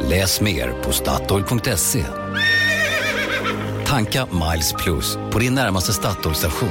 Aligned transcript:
Läs 0.00 0.40
mer 0.40 0.82
på 0.82 0.92
Statoil.se. 0.92 2.04
Tanka 3.86 4.26
Miles 4.32 4.72
Plus 4.72 5.18
på 5.32 5.38
din 5.38 5.54
närmaste 5.54 5.92
Statoil-station. 5.92 6.68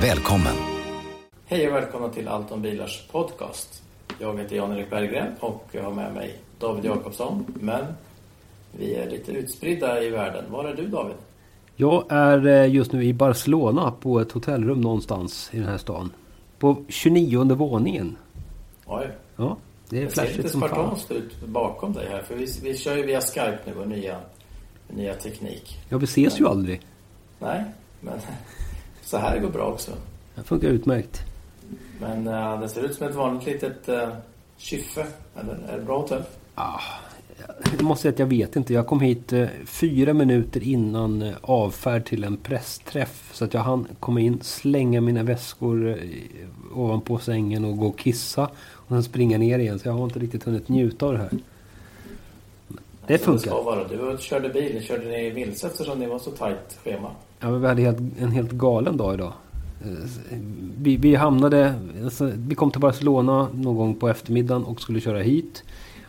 Välkommen! 0.00 0.54
Hej 1.46 1.68
och 1.68 1.74
välkomna 1.74 2.08
till 2.08 2.28
Allt 2.28 2.52
om 2.52 2.62
bilars 2.62 3.06
podcast. 3.12 3.82
Jag 4.18 4.38
heter 4.38 4.56
Jan-Erik 4.56 4.90
Berggren 4.90 5.26
och 5.40 5.68
jag 5.72 5.82
har 5.82 5.92
med 5.92 6.14
mig 6.14 6.38
David 6.58 6.84
Jakobsson. 6.84 7.44
Men 7.60 7.84
vi 8.78 8.94
är 8.94 9.10
lite 9.10 9.32
utspridda 9.32 10.02
i 10.02 10.10
världen. 10.10 10.44
Var 10.50 10.64
är 10.64 10.74
du 10.74 10.86
David? 10.86 11.16
Jag 11.76 12.04
är 12.08 12.46
eh, 12.46 12.74
just 12.74 12.92
nu 12.92 13.04
i 13.04 13.14
Barcelona 13.14 13.90
på 14.00 14.20
ett 14.20 14.32
hotellrum 14.32 14.80
någonstans 14.80 15.50
i 15.52 15.58
den 15.58 15.68
här 15.68 15.78
stan. 15.78 16.10
På 16.58 16.76
29 16.88 17.54
våningen. 17.54 18.16
Oj. 18.86 19.08
Ja, 19.36 19.56
det 19.88 19.98
är 19.98 20.04
Det 20.04 20.10
ser 20.10 20.14
flashigt 20.14 20.36
lite 20.36 20.48
som 20.48 20.60
fan. 20.60 20.70
spartanskt 20.70 21.10
ut 21.10 21.40
bakom 21.40 21.92
dig 21.92 22.08
här. 22.08 22.22
För 22.22 22.34
vi, 22.34 22.46
vi 22.62 22.76
kör 22.76 22.96
ju 22.96 23.02
via 23.02 23.20
Skype 23.20 23.58
nu, 23.64 23.72
vår 23.76 23.84
nya, 23.84 24.20
nya 24.88 25.14
teknik. 25.14 25.78
Ja, 25.88 25.98
vi 25.98 26.04
ses 26.04 26.40
ju 26.40 26.48
aldrig. 26.48 26.80
Nej, 27.38 27.64
men 28.00 28.18
så 29.04 29.16
här 29.18 29.38
går 29.38 29.50
bra 29.50 29.64
också. 29.64 29.90
Det 30.34 30.42
funkar 30.42 30.68
utmärkt. 30.68 31.22
Men 32.00 32.26
eh, 32.26 32.60
det 32.60 32.68
ser 32.68 32.82
ut 32.82 32.94
som 32.94 33.08
ett 33.08 33.14
vanligt 33.14 33.46
litet 33.46 33.88
uh, 33.88 34.08
kyffe. 34.56 35.06
Eller 35.40 35.54
är 35.68 35.78
det 35.78 35.84
bra 35.84 35.98
hotell? 35.98 36.22
Jag 37.72 37.82
måste 37.82 38.02
säga 38.02 38.12
att 38.12 38.18
jag 38.18 38.26
vet 38.26 38.56
inte. 38.56 38.74
Jag 38.74 38.86
kom 38.86 39.00
hit 39.00 39.32
eh, 39.32 39.46
fyra 39.64 40.14
minuter 40.14 40.62
innan 40.62 41.22
eh, 41.22 41.34
avfärd 41.40 42.04
till 42.04 42.24
en 42.24 42.36
pressträff. 42.36 43.30
Så 43.32 43.44
att 43.44 43.54
jag 43.54 43.60
hann 43.60 43.86
komma 44.00 44.20
in, 44.20 44.40
slänga 44.42 45.00
mina 45.00 45.22
väskor 45.22 45.88
eh, 45.88 45.96
ovanpå 46.74 47.18
sängen 47.18 47.64
och 47.64 47.78
gå 47.78 47.86
och 47.86 47.98
kissa. 47.98 48.50
Och 48.86 48.94
sen 48.94 49.02
springa 49.02 49.38
ner 49.38 49.58
igen. 49.58 49.78
Så 49.78 49.88
jag 49.88 49.92
har 49.92 50.04
inte 50.04 50.18
riktigt 50.18 50.44
hunnit 50.44 50.68
njuta 50.68 51.06
av 51.06 51.12
det 51.12 51.18
här. 51.18 51.30
Det 53.06 53.18
funkar. 53.18 53.50
vara. 53.50 53.88
Du 53.88 54.16
körde 54.20 54.48
bil, 54.48 54.74
ni 54.74 54.82
körde 54.82 55.04
ner 55.08 55.30
vilse 55.30 55.66
eftersom 55.66 56.00
det 56.00 56.06
var 56.06 56.18
så 56.18 56.30
tajt 56.30 56.78
schema. 56.84 57.10
Ja, 57.40 57.50
vi 57.50 57.66
hade 57.66 57.82
helt, 57.82 57.98
en 58.20 58.32
helt 58.32 58.50
galen 58.52 58.96
dag 58.96 59.14
idag. 59.14 59.32
Eh, 59.84 60.38
Vi, 60.78 60.96
vi 60.96 61.14
hamnade... 61.14 61.74
Alltså, 62.04 62.32
vi 62.36 62.54
kom 62.54 62.70
till 62.70 62.80
Barcelona 62.80 63.48
någon 63.54 63.76
gång 63.76 63.94
på 63.94 64.08
eftermiddagen 64.08 64.64
och 64.64 64.80
skulle 64.80 65.00
köra 65.00 65.18
hit. 65.18 65.64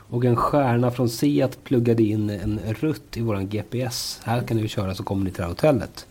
Och 0.09 0.25
en 0.25 0.35
stjärna 0.35 0.91
från 0.91 1.09
Seat 1.09 1.63
pluggade 1.63 2.03
in 2.03 2.29
en 2.29 2.59
rutt 2.79 3.17
i 3.17 3.21
våran 3.21 3.47
GPS. 3.49 4.19
Här 4.23 4.41
kan 4.41 4.57
ni 4.57 4.67
köra 4.67 4.95
så 4.95 5.03
kommer 5.03 5.23
ni 5.25 5.31
till 5.31 5.37
det 5.37 5.43
här 5.43 5.49
hotellet. 5.49 6.05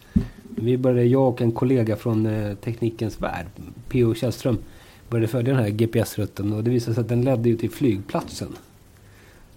Vi 0.45 0.77
började, 0.78 1.05
jag 1.05 1.28
och 1.28 1.42
en 1.42 1.53
kollega 1.53 1.97
från 1.97 2.27
eh, 2.27 2.55
Teknikens 2.55 3.20
Värld, 3.20 3.47
P.O. 3.89 4.14
Källström, 4.14 4.58
började 5.11 5.29
följa 5.29 5.55
den 5.55 5.62
här 5.62 5.71
GPS-rutten 5.71 6.53
och 6.53 6.65
det 6.65 6.71
visade 6.71 6.95
sig 6.95 7.01
att 7.01 7.09
den 7.09 7.23
ledde 7.23 7.49
ju 7.49 7.57
till 7.57 7.71
flygplatsen. 7.71 8.57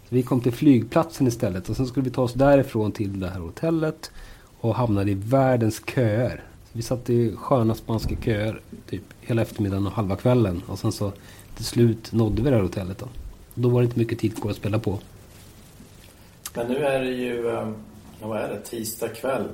Så 0.09 0.15
vi 0.15 0.23
kom 0.23 0.41
till 0.41 0.51
flygplatsen 0.51 1.27
istället 1.27 1.69
och 1.69 1.75
sen 1.75 1.87
skulle 1.87 2.03
vi 2.03 2.09
ta 2.09 2.21
oss 2.21 2.33
därifrån 2.33 2.91
till 2.91 3.19
det 3.19 3.29
här 3.29 3.39
hotellet 3.39 4.11
och 4.59 4.75
hamnade 4.75 5.11
i 5.11 5.13
världens 5.13 5.81
köer. 5.85 6.43
Så 6.63 6.77
vi 6.77 6.81
satt 6.81 7.09
i 7.09 7.35
sköna 7.35 7.75
spanska 7.75 8.15
köer 8.15 8.61
typ 8.89 9.03
hela 9.21 9.41
eftermiddagen 9.41 9.87
och 9.87 9.93
halva 9.93 10.15
kvällen 10.15 10.61
och 10.67 10.79
sen 10.79 10.91
så 10.91 11.11
till 11.55 11.65
slut 11.65 12.11
nådde 12.11 12.41
vi 12.41 12.49
det 12.49 12.55
här 12.55 12.63
hotellet 12.63 12.97
då. 12.97 13.07
Då 13.53 13.69
var 13.69 13.81
det 13.81 13.85
inte 13.85 13.99
mycket 13.99 14.19
tid 14.19 14.41
kvar 14.41 14.51
att 14.51 14.57
spela 14.57 14.79
på. 14.79 14.99
Men 16.55 16.67
nu 16.67 16.77
är 16.77 16.99
det 16.99 17.11
ju, 17.11 17.49
eh, 17.49 17.69
vad 18.21 18.37
är 18.37 18.49
det, 18.49 18.59
tisdag 18.59 19.07
kväll. 19.07 19.47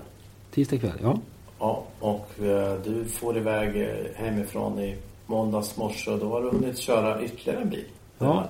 Tisdag 0.51 0.77
kväll, 0.77 0.99
ja. 1.01 1.19
Ja, 1.59 1.83
och 1.99 2.43
eh, 2.43 2.77
du 2.83 3.05
får 3.05 3.37
iväg 3.37 3.81
eh, 3.81 3.89
hemifrån 4.15 4.79
i 4.79 4.95
måndags 5.25 5.77
morse 5.77 6.11
och 6.11 6.19
då 6.19 6.29
har 6.29 6.41
du 6.41 6.49
hunnit 6.49 6.77
köra 6.77 7.21
ytterligare 7.23 7.61
en 7.61 7.69
bil. 7.69 7.85
Ja. 8.19 8.43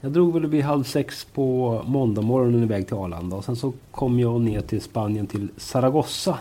Jag 0.00 0.12
drog 0.12 0.32
väl 0.34 0.46
vid 0.46 0.62
halv 0.64 0.84
sex 0.84 1.26
på 1.34 1.80
måndag 1.86 2.22
morgonen 2.22 2.62
iväg 2.62 2.86
till 2.86 2.96
Arlanda. 2.96 3.36
Och 3.36 3.44
sen 3.44 3.56
så 3.56 3.72
kom 3.90 4.20
jag 4.20 4.40
ner 4.40 4.60
till 4.60 4.80
Spanien 4.82 5.26
till 5.26 5.48
Zaragoza. 5.56 6.38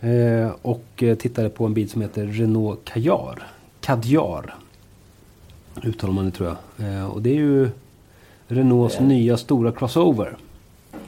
Eh, 0.00 0.50
och 0.62 1.02
eh, 1.02 1.14
tittade 1.16 1.48
på 1.48 1.64
en 1.66 1.74
bil 1.74 1.90
som 1.90 2.02
heter 2.02 2.26
Renault 2.26 2.84
Kadjar. 2.84 3.46
Kadjar. 3.80 4.54
Uttalar 5.84 6.14
man 6.14 6.24
det 6.24 6.30
tror 6.30 6.56
jag. 6.76 6.88
Eh, 6.88 7.06
och 7.06 7.22
det 7.22 7.30
är 7.30 7.34
ju 7.34 7.70
Renaults 8.48 8.96
Det 8.96 9.02
är- 9.04 9.08
nya 9.08 9.36
stora 9.36 9.72
crossover. 9.72 10.36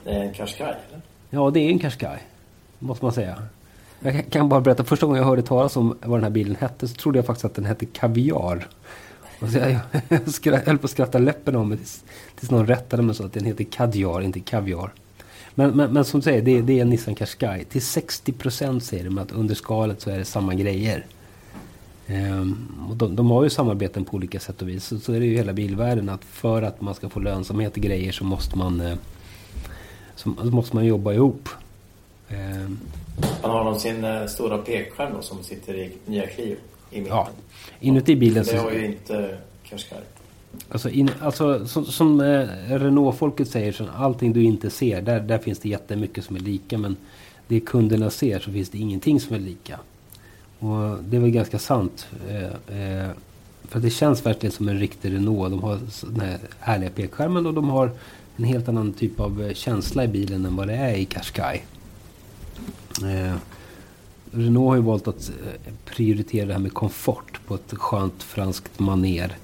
Det 0.04 0.10
är 0.10 0.20
en 0.20 0.34
Qashqai, 0.34 0.64
eller? 0.66 1.00
Ja, 1.30 1.50
det 1.50 1.60
är 1.60 1.70
en 1.70 1.78
Qashqai. 1.78 2.18
Måste 2.78 3.04
man 3.04 3.12
säga. 3.12 3.42
Jag 4.00 4.30
kan- 4.30 4.48
bara 4.48 4.60
berätta. 4.60 4.84
Första 4.84 5.06
gången 5.06 5.18
jag 5.22 5.28
hörde 5.28 5.42
talas 5.42 5.76
om 5.76 5.96
vad 6.02 6.18
den 6.18 6.24
här 6.24 6.30
bilen 6.30 6.56
hette 6.60 6.88
så 6.88 6.94
trodde 6.94 7.18
jag 7.18 7.26
faktiskt 7.26 7.44
att 7.44 7.54
den 7.54 7.64
hette 7.64 7.86
Kaviar. 7.86 8.68
Och 9.40 9.48
så 9.48 9.58
jag, 9.58 9.70
jag 10.08 10.20
skra- 10.20 10.66
höll 10.66 10.78
på 10.78 10.84
att 10.84 10.90
skratta 10.90 11.18
läppen 11.18 11.56
av 11.56 11.66
mig 11.66 11.78
tills, 11.78 12.04
tills 12.38 12.50
någon 12.50 12.66
rättade 12.66 13.02
mig 13.02 13.14
så 13.14 13.24
att 13.24 13.32
den 13.32 13.44
heter 13.44 13.64
Kadjar, 13.64 14.20
inte 14.22 14.40
Kaviar. 14.40 14.92
Men, 15.54 15.70
men, 15.70 15.92
men 15.92 16.04
som 16.04 16.20
du 16.20 16.24
säger, 16.24 16.42
det, 16.42 16.58
är- 16.58 16.62
det 16.62 16.72
är 16.78 16.82
en 16.82 16.90
Nissan 16.90 17.14
Qashqai. 17.14 17.64
Till 17.64 17.82
60 17.82 18.32
procent 18.32 18.84
säger 18.84 19.04
de 19.04 19.18
att 19.18 19.32
under 19.32 19.54
skalet 19.54 20.00
så 20.00 20.10
är 20.10 20.18
det 20.18 20.24
samma 20.24 20.54
grejer. 20.54 21.06
Ehm, 22.06 22.68
och 22.90 22.96
de, 22.96 23.16
de 23.16 23.30
har 23.30 23.44
ju 23.44 23.50
samarbeten 23.50 24.04
på 24.04 24.16
olika 24.16 24.40
sätt 24.40 24.62
och 24.62 24.68
vis. 24.68 24.84
Så, 24.84 24.98
så 24.98 25.12
är 25.12 25.20
det 25.20 25.26
ju 25.26 25.36
hela 25.36 25.52
bilvärlden 25.52 26.08
att 26.08 26.24
för 26.24 26.62
att 26.62 26.80
man 26.80 26.94
ska 26.94 27.08
få 27.08 27.20
lönsamhet 27.20 27.78
i 27.78 27.80
grejer 27.80 28.12
så 28.12 28.24
måste 28.24 28.58
man, 28.58 28.80
eh, 28.80 28.96
så, 30.16 30.34
så 30.38 30.44
måste 30.46 30.76
man 30.76 30.84
jobba 30.86 31.12
ihop. 31.12 31.48
Ehm, 32.28 32.78
han 33.42 33.50
har 33.50 33.64
de 33.64 33.80
sin 33.80 34.04
eh, 34.04 34.26
stora 34.26 34.58
pekskärm 34.58 35.12
då, 35.14 35.22
som 35.22 35.42
sitter 35.42 35.74
i 35.74 35.92
nya 36.06 36.26
Clio 36.26 36.56
i 36.90 37.00
mitten. 37.00 37.16
ja, 37.16 37.28
inuti 37.80 38.16
bilen 38.16 38.44
Det 38.44 38.56
har 38.56 38.70
ju 38.70 38.86
inte 38.86 39.38
Qashqai. 39.64 39.98
Alltså, 40.68 40.90
in, 40.90 41.10
alltså 41.20 41.66
som, 41.66 41.84
som 41.84 42.20
eh, 42.20 42.48
Renault-folket 42.68 43.48
säger, 43.48 43.72
så 43.72 43.84
allting 43.96 44.32
du 44.32 44.42
inte 44.42 44.70
ser, 44.70 45.02
där, 45.02 45.20
där 45.20 45.38
finns 45.38 45.58
det 45.58 45.68
jättemycket 45.68 46.24
som 46.24 46.36
är 46.36 46.40
lika. 46.40 46.78
Men 46.78 46.96
det 47.48 47.60
kunderna 47.60 48.10
ser 48.10 48.38
så 48.38 48.52
finns 48.52 48.70
det 48.70 48.78
ingenting 48.78 49.20
som 49.20 49.36
är 49.36 49.40
lika. 49.40 49.78
Och 50.58 51.04
det 51.04 51.18
väl 51.18 51.30
ganska 51.30 51.58
sant. 51.58 52.06
Eh, 52.28 52.44
eh, 52.80 53.10
för 53.68 53.80
det 53.80 53.90
känns 53.90 54.26
verkligen 54.26 54.52
som 54.52 54.68
en 54.68 54.78
riktig 54.78 55.12
Renault. 55.12 55.50
De 55.50 55.62
har 55.62 55.78
den 56.02 56.20
här 56.20 56.38
härliga 56.60 56.90
pekskärmen 56.90 57.46
och 57.46 57.54
de 57.54 57.68
har 57.68 57.90
en 58.36 58.44
helt 58.44 58.68
annan 58.68 58.92
typ 58.92 59.20
av 59.20 59.42
eh, 59.42 59.54
känsla 59.54 60.04
i 60.04 60.08
bilen 60.08 60.46
än 60.46 60.56
vad 60.56 60.68
det 60.68 60.74
är 60.74 60.94
i 60.94 61.04
Qashqai. 61.04 61.62
Eh, 63.02 63.36
Renault 64.30 64.68
har 64.68 64.76
ju 64.76 64.82
valt 64.82 65.08
att 65.08 65.28
eh, 65.28 65.72
prioritera 65.84 66.46
det 66.46 66.52
här 66.52 66.60
med 66.60 66.74
komfort 66.74 67.40
på 67.46 67.54
ett 67.54 67.74
skönt 67.74 68.22
franskt 68.22 68.78
maner. 68.78 69.36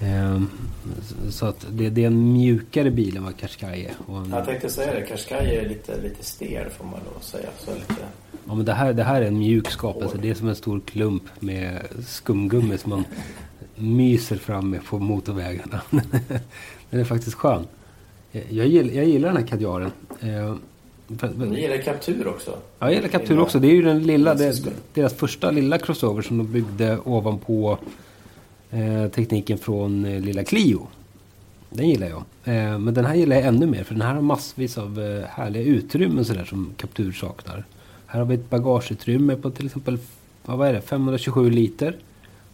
Ehm, 0.00 0.48
Så 1.30 1.46
att 1.46 1.66
det, 1.70 1.90
det 1.90 2.02
är 2.02 2.06
en 2.06 2.32
mjukare 2.32 2.90
bil 2.90 3.16
än 3.16 3.24
vad 3.24 3.36
Qashqai 3.36 3.84
är. 3.84 4.16
En, 4.16 4.30
Jag 4.30 4.44
tänkte 4.44 4.70
säga 4.70 4.94
det, 4.94 5.06
Qashqai 5.06 5.56
är 5.56 5.68
lite, 5.68 6.00
lite 6.02 6.24
stel 6.24 6.70
får 6.70 6.84
man 6.84 7.00
att 7.16 7.24
säga. 7.24 7.48
Så 7.58 7.74
lite, 7.74 7.94
ja, 8.46 8.54
men 8.54 8.64
det, 8.64 8.72
här, 8.72 8.92
det 8.92 9.04
här 9.04 9.22
är 9.22 9.26
en 9.26 9.38
mjuk 9.38 9.70
skapelse. 9.70 10.18
Det 10.22 10.30
är 10.30 10.34
som 10.34 10.48
en 10.48 10.56
stor 10.56 10.80
klump 10.80 11.22
med 11.40 11.82
skumgummi 12.06 12.78
som 12.78 12.90
man 12.90 13.04
myser 13.74 14.36
fram 14.36 14.70
med 14.70 14.84
på 14.84 14.98
motorvägarna. 14.98 15.80
den 16.90 17.00
är 17.00 17.04
faktiskt 17.04 17.36
skön. 17.36 17.66
Jag 18.32 18.66
gillar, 18.66 18.94
jag 18.94 19.04
gillar 19.04 19.28
den 19.28 19.36
här 19.36 19.46
Kadjaren. 19.46 19.90
Ni 21.36 21.60
gillar 21.60 21.76
Captur 21.76 22.26
också? 22.26 22.50
Ja, 22.50 22.86
jag 22.86 22.94
gillar 22.94 23.08
Captur 23.08 23.40
också. 23.40 23.58
Det 23.58 23.68
är 23.68 23.74
ju 23.74 23.82
den 23.82 24.02
lilla, 24.02 24.34
det, 24.34 24.62
deras 24.94 25.14
första 25.14 25.50
lilla 25.50 25.78
crossover 25.78 26.22
som 26.22 26.38
de 26.38 26.52
byggde 26.52 26.98
ovanpå 27.04 27.78
eh, 28.70 29.08
tekniken 29.08 29.58
från 29.58 30.04
eh, 30.04 30.20
lilla 30.20 30.44
Clio. 30.44 30.86
Den 31.70 31.88
gillar 31.88 32.06
jag. 32.06 32.24
Eh, 32.44 32.78
men 32.78 32.94
den 32.94 33.04
här 33.04 33.14
gillar 33.14 33.36
jag 33.36 33.44
ännu 33.44 33.66
mer 33.66 33.84
för 33.84 33.94
den 33.94 34.02
här 34.02 34.14
har 34.14 34.22
massvis 34.22 34.78
av 34.78 35.00
eh, 35.00 35.24
härliga 35.28 35.62
utrymmen 35.62 36.24
sådär 36.24 36.44
som 36.44 36.74
Captur 36.76 37.12
saknar. 37.12 37.64
Här 38.06 38.18
har 38.18 38.26
vi 38.26 38.34
ett 38.34 38.50
bagageutrymme 38.50 39.36
på 39.36 39.50
till 39.50 39.66
exempel 39.66 39.98
vad 40.44 40.68
är 40.68 40.72
det, 40.72 40.80
527 40.80 41.50
liter. 41.50 41.96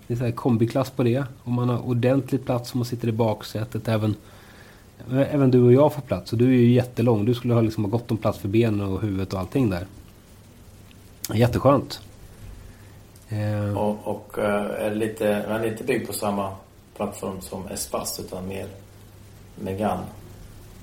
Det 0.06 0.14
är 0.14 0.18
så 0.18 0.24
här 0.24 0.32
kombiklass 0.32 0.90
på 0.90 1.02
det. 1.02 1.24
Och 1.42 1.52
man 1.52 1.68
har 1.68 1.88
ordentligt 1.88 2.44
plats 2.44 2.74
om 2.74 2.78
man 2.78 2.84
sitter 2.84 3.08
i 3.08 3.12
baksätet. 3.12 3.88
Även, 3.88 4.14
även 5.30 5.50
du 5.50 5.62
och 5.62 5.72
jag 5.72 5.92
får 5.94 6.02
plats. 6.02 6.32
Och 6.32 6.38
du 6.38 6.44
är 6.44 6.58
ju 6.58 6.70
jättelång. 6.72 7.24
Du 7.24 7.34
skulle 7.34 7.54
ha 7.54 7.60
liksom 7.60 7.84
ha 7.84 7.90
gott 7.90 8.10
om 8.10 8.16
plats 8.16 8.38
för 8.38 8.48
benen 8.48 8.80
och 8.80 9.00
huvudet 9.02 9.32
och 9.32 9.40
allting 9.40 9.70
där. 9.70 9.86
Jätteskönt. 11.34 12.00
Eh, 13.28 13.78
Och, 13.78 13.98
och 14.08 14.38
eh, 14.38 14.86
är 14.86 14.94
lite, 14.94 15.44
men 15.48 15.64
inte 15.64 15.84
byggd 15.84 16.06
på 16.06 16.12
samma 16.12 16.50
plattform 16.96 17.40
som 17.40 17.66
Espas 17.68 18.20
utan 18.20 18.48
mer 18.48 18.66
Megane. 19.60 20.02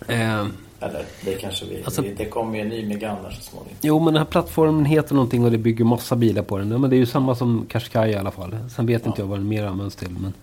Eh, 0.07 0.45
Eller 0.79 1.05
det 1.25 1.35
kanske 1.41 1.65
vi... 1.65 1.83
Alltså- 1.85 2.01
det 2.17 2.25
kommer 2.25 2.55
ju 2.55 2.61
en 2.61 2.69
ny 2.69 2.85
Megane 2.87 3.31
så 3.31 3.41
småningom. 3.41 3.75
Jo, 3.81 3.99
men 3.99 4.13
den 4.13 4.17
här 4.23 4.25
plattformen 4.31 4.85
heter 4.85 5.15
någonting 5.15 5.43
och 5.45 5.51
det 5.51 5.57
bygger 5.57 5.85
massa 5.85 6.15
bilar 6.15 6.41
på 6.43 6.57
den. 6.57 6.71
Ja, 6.71 6.77
men 6.77 6.89
det 6.89 6.95
är 6.95 6.97
ju 6.97 7.05
samma 7.05 7.35
som 7.35 7.65
Qashqai 7.69 8.11
i 8.11 8.15
alla 8.15 8.31
fall. 8.31 8.55
Sen 8.75 8.85
vet 8.85 9.05
inte 9.05 9.21
jag 9.21 9.27
vad 9.27 9.39
den 9.39 9.47
mer 9.47 9.65
används 9.65 9.95
till. 9.95 10.15
Men, 10.19 10.33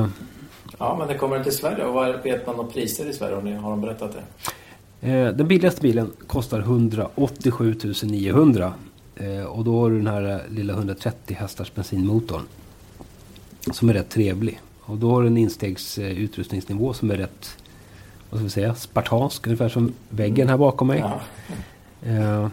eh, 0.00 0.06
Ja, 0.78 0.96
men 0.98 1.08
det 1.08 1.14
kommer 1.14 1.34
den 1.34 1.44
till 1.44 1.56
Sverige. 1.56 1.84
Och 1.84 1.94
vad 1.94 2.22
vet 2.22 2.46
man 2.46 2.60
om 2.60 2.70
priser 2.70 3.06
i 3.08 3.12
Sverige? 3.12 3.34
Har, 3.34 3.42
ni, 3.42 3.52
har 3.52 3.70
de 3.70 3.80
berättat 3.80 4.12
det? 4.12 4.22
eh, 5.00 5.28
den 5.28 5.48
billigaste 5.48 5.80
bilen 5.80 6.10
kostar 6.26 6.60
187 6.60 7.76
900. 8.02 8.72
Eh, 9.16 9.44
och 9.44 9.64
då 9.64 9.80
har 9.80 9.90
du 9.90 9.96
den 9.96 10.06
här 10.06 10.30
eh, 10.30 10.54
lilla 10.54 10.72
130 10.72 11.36
hästars 11.40 11.74
bensinmotorn. 11.74 12.42
Som 13.72 13.88
är 13.88 13.94
rätt 13.94 14.10
trevlig. 14.10 14.60
Och 14.80 14.96
då 14.96 15.10
har 15.10 15.22
du 15.22 15.26
en 15.26 15.36
instegs 15.36 15.98
eh, 15.98 16.28
som 16.92 17.10
är 17.10 17.16
rätt, 17.16 17.56
vad 18.30 18.40
ska 18.40 18.44
vi 18.44 18.50
säga, 18.50 18.74
spartansk. 18.74 19.46
Ungefär 19.46 19.68
som 19.68 19.92
väggen 20.08 20.48
här 20.48 20.56
bakom 20.56 20.86
mig. 20.88 20.98
Ja. 20.98 21.20
Eh, 22.08 22.48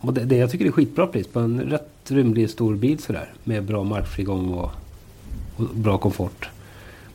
och 0.00 0.12
det, 0.12 0.24
det, 0.24 0.36
jag 0.36 0.50
tycker 0.50 0.64
det 0.64 0.68
är 0.68 0.72
skitbra 0.72 1.06
pris 1.06 1.26
på 1.26 1.40
en 1.40 1.60
rätt 1.60 1.90
rymlig 2.08 2.50
stor 2.50 2.74
bil 2.74 2.98
sådär. 2.98 3.32
Med 3.44 3.64
bra 3.64 3.84
markfrigång 3.84 4.54
och, 4.54 4.70
och 5.56 5.64
bra 5.74 5.98
komfort. 5.98 6.48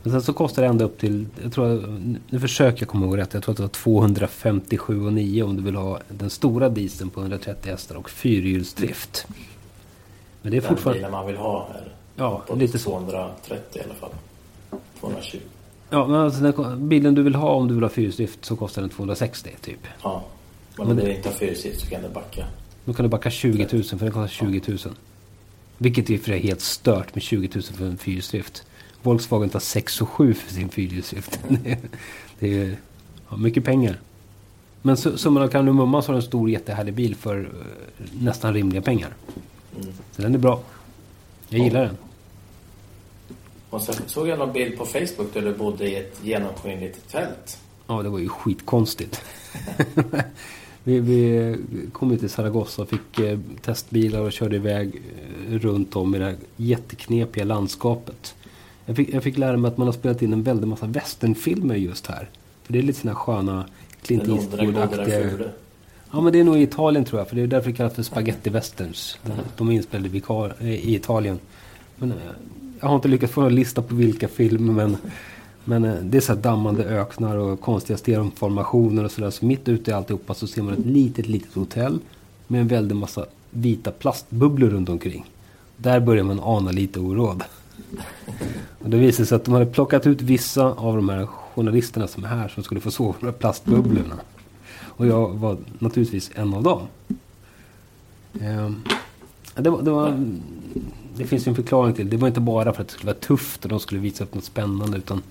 Men 0.02 0.12
sen 0.12 0.22
så 0.22 0.32
kostar 0.32 0.62
det 0.62 0.68
ända 0.68 0.84
upp 0.84 0.98
till, 0.98 1.26
jag 1.42 1.52
tror, 1.52 1.98
nu 2.30 2.40
försöker 2.40 2.82
jag 2.82 2.88
komma 2.88 3.06
ihåg 3.06 3.18
rätt. 3.18 3.34
Jag 3.34 3.42
tror 3.42 3.52
att 3.52 3.56
det 3.56 3.62
var 3.90 4.02
257,9 4.08 5.42
om 5.42 5.56
du 5.56 5.62
vill 5.62 5.74
ha 5.74 6.00
den 6.08 6.30
stora 6.30 6.68
dieseln 6.68 7.10
på 7.10 7.20
130 7.20 7.70
hästar 7.70 7.94
och 7.96 8.10
fyrhjulsdrift. 8.10 9.26
Men 10.42 10.50
det 10.50 10.56
är 10.56 10.60
Den 10.60 10.68
fortfarande... 10.70 10.98
bilen 10.98 11.10
man 11.12 11.26
vill 11.26 11.36
ha 11.36 11.68
är 11.74 11.92
Ja, 12.16 12.42
på 12.46 12.56
lite 12.56 12.78
så. 12.78 12.90
230 12.90 13.80
i 13.80 13.84
alla 13.84 13.94
fall. 13.94 14.10
220. 15.00 15.38
Ja, 15.90 16.06
men 16.06 16.20
alltså 16.20 16.40
den 16.42 16.88
bilen 16.88 17.14
du 17.14 17.22
vill 17.22 17.34
ha 17.34 17.50
om 17.50 17.68
du 17.68 17.74
vill 17.74 17.82
ha 17.82 17.90
fyrhjulsdrift 17.90 18.44
så 18.44 18.56
kostar 18.56 18.82
den 18.82 18.90
260 18.90 19.50
typ. 19.60 19.78
Ja. 20.02 20.24
Men 20.76 20.86
Men 20.86 20.90
om 20.90 20.96
det- 20.96 21.10
du 21.10 21.16
inte 21.16 21.28
har 21.28 21.34
fyrhjulsdrift 21.36 21.80
så 21.80 21.86
kan 21.86 22.02
du 22.02 22.08
backa. 22.08 22.44
Då 22.84 22.92
kan 22.94 23.02
du 23.02 23.08
backa 23.08 23.30
20 23.30 23.66
000 23.72 23.82
för 23.84 23.96
den 23.98 24.10
kostar 24.10 24.28
20 24.28 24.60
000. 24.68 24.78
Vilket 25.78 26.10
i 26.10 26.16
och 26.16 26.20
för 26.20 26.26
sig 26.26 26.38
är 26.38 26.42
helt 26.42 26.60
stört 26.60 27.14
med 27.14 27.22
20 27.22 27.48
000 27.54 27.62
för 27.62 27.84
en 27.84 27.98
fyrhjulsdrift. 27.98 28.64
Volkswagen 29.02 29.48
tar 29.48 29.60
6 29.60 30.00
och 30.00 30.08
7 30.08 30.34
för 30.34 30.54
sin 30.54 30.68
fyrhjulsdrift. 30.68 31.40
det 31.48 31.70
är, 31.70 31.78
det 32.38 32.60
är 32.60 32.76
ja, 33.30 33.36
mycket 33.36 33.64
pengar. 33.64 34.00
Men 34.82 34.96
su- 34.96 35.16
summan 35.16 35.42
av 35.42 35.48
kardemumman 35.48 36.02
så 36.02 36.12
har 36.12 36.16
en 36.16 36.22
stor 36.22 36.50
jättehärlig 36.50 36.94
bil 36.94 37.14
för 37.14 37.40
eh, 37.40 38.06
nästan 38.12 38.54
rimliga 38.54 38.82
pengar. 38.82 39.14
Mm. 39.80 39.92
Så 40.12 40.22
den 40.22 40.34
är 40.34 40.38
bra. 40.38 40.60
Jag 41.48 41.60
gillar 41.60 41.84
den. 41.84 41.96
Och 43.70 43.82
sen 43.82 43.94
såg 44.06 44.28
jag 44.28 44.38
någon 44.38 44.52
bild 44.52 44.78
på 44.78 44.84
Facebook 44.84 45.34
där 45.34 45.42
du 45.42 45.54
bodde 45.54 45.88
i 45.88 45.96
ett 45.96 46.20
genomskinligt 46.22 47.10
tält. 47.10 47.58
Ja, 47.86 48.02
det 48.02 48.08
var 48.08 48.18
ju 48.18 48.28
skitkonstigt. 48.28 49.22
vi, 50.84 51.00
vi 51.00 51.56
kom 51.92 52.12
ut 52.12 52.20
till 52.20 52.30
Zaragoza 52.30 52.82
och 52.82 52.88
fick 52.88 53.18
eh, 53.18 53.38
testbilar 53.62 54.20
och 54.20 54.32
körde 54.32 54.56
iväg 54.56 55.02
eh, 55.48 55.58
runt 55.58 55.96
om 55.96 56.14
i 56.14 56.18
det 56.18 56.24
här 56.24 56.36
jätteknepiga 56.56 57.44
landskapet. 57.44 58.34
Jag 58.86 58.96
fick, 58.96 59.14
jag 59.14 59.22
fick 59.22 59.38
lära 59.38 59.56
mig 59.56 59.68
att 59.68 59.76
man 59.76 59.86
har 59.86 59.92
spelat 59.92 60.22
in 60.22 60.32
en 60.32 60.42
väldig 60.42 60.68
massa 60.68 60.86
westernfilmer 60.86 61.74
just 61.74 62.06
här. 62.06 62.28
För 62.62 62.72
det 62.72 62.78
är 62.78 62.82
lite 62.82 63.00
såna 63.00 63.14
sköna 63.14 63.64
Clint 64.02 64.28
Eastwood-aktiga... 64.28 65.50
Ja, 66.14 66.20
men 66.20 66.32
det 66.32 66.40
är 66.40 66.44
nog 66.44 66.58
i 66.58 66.62
Italien 66.62 67.04
tror 67.04 67.20
jag. 67.20 67.28
För 67.28 67.36
det 67.36 67.42
är 67.42 67.46
därför 67.46 67.70
det 67.70 67.76
kallas 67.76 67.94
för 67.94 68.02
spaghetti 68.02 68.50
westerns. 68.50 69.18
De, 69.22 69.32
de 69.56 69.68
är 69.68 69.72
inspelade 69.72 70.18
i 70.18 70.22
eh, 70.60 70.88
i 70.88 70.94
Italien. 70.94 71.38
Men 71.96 72.10
eh, 72.10 72.16
jag 72.80 72.88
har 72.88 72.94
inte 72.96 73.08
lyckats 73.08 73.32
få 73.32 73.40
någon 73.40 73.54
lista 73.54 73.82
på 73.82 73.94
vilka 73.94 74.28
filmer. 74.28 74.72
Men, 74.72 74.96
men 75.64 75.84
eh, 75.84 75.94
det 75.94 76.16
är 76.16 76.20
så 76.20 76.34
dammande 76.34 76.84
öknar 76.84 77.36
och 77.36 77.60
konstiga 77.60 77.96
stenformationer 77.96 79.04
och 79.04 79.10
sådär. 79.10 79.30
Så 79.30 79.44
mitt 79.44 79.68
ute 79.68 79.90
i 79.90 79.94
alltihopa 79.94 80.34
så 80.34 80.46
ser 80.46 80.62
man 80.62 80.74
ett 80.74 80.86
litet, 80.86 81.26
litet 81.26 81.54
hotell. 81.54 81.98
Med 82.46 82.60
en 82.60 82.68
väldig 82.68 82.96
massa 82.96 83.26
vita 83.50 83.90
plastbubblor 83.90 84.70
runt 84.70 84.88
omkring. 84.88 85.30
Där 85.76 86.00
börjar 86.00 86.24
man 86.24 86.40
ana 86.40 86.70
lite 86.70 87.00
oråd. 87.00 87.42
Och 88.82 88.90
det 88.90 88.96
visade 88.96 89.26
sig 89.26 89.36
att 89.36 89.44
de 89.44 89.54
hade 89.54 89.66
plockat 89.66 90.06
ut 90.06 90.22
vissa 90.22 90.64
av 90.64 90.96
de 90.96 91.08
här 91.08 91.26
journalisterna 91.26 92.06
som 92.06 92.24
är 92.24 92.28
här 92.28 92.48
som 92.48 92.62
skulle 92.62 92.80
få 92.80 92.90
sova 92.90 93.10
i 93.12 93.20
de 93.20 93.26
här 93.26 93.32
plastbubblorna. 93.32 94.14
Och 94.80 95.06
jag 95.06 95.28
var 95.28 95.56
naturligtvis 95.78 96.30
en 96.34 96.54
av 96.54 96.62
dem. 96.62 96.82
Ehm, 98.40 98.82
det, 99.54 99.70
var, 99.70 99.82
det, 99.82 99.90
var, 99.90 100.34
det 101.16 101.24
finns 101.24 101.46
ju 101.46 101.50
en 101.50 101.56
förklaring 101.56 101.94
till 101.94 102.04
det. 102.04 102.10
Det 102.10 102.20
var 102.20 102.28
inte 102.28 102.40
bara 102.40 102.72
för 102.72 102.82
att 102.82 102.88
det 102.88 102.94
skulle 102.94 103.12
vara 103.12 103.20
tufft 103.20 103.64
och 103.64 103.68
de 103.68 103.80
skulle 103.80 104.00
visa 104.00 104.24
upp 104.24 104.34
något 104.34 104.44
spännande. 104.44 104.98
Utan 104.98 105.22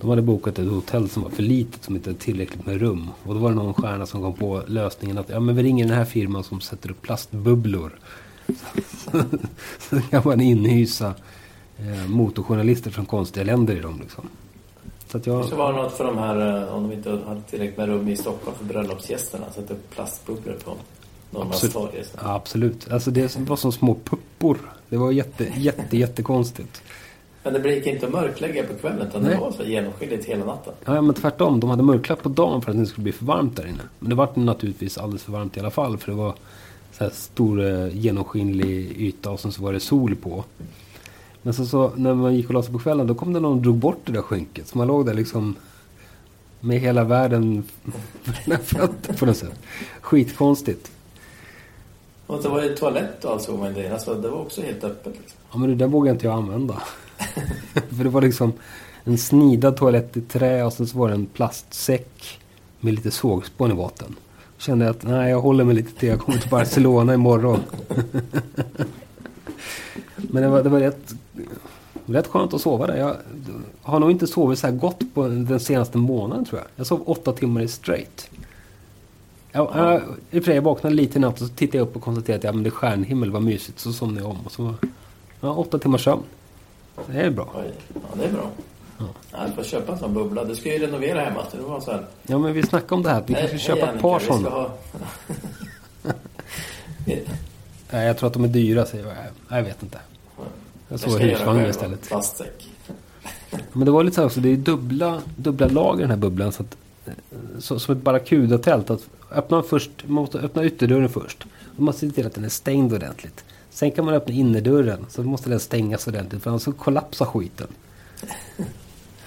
de 0.00 0.10
hade 0.10 0.22
bokat 0.22 0.58
ett 0.58 0.68
hotell 0.68 1.08
som 1.08 1.22
var 1.22 1.30
för 1.30 1.42
litet, 1.42 1.84
som 1.84 1.96
inte 1.96 2.10
hade 2.10 2.20
tillräckligt 2.20 2.66
med 2.66 2.80
rum. 2.80 3.08
Och 3.22 3.34
då 3.34 3.40
var 3.40 3.50
det 3.50 3.56
någon 3.56 3.74
stjärna 3.74 4.06
som 4.06 4.22
kom 4.22 4.34
på 4.34 4.62
lösningen 4.66 5.18
att 5.18 5.28
ja, 5.28 5.40
men 5.40 5.56
vi 5.56 5.62
ringer 5.62 5.86
den 5.86 5.96
här 5.96 6.04
firman 6.04 6.44
som 6.44 6.60
sätter 6.60 6.90
upp 6.90 7.02
plastbubblor. 7.02 7.92
Så 9.78 10.00
kan 10.10 10.22
man 10.24 10.40
inhysa 10.40 11.14
eh, 11.86 12.08
motorjournalister 12.08 12.90
från 12.90 13.06
konstiga 13.06 13.44
länder 13.44 13.76
i 13.76 13.80
dem. 13.80 13.98
Liksom. 14.00 14.28
Så 15.06 15.16
att 15.16 15.26
jag... 15.26 15.44
Så 15.44 15.56
var 15.56 15.72
det 15.72 15.82
något 15.82 15.92
för 15.92 16.04
de 16.04 16.18
här, 16.18 16.62
eh, 16.62 16.74
om 16.74 16.88
de 16.88 16.94
inte 16.94 17.10
hade 17.10 17.40
tillräckligt 17.40 17.78
med 17.78 17.88
rum 17.88 18.08
i 18.08 18.16
Stockholm 18.16 18.56
för 18.58 18.64
bröllopsgästerna. 18.64 19.44
Sätta 19.54 19.74
upp 19.74 19.90
plastbubblor 19.90 20.54
på 20.64 20.76
så. 21.52 21.88
Ja, 22.16 22.34
absolut. 22.34 22.92
Alltså 22.92 23.10
det 23.10 23.36
var 23.36 23.56
som 23.56 23.72
små 23.72 23.94
puppor. 23.94 24.58
Det 24.88 24.96
var 24.96 25.12
jätte, 25.12 25.52
jätte, 25.56 25.96
jättekonstigt. 25.96 26.82
Men 27.42 27.52
det 27.52 27.74
gick 27.74 27.86
inte 27.86 28.06
att 28.06 28.12
mörklägga 28.12 28.64
på 28.64 28.74
kvällen 28.74 29.08
utan 29.08 29.22
Nej. 29.22 29.34
det 29.34 29.40
var 29.40 29.52
så 29.52 29.62
genomskinligt 29.62 30.24
hela 30.24 30.44
natten. 30.44 30.74
Ja, 30.84 31.02
men 31.02 31.14
tvärtom. 31.14 31.60
De 31.60 31.70
hade 31.70 31.82
mörklat 31.82 32.22
på 32.22 32.28
dagen 32.28 32.62
för 32.62 32.70
att 32.70 32.78
det 32.78 32.86
skulle 32.86 33.02
bli 33.02 33.12
för 33.12 33.24
varmt 33.24 33.56
där 33.56 33.66
inne. 33.66 33.82
Men 33.98 34.10
det 34.10 34.14
var 34.14 34.28
naturligtvis 34.34 34.98
alldeles 34.98 35.22
för 35.22 35.32
varmt 35.32 35.56
i 35.56 35.60
alla 35.60 35.70
fall. 35.70 35.98
För 35.98 36.12
det 36.12 36.18
var 36.18 36.34
så 36.92 37.04
här 37.04 37.10
stor 37.10 37.64
eh, 37.64 37.96
genomskinlig 37.96 39.00
yta 39.00 39.30
och 39.30 39.40
sen 39.40 39.52
så 39.52 39.62
var 39.62 39.72
det 39.72 39.80
sol 39.80 40.16
på. 40.16 40.44
Men 41.42 41.54
så, 41.54 41.66
så 41.66 41.92
när 41.96 42.14
man 42.14 42.34
gick 42.34 42.48
och 42.48 42.54
la 42.54 42.62
sig 42.62 42.72
på 42.72 42.78
kvällen 42.78 43.06
då 43.06 43.14
kom 43.14 43.32
det 43.32 43.40
någon 43.40 43.56
och 43.56 43.62
drog 43.62 43.76
bort 43.76 44.00
det 44.04 44.12
där 44.12 44.22
skynket. 44.22 44.68
Så 44.68 44.78
man 44.78 44.86
låg 44.86 45.06
där 45.06 45.14
liksom 45.14 45.56
med 46.60 46.80
hela 46.80 47.04
världen 47.04 47.64
för 48.22 48.32
sina 48.32 48.58
fötter 48.58 49.14
på 49.14 49.26
något 49.26 49.36
sätt. 49.36 49.60
Skitkonstigt. 50.00 50.90
Och 52.26 52.42
det 52.42 52.48
var 52.48 52.62
ju 52.62 52.74
toalett 52.74 53.24
och 53.24 53.32
allt 53.32 53.42
såg 53.42 53.58
man 53.58 53.74
det. 53.74 53.92
Alltså, 53.92 54.14
det 54.14 54.28
var 54.28 54.38
också 54.38 54.62
helt 54.62 54.84
öppet. 54.84 55.12
Liksom. 55.18 55.38
Ja 55.52 55.58
men 55.58 55.68
det 55.68 55.74
där 55.74 55.86
vågar 55.86 56.12
inte 56.12 56.26
jag 56.26 56.34
använda. 56.34 56.82
För 57.96 58.04
det 58.04 58.10
var 58.10 58.22
liksom 58.22 58.52
en 59.04 59.18
snidad 59.18 59.76
toalett 59.76 60.16
i 60.16 60.20
trä 60.20 60.64
och 60.64 60.72
sen 60.72 60.86
så 60.86 60.98
var 60.98 61.08
det 61.08 61.14
en 61.14 61.26
plastsäck 61.26 62.40
med 62.80 62.94
lite 62.94 63.10
sågspån 63.10 63.70
i 63.70 63.74
botten. 63.74 64.16
Kände 64.58 64.84
jag 64.84 64.96
att 64.96 65.02
nej 65.02 65.30
jag 65.30 65.40
håller 65.40 65.64
mig 65.64 65.74
lite 65.74 65.98
till, 65.98 66.08
jag 66.08 66.20
kommer 66.20 66.38
till 66.38 66.50
Barcelona 66.50 67.14
imorgon. 67.14 67.60
men 70.16 70.42
det 70.42 70.48
var, 70.48 70.62
det 70.62 70.68
var 70.68 70.80
rätt, 70.80 71.14
rätt 72.06 72.26
skönt 72.26 72.54
att 72.54 72.60
sova 72.60 72.86
där. 72.86 72.96
Jag 72.96 73.16
har 73.82 74.00
nog 74.00 74.10
inte 74.10 74.26
sovit 74.26 74.58
så 74.58 74.66
här 74.66 74.74
gott 74.74 75.00
på 75.14 75.28
den 75.28 75.60
senaste 75.60 75.98
månaden 75.98 76.44
tror 76.44 76.60
jag. 76.60 76.68
Jag 76.76 76.86
sov 76.86 77.02
åtta 77.06 77.32
timmar 77.32 77.60
i 77.60 77.68
straight. 77.68 78.30
Jag, 79.52 79.72
jag, 79.74 80.02
I 80.30 80.38
och 80.38 80.44
för 80.44 80.50
sig, 80.50 80.54
jag 80.54 80.62
vaknade 80.62 80.96
lite 80.96 81.18
i 81.18 81.20
natt 81.20 81.40
och 81.40 81.48
så 81.48 81.54
tittade 81.54 81.78
jag 81.78 81.88
upp 81.88 81.96
och 81.96 82.02
konstaterade 82.02 82.38
att 82.38 82.44
ja, 82.44 82.52
men 82.52 82.62
det 82.62 82.68
är 82.68 82.70
stjärnhimmel, 82.70 83.30
vad 83.30 83.42
mysigt. 83.42 83.78
Så 83.78 83.92
somnade 83.92 84.20
jag 84.20 84.30
om. 84.30 84.38
Och 84.44 84.52
så 84.52 84.74
ja, 85.40 85.54
åtta 85.54 85.78
timmars 85.78 86.04
sömn. 86.04 86.22
Det 87.06 87.20
är 87.20 87.30
bra. 87.30 87.48
Oj. 87.54 87.72
Ja, 87.94 88.00
det 88.14 88.24
är 88.24 88.32
bra. 88.32 88.50
Ja. 88.98 89.04
Ja, 89.32 89.38
jag 89.46 89.54
får 89.54 89.62
köpa 89.62 89.92
en 89.92 89.98
sån 89.98 90.14
bubbla. 90.14 90.44
Du 90.44 90.56
ska 90.56 90.72
ju 90.72 90.86
renovera 90.86 91.20
hemma. 91.20 91.40
Så 91.50 91.56
det 91.56 91.62
var 91.62 91.80
så 91.80 91.90
här. 91.90 92.06
Ja, 92.26 92.38
men 92.38 92.52
vi 92.52 92.62
snackade 92.62 92.94
om 92.94 93.02
det 93.02 93.10
här. 93.10 93.24
Vi 93.26 93.34
kanske 93.34 93.58
ska 93.58 93.74
köpa 93.74 93.92
ett 93.92 94.00
par 94.00 94.18
sådana. 94.18 94.66
Nej, 97.92 98.06
jag 98.06 98.18
tror 98.18 98.26
att 98.26 98.32
de 98.32 98.44
är 98.44 98.48
dyra, 98.48 98.86
säger 98.86 99.04
jag. 99.06 99.14
Nej, 99.14 99.58
Jag 99.58 99.62
vet 99.62 99.82
inte. 99.82 99.98
Jag 100.88 101.00
såg 101.00 101.20
husvagn 101.20 101.66
istället. 101.66 102.08
Plastsäck. 102.08 102.68
Men 103.72 103.84
det 103.84 103.90
var 103.90 104.04
lite 104.04 104.14
så 104.14 104.20
här 104.20 104.26
också, 104.26 104.40
det 104.40 104.48
är 104.48 104.56
dubbla, 104.56 105.22
dubbla 105.36 105.68
lager 105.68 105.98
i 105.98 106.02
den 106.02 106.10
här 106.10 106.16
bubblan. 106.16 106.52
Så 106.52 106.62
att, 106.62 106.76
eh, 107.06 107.12
så, 107.58 107.78
som 107.78 107.96
ett 107.96 108.02
barracudatält. 108.02 108.90
Att 108.90 109.08
öppna 109.30 109.62
först, 109.62 109.90
man 110.04 110.14
måste 110.14 110.38
öppna 110.38 110.64
ytterdörren 110.64 111.08
först. 111.08 111.44
Man 111.76 111.84
måste 111.84 112.08
se 112.08 112.14
till 112.14 112.26
att 112.26 112.34
den 112.34 112.44
är 112.44 112.48
stängd 112.48 112.92
ordentligt. 112.92 113.44
Sen 113.70 113.90
kan 113.90 114.04
man 114.04 114.14
öppna 114.14 114.34
innerdörren. 114.34 115.06
Så 115.08 115.22
måste 115.22 115.50
den 115.50 115.60
stängas 115.60 116.06
ordentligt 116.08 116.42
för 116.42 116.50
annars 116.50 116.62
så 116.62 116.72
kollapsar 116.72 117.26
skiten. 117.26 117.66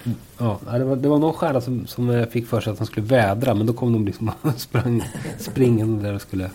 Mm, 0.04 0.16
Ja, 0.38 0.60
det 0.72 0.84
var, 0.84 0.96
det 0.96 1.08
var 1.08 1.18
någon 1.18 1.32
stjärna 1.32 1.60
som, 1.60 1.86
som 1.86 2.26
fick 2.30 2.46
för 2.46 2.60
sig 2.60 2.72
att 2.72 2.78
han 2.78 2.86
skulle 2.86 3.06
vädra. 3.06 3.54
Men 3.54 3.66
då 3.66 3.72
kom 3.72 3.92
de 3.92 4.06
liksom 4.06 4.30
och 4.42 4.60
sprang 4.60 5.02
springande 5.38 6.02
där 6.02 6.14
och 6.14 6.20
skulle 6.22 6.50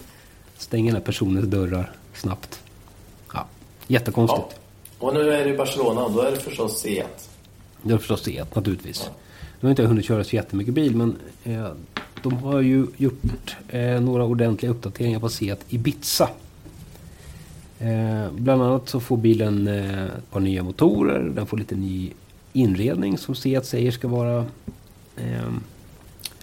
stänga 0.58 0.86
den 0.86 0.96
här 0.96 1.06
personens 1.06 1.46
dörrar 1.48 1.92
snabbt. 2.14 2.60
Ja, 3.34 3.48
jättekonstigt. 3.88 4.48
Ja. 4.50 5.08
Och 5.08 5.14
nu 5.14 5.34
är 5.34 5.46
det 5.46 5.54
i 5.54 5.58
Barcelona 5.58 6.10
då 6.10 6.22
är 6.22 6.32
det 6.32 6.38
förstås 6.38 6.80
Seat. 6.80 7.30
Det 7.82 7.94
är 7.94 7.98
förstås 7.98 8.24
Seat 8.24 8.56
naturligtvis. 8.56 9.10
Nu 9.60 9.68
har 9.68 9.70
inte 9.70 9.82
jag 9.82 9.90
hunnit 9.90 10.06
köra 10.06 10.24
så 10.24 10.36
jättemycket 10.36 10.74
bil 10.74 10.96
men 10.96 11.18
eh, 11.44 11.68
de 12.24 12.34
har 12.34 12.62
ju 12.62 12.88
gjort 12.98 13.56
eh, 13.68 14.02
några 14.02 14.24
ordentliga 14.24 14.72
uppdateringar 14.72 15.20
på 15.20 15.30
Seat 15.30 15.60
Ibiza. 15.70 16.30
Eh, 17.80 18.32
bland 18.32 18.62
annat 18.62 18.90
så 18.90 19.00
får 19.00 19.18
bilen 19.18 19.68
eh, 19.68 20.04
ett 20.04 20.32
par 20.32 20.40
nya 20.40 20.64
motorer. 20.64 21.32
Den 21.36 21.46
får 21.46 21.58
lite 21.58 21.76
ny 21.76 22.12
inredning 22.54 23.18
som 23.18 23.36
Seat 23.36 23.66
säger 23.66 23.92
ska 23.92 24.08
vara 24.08 24.46
eh, 25.18 25.50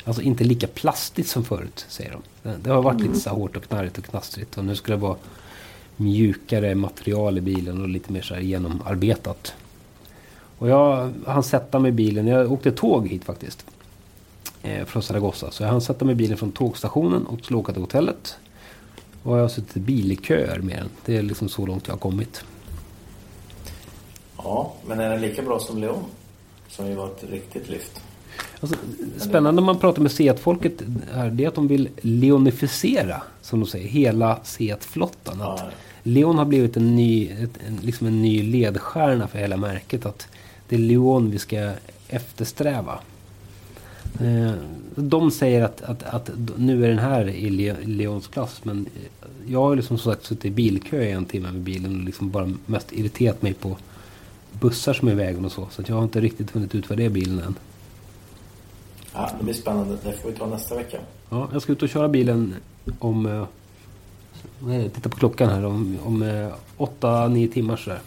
Alltså 0.07 0.23
inte 0.23 0.45
lika 0.45 0.67
plastigt 0.67 1.29
som 1.29 1.45
förut, 1.45 1.87
säger 1.89 2.11
de. 2.43 2.51
Det, 2.63 2.71
har 2.71 2.83
varit 2.83 3.01
lite 3.01 3.21
så 3.21 3.31
hårt 3.31 3.57
och 3.57 3.63
knarrigt 3.63 3.99
och 3.99 4.05
knastrigt. 4.05 4.59
Och 4.59 4.65
nu 4.65 4.77
ska 4.77 4.93
det 4.93 4.99
vara 4.99 5.17
mjukare 5.97 6.75
material 6.75 7.39
i 7.39 7.41
bilen 7.41 7.83
och 7.83 7.89
lite 7.89 8.13
mer 8.13 8.23
så 8.23 8.35
här 8.35 8.41
genomarbetat. 8.41 9.55
Och 10.59 10.69
jag 10.69 11.13
hann 11.27 11.43
sätta 11.43 11.79
mig 11.79 11.89
i 11.89 11.93
bilen. 11.93 12.27
Jag 12.27 12.53
åkte 12.53 12.73
tåg 12.73 13.09
hit 13.09 13.25
faktiskt. 13.25 13.67
Eh, 14.63 14.85
från 14.85 15.03
Zaragoza. 15.03 15.51
Så 15.51 15.63
jag 15.63 15.71
hann 15.71 15.81
sätta 15.81 16.05
mig 16.05 16.13
i 16.13 16.17
bilen 16.17 16.39
från 16.39 16.53
tågstationen 16.53 17.27
och 17.27 17.45
skulle 17.45 17.59
åka 17.59 17.73
till 17.73 17.83
hotellet. 17.83 18.37
Och 19.23 19.37
jag 19.37 19.43
har 19.43 19.49
suttit 19.49 19.77
i 19.77 19.81
bilköer 19.81 20.59
med 20.59 20.77
den. 20.77 20.89
Det 21.05 21.17
är 21.17 21.23
liksom 21.23 21.49
så 21.49 21.67
långt 21.67 21.87
jag 21.87 21.95
har 21.95 21.99
kommit. 21.99 22.45
Ja, 24.37 24.73
men 24.87 25.01
är 25.01 25.11
den 25.11 25.21
lika 25.21 25.43
bra 25.43 25.59
som 25.59 25.81
Leon? 25.81 26.05
Som 26.69 26.87
ju 26.87 26.95
var 26.95 27.07
ett 27.07 27.25
riktigt 27.31 27.69
lyft. 27.69 28.01
Alltså, 28.61 28.77
spännande 29.19 29.61
när 29.61 29.67
man 29.67 29.79
pratar 29.79 30.03
med 30.03 30.13
Seat-folket 30.13 30.83
här. 31.13 31.31
Det 31.31 31.45
är 31.45 31.49
att 31.49 31.55
de 31.55 31.69
vill 31.69 31.89
leonificera, 32.01 33.23
som 33.43 33.61
de 33.61 33.67
säger, 33.67 33.89
hela 33.89 34.39
Seat-flottan. 34.45 35.37
Ja, 35.39 35.61
Leon 36.03 36.39
har 36.39 36.45
blivit 36.45 36.77
en 36.77 36.97
ny, 36.97 37.31
en, 37.67 37.77
liksom 37.83 38.07
en 38.07 38.23
ny 38.23 38.43
ledstjärna 38.43 39.29
för 39.29 39.39
hela 39.39 39.57
märket. 39.57 40.07
Att 40.07 40.29
det 40.69 40.77
är 40.77 40.81
Leon 40.81 41.31
vi 41.31 41.39
ska 41.39 41.73
eftersträva. 42.09 42.99
Eh, 44.21 44.53
de 44.95 45.31
säger 45.31 45.65
att, 45.65 45.83
att, 45.83 46.03
att 46.03 46.31
nu 46.57 46.85
är 46.85 46.89
den 46.89 46.99
här 46.99 47.29
i 47.29 47.51
Le, 47.51 47.75
Leons 47.85 48.27
klass. 48.27 48.61
Men 48.63 48.87
jag 49.47 49.61
har 49.61 49.77
liksom 49.77 49.99
som 49.99 50.13
sagt 50.13 50.25
suttit 50.25 50.45
i 50.45 50.51
bilkö 50.51 51.03
i 51.03 51.11
en 51.11 51.25
timme 51.25 51.53
med 51.53 51.61
bilen 51.61 51.97
och 51.97 52.05
liksom 52.05 52.31
bara 52.31 52.53
mest 52.67 52.93
irriterat 52.93 53.43
mig 53.43 53.55
på 53.55 53.77
bussar 54.61 54.93
som 54.93 55.09
är 55.09 55.13
i 55.13 55.15
vägen 55.15 55.45
och 55.45 55.53
så. 55.53 55.69
Så 55.71 55.83
att 55.83 55.89
jag 55.89 55.97
har 55.97 56.03
inte 56.03 56.21
riktigt 56.21 56.51
funnit 56.51 56.75
ut 56.75 56.89
vad 56.89 56.99
det 56.99 57.05
är 57.05 57.11
bilen 57.11 57.39
än. 57.39 57.55
Ja, 59.17 59.31
det 59.39 59.45
blir 59.45 59.55
spännande. 59.55 59.97
Det 60.05 60.13
får 60.13 60.31
vi 60.31 60.37
ta 60.37 60.47
nästa 60.47 60.75
vecka. 60.75 60.99
Ja, 61.31 61.49
jag 61.53 61.63
ska 61.63 61.73
ut 61.73 61.83
och 61.83 61.89
köra 61.89 62.09
bilen 62.09 62.55
om... 62.99 63.27
eh, 63.27 63.45
är 64.75 64.79
det? 64.79 64.91
Titta 64.91 65.09
på 65.09 65.17
klockan 65.17 65.49
här. 65.49 65.65
Om, 65.65 65.99
om 66.05 66.23
eh, 66.23 66.53
8-9 66.79 67.53
timmar 67.53 67.77
sådär. 67.77 68.01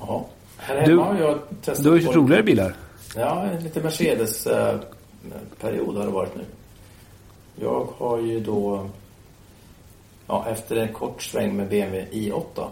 Ja. 0.00 0.26
Här 0.56 0.74
Du- 0.86 0.90
hemma 0.90 1.04
har 1.04 1.18
jag 1.20 1.38
testat 1.62 1.84
Du 1.84 1.90
har 1.90 1.96
ju 1.96 2.06
kört 2.06 2.14
roligare 2.16 2.42
bilar. 2.42 2.76
Ja, 3.16 3.42
en 3.42 3.62
lite 3.64 3.80
Mercedes-period 3.82 5.96
har 5.96 6.04
det 6.06 6.12
varit 6.12 6.36
nu. 6.36 6.44
Jag 7.60 7.88
har 7.98 8.18
ju 8.20 8.40
då, 8.40 8.86
ja, 10.26 10.46
efter 10.48 10.76
en 10.76 10.92
kort 10.92 11.22
sväng 11.22 11.56
med 11.56 11.68
BMW 11.68 12.08
i8 12.12 12.66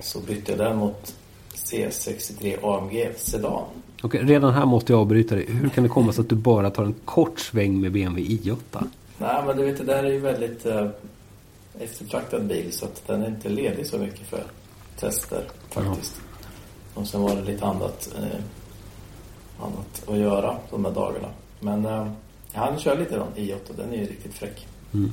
så 0.00 0.20
bytte 0.20 0.52
jag 0.52 0.58
den 0.58 0.76
mot 0.76 1.14
C63 1.54 2.78
AMG 2.78 3.08
Sedan. 3.16 3.62
Okej, 4.02 4.22
redan 4.24 4.54
här 4.54 4.66
måste 4.66 4.92
jag 4.92 5.00
avbryta 5.00 5.34
dig. 5.34 5.46
Hur 5.48 5.68
kan 5.68 5.82
det 5.84 5.88
komma 5.90 6.12
sig 6.12 6.22
att 6.22 6.28
du 6.28 6.34
bara 6.34 6.70
tar 6.70 6.84
en 6.84 6.94
kort 7.04 7.38
sväng 7.40 7.80
med 7.80 7.92
BMW 7.92 8.22
i8? 8.34 8.56
Nej, 9.18 9.42
men 9.46 9.56
du 9.56 9.64
vet, 9.64 9.78
det 9.78 9.84
där 9.84 10.04
är 10.04 10.10
ju 10.12 10.18
väldigt 10.18 10.66
eh, 10.66 10.86
eftertraktad 11.78 12.46
bil 12.46 12.72
så 12.72 12.84
att 12.84 13.06
den 13.06 13.22
är 13.22 13.26
inte 13.28 13.48
ledig 13.48 13.86
så 13.86 13.98
mycket 13.98 14.26
för 14.26 14.42
tester 14.98 15.44
faktiskt. 15.70 16.20
Och 16.94 17.06
sen 17.06 17.22
var 17.22 17.36
det 17.36 17.42
lite 17.42 17.66
annat, 17.66 18.14
eh, 18.18 19.64
annat 19.64 20.08
att 20.08 20.16
göra 20.18 20.56
de 20.70 20.82
där 20.82 20.90
dagarna. 20.90 21.28
Men 21.60 21.84
eh, 21.84 22.06
jag 22.52 22.60
hann 22.60 22.78
köra 22.78 22.94
lite 22.94 23.16
då, 23.16 23.26
i8, 23.36 23.56
den 23.76 23.92
är 23.92 23.96
ju 23.96 24.06
riktigt 24.06 24.34
fräck. 24.34 24.66
Mm. 24.94 25.12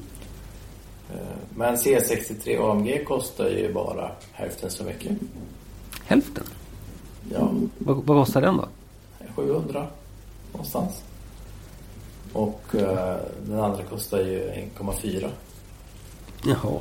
Eh, 1.13 1.17
men 1.55 1.75
C63 1.75 2.71
AMG 2.71 3.05
kostar 3.05 3.49
ju 3.49 3.73
bara 3.73 4.11
hälften 4.31 4.69
så 4.71 4.83
mycket. 4.83 5.11
Hälften? 6.05 6.43
Ja, 7.31 7.51
Vad, 7.77 7.95
vad 8.05 8.25
kostar 8.25 8.41
den 8.41 8.57
då? 8.57 8.67
700 9.35 9.87
någonstans. 10.51 11.03
Och 12.33 12.75
eh, 12.75 13.17
den 13.45 13.59
andra 13.59 13.83
kostar 13.83 14.19
ju 14.19 14.49
1,4. 14.77 15.29
Jaha. 16.45 16.79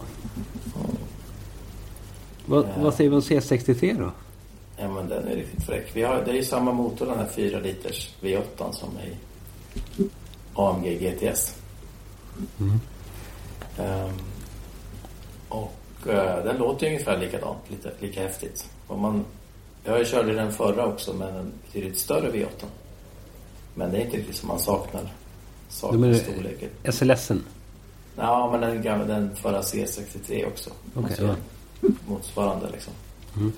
Vad, 2.47 2.67
vad 2.79 2.95
säger 2.95 3.11
vi 3.11 3.17
om 3.17 3.23
C63 3.23 3.99
då? 3.99 4.11
Ja 4.77 4.89
men 4.89 5.09
den 5.09 5.29
är 5.29 5.37
riktigt 5.37 5.65
fräck. 5.65 5.91
Vi 5.97 6.03
har, 6.03 6.23
det 6.25 6.31
är 6.31 6.35
ju 6.35 6.45
samma 6.45 6.73
motor 6.73 7.07
den 7.07 7.19
här 7.19 7.27
4 7.27 7.61
liters 7.61 8.15
V8 8.21 8.73
som 8.73 8.89
i 8.99 9.17
AMG 10.55 10.99
GTS. 10.99 11.55
Ehm, 13.79 14.11
och 15.49 16.09
eh, 16.09 16.45
den 16.45 16.57
låter 16.57 16.87
ju 16.87 16.93
ungefär 16.93 17.19
likadant, 17.19 17.59
lite, 17.69 17.93
lika 18.01 18.23
häftigt. 18.23 18.71
Och 18.87 18.99
man, 18.99 19.25
jag 19.85 20.07
körde 20.07 20.33
den 20.35 20.53
förra 20.53 20.87
också 20.87 21.13
med 21.13 21.37
en 21.37 21.53
betydligt 21.67 21.99
större 21.99 22.31
V8. 22.33 22.65
Men 23.75 23.91
det 23.91 23.99
är 23.99 24.05
inte 24.05 24.17
riktigt 24.17 24.37
som 24.37 24.49
man 24.49 24.59
saknar. 24.59 25.03
Du 25.03 25.09
Saknar 25.69 25.99
menar 25.99 26.15
storleken. 26.15 26.69
SLSen? 26.93 27.45
Ja, 28.17 28.49
men 28.53 28.61
den, 28.61 28.83
gamla, 28.83 29.05
den 29.05 29.37
förra 29.37 29.61
C63 29.61 30.47
också. 30.47 30.71
Okej, 30.95 31.05
Alltså, 31.05 31.23
ja. 31.81 31.89
Motsvarande 32.09 32.67
liksom. 32.73 32.93
Mm. 33.37 33.53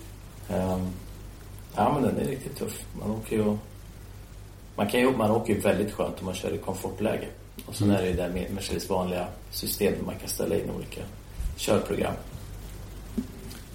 Ehm, 0.49 0.89
ja, 1.77 1.93
men 1.93 2.03
den 2.03 2.19
är 2.27 2.31
riktigt 2.31 2.57
tuff. 2.57 2.85
Man 3.01 3.11
åker 3.11 3.37
ju... 3.37 3.57
Man, 4.77 4.89
kan 4.91 5.01
ju, 5.01 5.17
man 5.17 5.31
åker 5.31 5.55
ju 5.55 5.61
väldigt 5.61 5.93
skönt 5.93 6.19
om 6.21 6.25
man 6.27 6.35
kör 6.35 6.55
i 6.55 6.59
komfortläge. 6.59 7.27
Och 7.67 7.75
sen 7.75 7.87
Mm. 7.91 7.97
är 7.97 8.03
det 8.03 8.09
ju 8.11 8.17
det 8.17 8.49
Mercedes 8.55 8.89
vanliga 8.91 9.27
system 9.51 9.93
där 9.99 10.05
man 10.05 10.15
kan 10.19 10.29
ställa 10.29 10.57
in 10.57 10.71
olika 10.77 11.01
körprogram. 11.57 12.15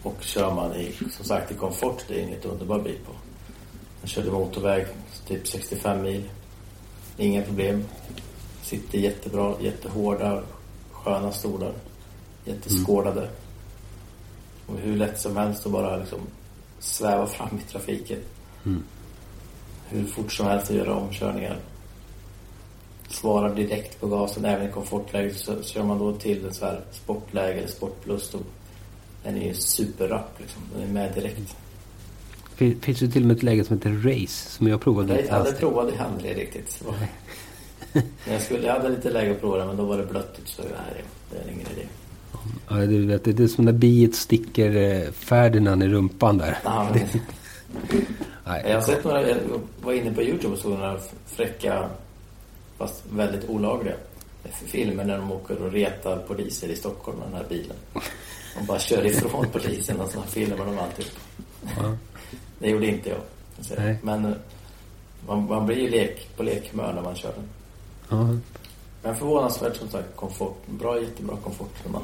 Och 0.03 0.15
kör 0.21 0.53
man 0.53 0.75
i, 0.75 0.93
som 1.11 1.25
sagt, 1.25 1.51
i 1.51 1.55
komfort, 1.55 2.05
det 2.07 2.19
är 2.19 2.23
inget 2.23 2.45
underbar 2.45 2.79
bil 2.79 2.97
på. 3.05 3.11
Jag 4.01 4.09
körde 4.09 4.31
motorväg, 4.31 4.85
typ 5.27 5.47
65 5.47 6.01
mil. 6.01 6.29
Inga 7.17 7.41
problem. 7.41 7.85
Sitter 8.63 8.97
jättebra, 8.97 9.55
jättehårda, 9.61 10.43
sköna 10.91 11.31
stolar. 11.31 11.73
Jätteskådade. 12.45 13.29
Och 14.65 14.77
hur 14.77 14.95
lätt 14.95 15.19
som 15.19 15.37
helst 15.37 15.65
att 15.65 15.71
bara 15.71 15.97
liksom 15.97 16.19
sväva 16.79 17.27
fram 17.27 17.59
i 17.67 17.71
trafiken. 17.71 18.19
Mm. 18.65 18.83
Hur 19.89 20.05
fort 20.05 20.31
som 20.31 20.45
helst 20.45 20.69
att 20.69 20.75
göra 20.77 20.95
omkörningar. 20.95 21.59
Svarar 23.09 23.55
direkt 23.55 23.99
på 23.99 24.07
gasen, 24.07 24.45
även 24.45 24.69
i 24.69 24.71
komfortläge. 24.71 25.33
Så 25.33 25.63
kör 25.63 25.83
man 25.83 25.99
då 25.99 26.13
till 26.13 26.45
en 26.45 26.53
så 26.53 26.65
här 26.65 26.81
sportläge 26.91 27.59
eller 27.59 27.67
sportplus 27.67 28.29
då 28.31 28.39
den 29.23 29.37
är 29.37 29.47
ju 29.47 29.53
superrapp 29.53 30.35
liksom. 30.39 30.61
Den 30.73 30.83
är 30.89 30.93
med 30.93 31.13
direkt. 31.13 31.55
Fin- 32.55 32.79
Finns 32.81 32.99
det 32.99 33.07
till 33.07 33.21
och 33.21 33.27
med 33.27 33.37
ett 33.37 33.43
läge 33.43 33.63
som 33.63 33.77
heter 33.77 33.91
Race 33.91 34.49
som 34.49 34.67
jag 34.67 34.81
provade 34.81 35.07
Det, 35.07 35.21
lite 35.21 35.27
ja, 35.35 35.43
det 35.43 35.49
jag 35.97 36.05
aldrig 36.05 36.37
riktigt. 36.37 36.83
Jag, 38.29 38.41
skulle, 38.41 38.67
jag 38.67 38.73
hade 38.73 38.89
lite 38.89 39.09
läge 39.11 39.31
att 39.31 39.41
prova 39.41 39.57
det 39.57 39.65
men 39.65 39.77
då 39.77 39.85
var 39.85 39.97
det 39.97 40.05
blött 40.05 40.39
så 40.45 40.61
nej, 40.61 41.03
det 41.31 41.37
är 41.37 41.53
ingen 41.53 41.67
idé. 41.71 41.87
Ja, 42.69 42.75
du 42.75 43.05
vet, 43.05 43.23
det 43.23 43.39
är 43.39 43.47
som 43.47 43.65
när 43.65 43.71
biet 43.71 44.15
sticker 44.15 44.75
eh, 44.75 45.11
Ferdinand 45.11 45.83
i 45.83 45.87
rumpan 45.87 46.37
där. 46.37 46.57
Ja, 46.63 46.89
Nej, 48.45 48.63
Jag 48.67 48.73
har 48.75 48.81
sett 48.81 49.03
några, 49.03 49.29
jag 49.29 49.37
var 49.81 49.93
inne 49.93 50.13
på 50.13 50.21
Youtube 50.23 50.53
och 50.53 50.59
såg 50.59 50.71
några 50.71 50.99
fräcka, 51.25 51.89
fast 52.77 53.03
väldigt 53.11 53.49
olagliga 53.49 53.93
filmer 54.65 55.03
när 55.05 55.17
de 55.17 55.31
åker 55.31 55.61
och 55.61 55.71
retar 55.71 56.17
poliser 56.17 56.67
i 56.67 56.75
Stockholm 56.75 57.17
med 57.19 57.27
den 57.27 57.35
här 57.35 57.45
bilen. 57.49 57.75
De 58.57 58.65
bara 58.65 58.79
kör 58.79 59.05
ifrån 59.05 59.45
polisen 59.51 59.99
och 59.99 60.09
så 60.09 60.21
filmar 60.21 60.65
de 60.65 60.79
alltid. 60.79 61.05
Ja. 61.77 61.97
Det 62.59 62.69
gjorde 62.69 62.87
inte 62.87 63.09
jag. 63.09 63.19
Men 64.01 64.25
eh, 64.25 64.31
man, 65.27 65.47
man 65.47 65.65
blir 65.65 65.77
ju 65.77 65.89
lek, 65.89 66.29
på 66.37 66.43
lekhumör 66.43 66.93
när 66.93 67.01
man 67.01 67.15
kör 67.15 67.33
den. 67.33 67.49
Ja. 68.09 68.37
Men 69.03 69.15
förvånansvärt 69.15 69.75
som 69.75 69.89
sagt 69.89 70.15
komfort. 70.15 70.67
Bra, 70.67 71.01
jättebra 71.01 71.37
komfort 71.43 71.73
när 71.85 71.91
man 71.91 72.03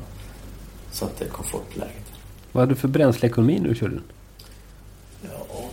satte 0.92 1.26
komfortläget. 1.26 2.12
Vad 2.52 2.62
hade 2.62 2.74
du 2.74 2.76
för 2.80 2.88
bränsleekonomi 2.88 3.60
när 3.60 3.70
du 3.70 3.76
körde 3.76 3.94
den? 3.94 4.04
Ja, 5.22 5.70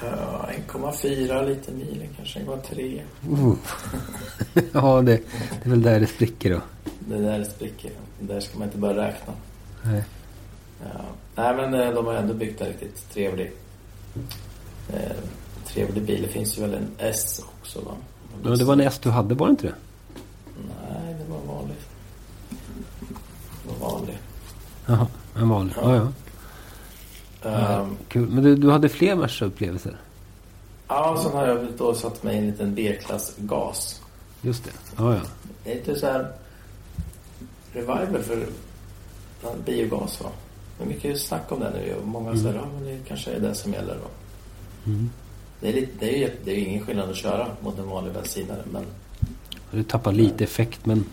ja 0.00 0.48
1,4 0.68 1.48
liter 1.48 1.72
milen 1.72 2.08
kanske, 2.16 2.40
1,3. 2.40 3.02
Uh. 3.30 3.54
ja, 4.72 5.02
det, 5.02 5.16
det 5.62 5.64
är 5.64 5.70
väl 5.70 5.82
där 5.82 6.00
det 6.00 6.06
spricker 6.06 6.50
då. 6.50 6.60
Det 6.98 7.18
där 7.18 7.44
spricker. 7.44 7.90
Det 8.20 8.34
där 8.34 8.40
ska 8.40 8.58
man 8.58 8.68
inte 8.68 8.78
börja 8.78 9.08
räkna. 9.08 9.32
Nej. 9.82 10.04
Ja. 10.82 11.00
Nej, 11.34 11.56
men 11.56 11.74
eh, 11.74 11.94
de 11.94 12.06
har 12.06 12.14
ändå 12.14 12.34
byggt 12.34 12.60
en 12.60 12.66
riktigt 12.66 13.10
trevlig, 13.10 13.52
eh, 14.92 15.12
trevlig 15.66 16.02
bil. 16.02 16.22
Det 16.22 16.28
finns 16.28 16.58
ju 16.58 16.62
väl 16.62 16.74
en 16.74 16.88
S 16.98 17.44
också, 17.60 17.80
va? 17.80 17.92
Ja, 18.44 18.50
det 18.50 18.64
var 18.64 18.72
en 18.72 18.80
S 18.80 18.98
du 19.02 19.10
hade, 19.10 19.34
var 19.34 19.46
det 19.46 19.50
inte 19.50 19.66
det? 19.66 19.74
Nej, 20.68 21.14
det 21.18 21.32
var 21.32 21.54
vanlig. 21.56 21.76
Det 23.62 23.80
var 23.80 23.90
vanlig. 23.90 24.18
Jaha, 24.86 25.06
en 25.36 25.48
vanlig. 25.48 25.74
Ja, 25.82 25.94
ja. 25.94 26.08
Ehm, 27.50 27.96
Kul. 28.08 28.28
Men 28.28 28.44
du, 28.44 28.56
du 28.56 28.70
hade 28.70 28.88
fler 28.88 29.14
Merca-upplevelser? 29.16 29.96
ja, 30.88 31.20
sen 31.22 31.32
har 31.32 31.46
jag 31.46 31.58
då 31.78 31.94
satt 31.94 32.22
mig 32.22 32.34
i 32.34 32.38
en 32.38 32.46
liten 32.46 32.74
B-klass 32.74 33.34
gas. 33.38 34.00
Just 34.40 34.64
det. 34.64 34.70
Ja, 34.96 35.14
ja. 35.14 35.20
Det 35.64 35.70
är 35.72 35.74
lite 35.74 35.96
så 35.96 36.06
här 36.06 36.32
revival 37.72 38.22
för 38.22 38.36
ja, 38.36 38.46
biogas, 39.64 40.20
va? 40.20 40.28
Det 40.78 40.84
är 40.84 40.88
mycket 40.88 41.20
snack 41.20 41.52
om 41.52 41.60
det 41.60 41.70
nu 41.70 41.94
och 41.94 42.06
många 42.08 42.36
säger 42.36 42.54
ja, 42.54 42.64
men 42.74 42.84
det 42.84 42.98
kanske 43.08 43.30
är 43.30 43.40
det 43.40 43.54
som 43.54 43.72
gäller 43.72 43.94
då. 43.94 44.08
Mm. 44.90 45.10
Det 45.60 45.68
är, 45.68 45.72
lite, 45.72 45.92
det, 45.98 46.14
är 46.14 46.18
ju, 46.18 46.30
det 46.44 46.50
är 46.52 46.56
ingen 46.68 46.86
skillnad 46.86 47.10
att 47.10 47.16
köra 47.16 47.48
mot 47.60 47.78
en 47.78 47.88
vanlig 47.88 48.12
bensinare. 48.14 48.62
Men 48.72 48.84
Du 49.70 49.82
tappar 49.82 50.12
lite 50.12 50.44
effekt 50.44 50.86
men 50.86 51.04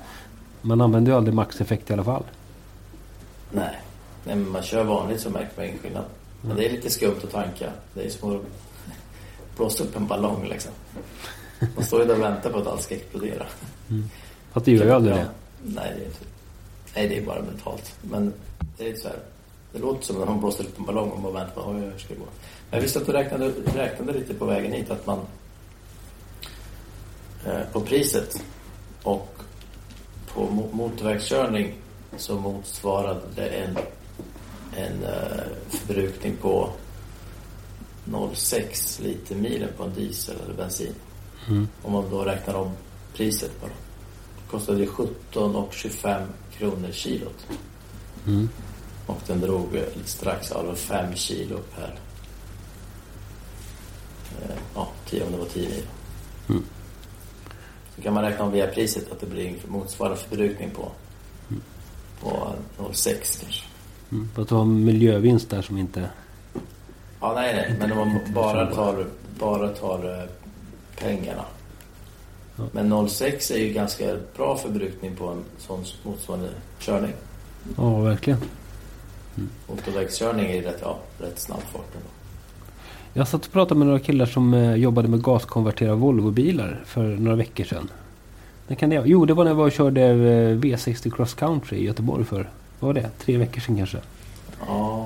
man 0.62 0.82
använder 0.82 1.12
ju 1.12 1.18
aldrig 1.18 1.34
maxeffekt 1.34 1.90
i 1.90 1.94
alla 1.94 2.04
fall. 2.04 2.24
nej, 3.52 3.80
nej 4.26 4.36
men 4.36 4.50
man 4.50 4.64
kör 4.64 4.84
vanligt 4.84 5.22
så 5.22 5.30
märker 5.30 5.52
man 5.56 5.66
ingen 5.66 5.80
skillnad. 5.80 6.04
Men 6.42 6.58
det 6.58 6.66
är 6.66 6.70
lite 6.70 6.90
skumt 6.90 7.16
att 7.24 7.32
tanka. 7.32 7.70
Det 7.94 8.02
är 8.06 8.10
som 8.10 8.36
att 8.36 8.42
blåsa 9.58 9.84
upp 9.84 9.96
en 9.96 10.08
ballong 10.08 10.48
liksom. 10.50 10.72
Man 11.76 11.84
står 11.86 12.02
ju 12.02 12.08
där 12.08 12.16
och 12.16 12.22
väntar 12.22 12.50
på 12.50 12.58
att 12.60 12.68
allt 12.68 12.82
ska 12.82 12.96
explodera. 12.96 13.46
Fast 14.52 14.66
det 14.66 14.72
gör 14.72 14.86
ju 14.86 14.92
aldrig 14.92 15.16
Ja. 15.16 15.18
det. 15.20 15.28
Nej, 15.64 15.94
det 15.98 16.02
är 16.04 16.06
inte. 16.06 16.20
Nej, 16.96 17.08
det 17.08 17.18
är 17.18 17.26
bara 17.26 17.42
mentalt. 17.42 17.96
Men 18.02 18.34
det 18.78 18.90
är 18.90 18.96
så 18.96 19.08
här. 19.08 19.20
Det 19.74 19.80
låter 19.80 20.06
som 20.06 20.16
när 20.20 20.26
man 20.26 20.40
blåser 20.40 20.64
upp 20.64 20.80
en 20.80 20.86
ballong 20.86 21.10
och 21.10 21.20
man 21.20 21.34
väntar 21.34 21.62
på 21.62 21.72
hur 21.72 21.98
ska 21.98 22.14
det 22.14 22.20
gå. 22.20 22.26
Men 22.26 22.78
jag 22.78 22.82
visste 22.82 23.00
att 23.00 23.06
du 23.06 23.12
räknade, 23.12 23.52
räknade 23.76 24.14
lite 24.20 24.34
på 24.34 24.46
vägen 24.46 24.72
hit 24.72 24.92
att 24.92 25.06
man 25.06 25.20
eh, 27.46 27.62
på 27.74 27.82
priset 27.82 28.44
och 29.04 29.36
på 30.34 30.42
mo- 30.42 30.74
motorvägskörning 30.74 31.74
så 32.18 32.36
motsvarade 32.40 33.20
det 33.36 33.48
en, 33.50 33.78
en 34.78 35.04
eh, 35.04 35.44
förbrukning 35.70 36.36
på 36.36 36.70
0,6 38.06 39.02
liter 39.04 39.36
milen 39.36 39.70
på 39.78 39.84
en 39.84 39.94
diesel 39.94 40.36
eller 40.46 40.54
bensin. 40.56 40.94
Om 41.84 41.92
man 41.94 42.10
då 42.10 42.24
räknar 42.24 42.54
om 42.54 42.72
priset 43.14 43.62
bara. 43.62 43.70
Det 43.70 44.52
kostade 44.52 44.86
17,25 44.86 46.26
kronor 46.60 46.92
kilot. 46.92 47.48
Mm. 48.28 48.50
Och 49.06 49.22
den 49.28 49.42
drog 49.42 49.84
strax 50.06 50.52
över 50.52 50.76
5 50.76 51.16
kilo 51.16 51.60
per... 51.76 52.00
Eh, 54.42 54.56
ja, 54.76 54.88
10 55.10 55.24
om 55.24 55.32
det 55.32 55.38
var 55.38 55.46
10 55.46 55.70
mil. 55.70 55.84
Mm. 56.50 56.64
Så 57.96 58.02
kan 58.02 58.14
man 58.14 58.24
räkna 58.24 58.46
om 58.46 58.52
via 58.52 58.68
priset 58.68 59.12
att 59.12 59.20
det 59.20 59.26
blir 59.26 59.56
motsvarande 59.68 60.18
förbrukning 60.18 60.70
på, 60.70 60.92
på 62.22 62.56
0,6 62.78 63.42
kanske. 63.42 63.66
Mm. 64.12 64.30
Fast 64.36 64.50
du 64.50 64.56
har 64.56 64.66
miljövinst 64.66 65.50
där 65.50 65.62
som 65.62 65.78
inte... 65.78 66.10
Ja, 67.22 67.34
nej, 67.34 67.56
nej. 67.56 67.76
Men 67.80 67.92
om 67.92 67.98
man 67.98 68.34
bara 68.34 68.76
tar, 68.76 69.08
bara 69.40 69.70
tar 69.70 70.20
eh, 70.20 70.30
pengarna. 70.96 71.46
Men 72.72 72.94
0,6 72.94 73.54
är 73.54 73.58
ju 73.58 73.74
ganska 73.74 74.06
bra 74.38 74.58
förbrukning 74.58 75.16
på 75.16 75.28
en 75.28 75.44
sån 75.58 75.84
motsvarande 76.04 76.50
körning. 76.80 77.14
Ja, 77.78 78.00
verkligen. 78.00 78.40
Motorvägskörning 79.68 80.46
är 80.46 80.56
ju 80.56 80.62
rätt, 80.62 80.80
ja, 80.82 80.98
rätt 81.18 81.40
snabb 81.40 81.62
fart 81.62 81.96
ändå. 81.96 82.08
Jag 83.14 83.28
satt 83.28 83.46
och 83.46 83.52
pratade 83.52 83.80
med 83.80 83.88
några 83.88 84.00
killar 84.00 84.26
som 84.26 84.54
eh, 84.54 84.76
jobbade 84.76 85.08
med 85.08 85.22
gaskonvertera 85.22 85.96
Volvobilar 85.96 86.82
för 86.86 87.04
några 87.04 87.36
veckor 87.36 87.64
sedan. 87.64 87.90
När 88.68 88.76
kan 88.76 88.90
det 88.90 89.04
Jo, 89.06 89.26
det 89.26 89.34
var 89.34 89.44
när 89.44 89.52
jag 89.52 89.56
var 89.56 89.66
och 89.66 89.72
körde 89.72 90.02
eh, 90.02 90.58
V60 90.58 91.12
Cross 91.16 91.34
Country 91.34 91.78
i 91.78 91.86
Göteborg 91.86 92.26
för, 92.26 92.50
vad 92.80 92.88
var 92.88 92.94
det? 92.94 93.10
Tre 93.20 93.38
veckor 93.38 93.62
sedan 93.62 93.78
kanske. 93.78 93.98
Ja. 94.68 94.99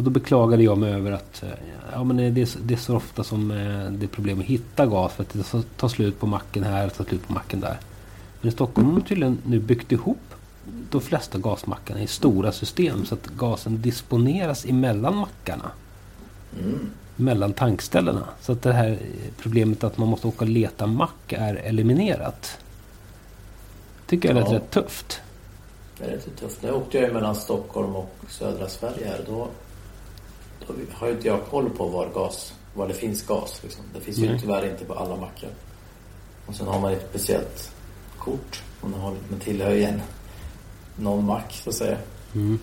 Och 0.00 0.04
då 0.04 0.10
beklagade 0.10 0.62
jag 0.62 0.78
mig 0.78 0.92
över 0.92 1.12
att 1.12 1.42
eh, 1.42 1.48
ja, 1.92 2.04
men 2.04 2.34
det, 2.34 2.40
är, 2.40 2.46
så- 2.46 2.58
det 2.62 2.74
är 2.74 2.78
så 2.78 2.96
ofta 2.96 3.24
som 3.24 3.50
eh, 3.50 3.90
det 3.92 4.04
är 4.04 4.08
problem 4.08 4.40
att 4.40 4.44
hitta 4.46 4.86
gas. 4.86 5.12
För 5.12 5.22
att 5.22 5.32
det 5.32 5.62
tar 5.76 5.88
slut 5.88 6.20
på 6.20 6.26
macken 6.26 6.64
här 6.64 6.86
och 6.86 6.94
tar 6.94 7.04
slut 7.04 7.26
på 7.26 7.32
macken 7.32 7.60
där. 7.60 7.78
Men 8.40 8.48
i 8.48 8.52
Stockholm 8.52 8.88
har 8.90 8.94
de 9.00 9.06
tydligen 9.06 9.38
nu 9.46 9.58
byggt 9.58 9.92
ihop 9.92 10.18
de 10.90 11.00
flesta 11.00 11.38
gasmackarna 11.38 12.02
i 12.02 12.06
stora 12.06 12.52
system. 12.52 13.04
Så 13.04 13.14
att 13.14 13.26
gasen 13.26 13.82
disponeras 13.82 14.64
emellan 14.64 15.16
mackarna. 15.16 15.70
Mm. 16.60 16.90
Mellan 17.16 17.52
tankställena. 17.52 18.24
Så 18.40 18.52
att 18.52 18.62
det 18.62 18.72
här 18.72 18.98
problemet 19.38 19.84
att 19.84 19.98
man 19.98 20.08
måste 20.08 20.26
åka 20.26 20.44
och 20.44 20.50
leta 20.50 20.86
mack 20.86 21.32
är 21.32 21.54
eliminerat. 21.54 22.58
Tycker 24.06 24.28
jag 24.28 24.34
lät 24.34 24.48
Ja. 24.50 24.54
rätt 24.56 24.70
tufft. 24.70 25.20
Det 25.98 26.04
är 26.04 26.10
lite 26.12 26.30
tufft. 26.30 26.62
Nu 26.62 26.70
åkte 26.72 26.98
jag 26.98 27.12
mellan 27.14 27.34
Stockholm 27.34 27.96
och 27.96 28.14
södra 28.28 28.68
Sverige 28.68 29.06
här. 29.06 29.20
Då, 29.26 29.48
då 30.66 30.74
har 30.92 31.06
ju 31.06 31.12
inte 31.12 31.28
jag 31.28 31.44
koll 31.46 31.70
på 31.70 31.86
var, 31.86 32.08
gas, 32.14 32.54
var 32.74 32.88
det 32.88 32.94
finns 32.94 33.26
gas. 33.26 33.60
Liksom. 33.62 33.84
Det 33.94 34.00
finns 34.00 34.18
ju 34.18 34.28
Nej. 34.30 34.40
tyvärr 34.40 34.70
inte 34.70 34.84
på 34.84 34.94
alla 34.94 35.16
mackar. 35.16 35.50
Och 36.46 36.54
sen 36.54 36.66
har 36.66 36.80
man 36.80 36.92
ett 36.92 37.06
speciellt 37.10 37.72
kort. 38.18 38.62
Man, 38.80 38.94
har, 38.94 39.14
man 39.30 39.40
tillhör 39.40 39.70
ju 39.70 39.84
en, 39.84 40.02
någon 40.96 41.24
mack 41.24 41.60
så 41.64 41.70
att 41.70 41.76
säga. 41.76 41.98
Mm. 42.34 42.58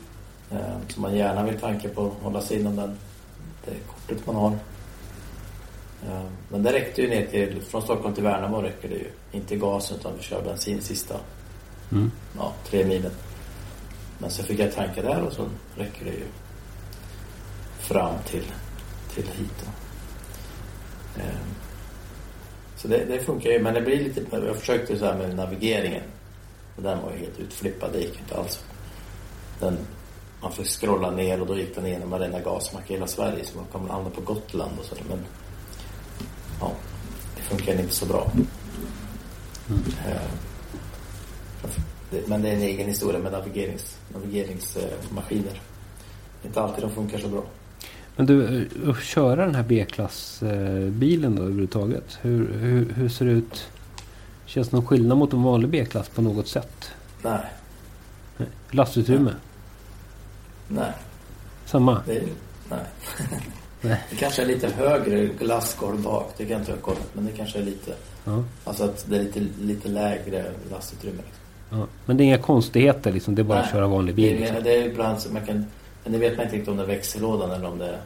Eh, 0.52 0.78
som 0.88 1.02
man 1.02 1.16
gärna 1.16 1.44
vill 1.44 1.60
tanka 1.60 1.90
på. 1.90 2.12
Hålla 2.22 2.42
sig 2.42 2.60
inom 2.60 2.76
den, 2.76 2.98
det 3.66 3.72
kortet 3.88 4.28
man 4.28 4.36
har. 4.36 4.52
Eh, 6.08 6.24
men 6.50 6.64
det 6.64 6.74
räckte 6.74 7.02
ju 7.02 7.10
ner 7.10 7.26
till, 7.26 7.62
från 7.62 7.82
Stockholm 7.82 8.16
till 8.16 8.24
Värnamo 8.24 8.62
räcker 8.62 8.90
det 8.90 8.96
ju. 8.96 9.12
Inte 9.32 9.56
gasen 9.56 9.98
utan 9.98 10.12
vi 10.18 10.24
kör 10.24 10.42
bensin 10.42 10.82
sista 10.82 11.16
Mm. 11.92 12.12
ja, 12.38 12.54
tre 12.66 12.86
milen. 12.86 13.12
Men 14.18 14.32
så 14.32 14.44
fick 14.44 14.60
jag 14.60 14.76
tanka 14.76 15.02
där 15.02 15.22
och 15.22 15.34
så 15.34 15.46
räcker 15.76 16.06
det 16.06 16.12
ju 16.12 16.26
fram 17.88 18.14
till, 18.26 18.44
till 19.14 19.24
hit. 19.28 19.66
Ehm, 21.18 21.56
Så 22.76 22.88
det, 22.88 23.06
det 23.06 23.20
funkar 23.20 23.50
ju, 23.50 23.60
men 23.60 23.74
det 23.74 23.82
blir 23.82 24.04
lite... 24.04 24.22
Jag 24.32 24.56
försökte 24.56 24.98
så 24.98 25.06
här 25.06 25.16
med 25.18 25.36
navigeringen. 25.36 26.04
Och 26.76 26.84
den 26.84 27.02
var 27.02 27.12
ju 27.12 27.18
helt 27.18 27.40
utflippad, 27.40 27.90
det 27.94 28.00
gick 28.00 28.20
inte 28.20 28.36
alls. 28.38 28.64
Den, 29.60 29.78
man 30.42 30.52
fick 30.52 30.68
scrolla 30.68 31.12
ner 31.12 31.42
och 31.42 31.48
då 31.48 31.58
gick 31.58 31.76
den 31.76 31.86
igenom 31.86 32.10
varenda 32.10 32.40
gasmack 32.40 32.90
i 32.90 32.94
hela 32.94 33.08
Sverige 33.08 33.46
så 33.46 33.58
man 33.58 33.66
kom 33.72 33.90
hamna 33.90 34.10
på 34.10 34.22
Gotland 34.22 34.80
och 34.80 34.86
sådär. 34.86 35.04
Men 35.10 35.20
ja, 36.60 36.72
det 37.36 37.42
funkar 37.42 37.80
inte 37.82 37.94
så 37.96 38.06
bra. 38.06 38.32
Ehm, 40.08 40.38
det, 42.12 42.28
men 42.28 42.42
det 42.42 42.50
är 42.50 42.54
en 42.54 42.62
egen 42.62 42.88
historia 42.88 43.20
med 43.20 43.32
navigerings, 43.32 43.98
navigeringsmaskiner. 44.14 45.62
Är 46.44 46.48
inte 46.48 46.62
alltid 46.62 46.84
de 46.84 46.92
funkar 46.92 47.18
så 47.18 47.28
bra. 47.28 47.44
Men 48.18 48.26
du, 48.26 48.62
eh, 48.84 48.90
att 48.90 49.04
köra 49.04 49.46
den 49.46 49.56
här 49.56 49.64
B-klassbilen 49.64 51.36
då 51.36 51.42
överhuvudtaget. 51.42 52.18
Hur, 52.22 52.54
hur, 52.54 52.94
hur 52.96 53.10
ser 53.10 53.26
det 53.26 53.32
ut? 53.32 53.68
Känns 54.46 54.70
det 54.70 54.76
någon 54.76 54.86
skillnad 54.88 55.18
mot 55.18 55.34
en 55.34 55.44
vanlig 55.44 55.70
B-klass 55.70 56.10
på 56.10 56.22
något 56.22 56.48
sätt? 56.48 56.92
Nej, 57.22 57.40
Nej. 58.38 58.48
Lastutrymme? 58.72 59.34
nej, 60.68 60.92
Samma? 61.66 62.02
det 62.06 62.22
nej. 62.70 62.80
Nej. 63.82 64.04
Det 64.10 64.16
kanske 64.16 64.42
är 64.42 64.46
lite 64.46 64.68
högre 64.68 65.30
lastgolv 65.40 66.02
bak, 66.02 66.34
det 66.38 66.44
kan 66.44 66.52
jag 66.52 66.62
inte 66.62 66.72
ha 66.72 66.80
kollat. 66.80 67.10
Men 67.14 67.26
det 67.26 67.32
kanske 67.32 67.60
är 67.60 67.64
lite, 67.64 67.94
Ja. 68.26 68.44
alltså 68.64 68.84
att 68.84 69.06
det 69.10 69.16
är 69.18 69.24
lite, 69.24 69.40
lite 69.62 69.88
lägre 69.90 70.46
lastutrymme. 70.72 71.18
Liksom. 71.18 71.80
ja. 71.80 71.88
Men 72.06 72.18
det 72.18 72.24
är 72.24 72.26
inga 72.26 72.38
konstigheter 72.38 73.12
liksom? 73.12 73.36
Det 73.36 73.42
är 73.42 73.44
bara 73.44 73.60
att 73.60 73.66
Nej. 73.66 73.72
köra 73.74 73.88
vanlig 73.88 74.16
Det 74.16 74.22
bil? 74.22 74.36
är, 74.36 74.40
Liksom. 74.40 74.64
det 74.64 74.76
är 74.78 74.84
ibland 74.90 75.20
så 75.22 75.34
man 75.34 75.46
kan, 75.46 75.66
men 76.08 76.20
det 76.20 76.30
vet 76.30 76.38
man 76.38 76.46
inte 76.46 76.56
riktigt 76.56 76.70
om 76.70 76.78
det 76.78 76.84
är 76.84 76.88
växellådan 76.88 77.52
eller 77.52 77.68
om 77.68 77.78
det 77.78 77.88
är 77.88 78.02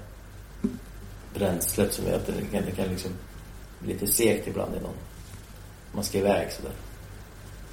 bränslet 1.33 1.93
som 1.93 2.05
gör 2.05 2.15
att 2.15 2.25
det 2.25 2.33
kan, 2.51 2.65
det 2.65 2.71
kan 2.71 2.87
liksom 2.87 3.11
bli 3.79 3.93
lite 3.93 4.07
segt 4.07 4.47
ibland 4.47 4.75
i 4.75 4.79
någon, 4.79 4.93
man 5.91 6.03
ska 6.03 6.17
iväg 6.17 6.51
sådär. 6.51 6.71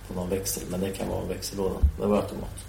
På 0.08 0.14
någon 0.14 0.28
växel, 0.28 0.62
men 0.70 0.80
det 0.80 0.90
kan 0.90 1.08
vara 1.08 1.24
växellådan. 1.24 1.82
Det 2.00 2.06
var 2.06 2.16
automat. 2.16 2.64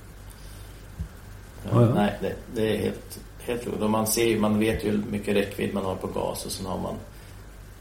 Ja, 1.72 1.82
ja. 1.82 1.94
Nej, 1.94 2.18
det, 2.22 2.36
det 2.56 2.76
är 2.76 2.78
helt, 2.78 3.20
helt 3.40 3.68
roligt. 3.68 3.82
Och 3.82 3.90
man 3.90 4.08
ser 4.08 4.40
man 4.40 4.60
vet 4.60 4.86
ju 4.86 4.92
hur 4.92 5.04
mycket 5.12 5.36
räckvidd 5.36 5.74
man 5.74 5.86
har 5.86 5.96
på 5.96 6.08
gas 6.08 6.46
och 6.46 6.52
sen 6.52 6.66
har 6.66 6.80
man 6.80 6.96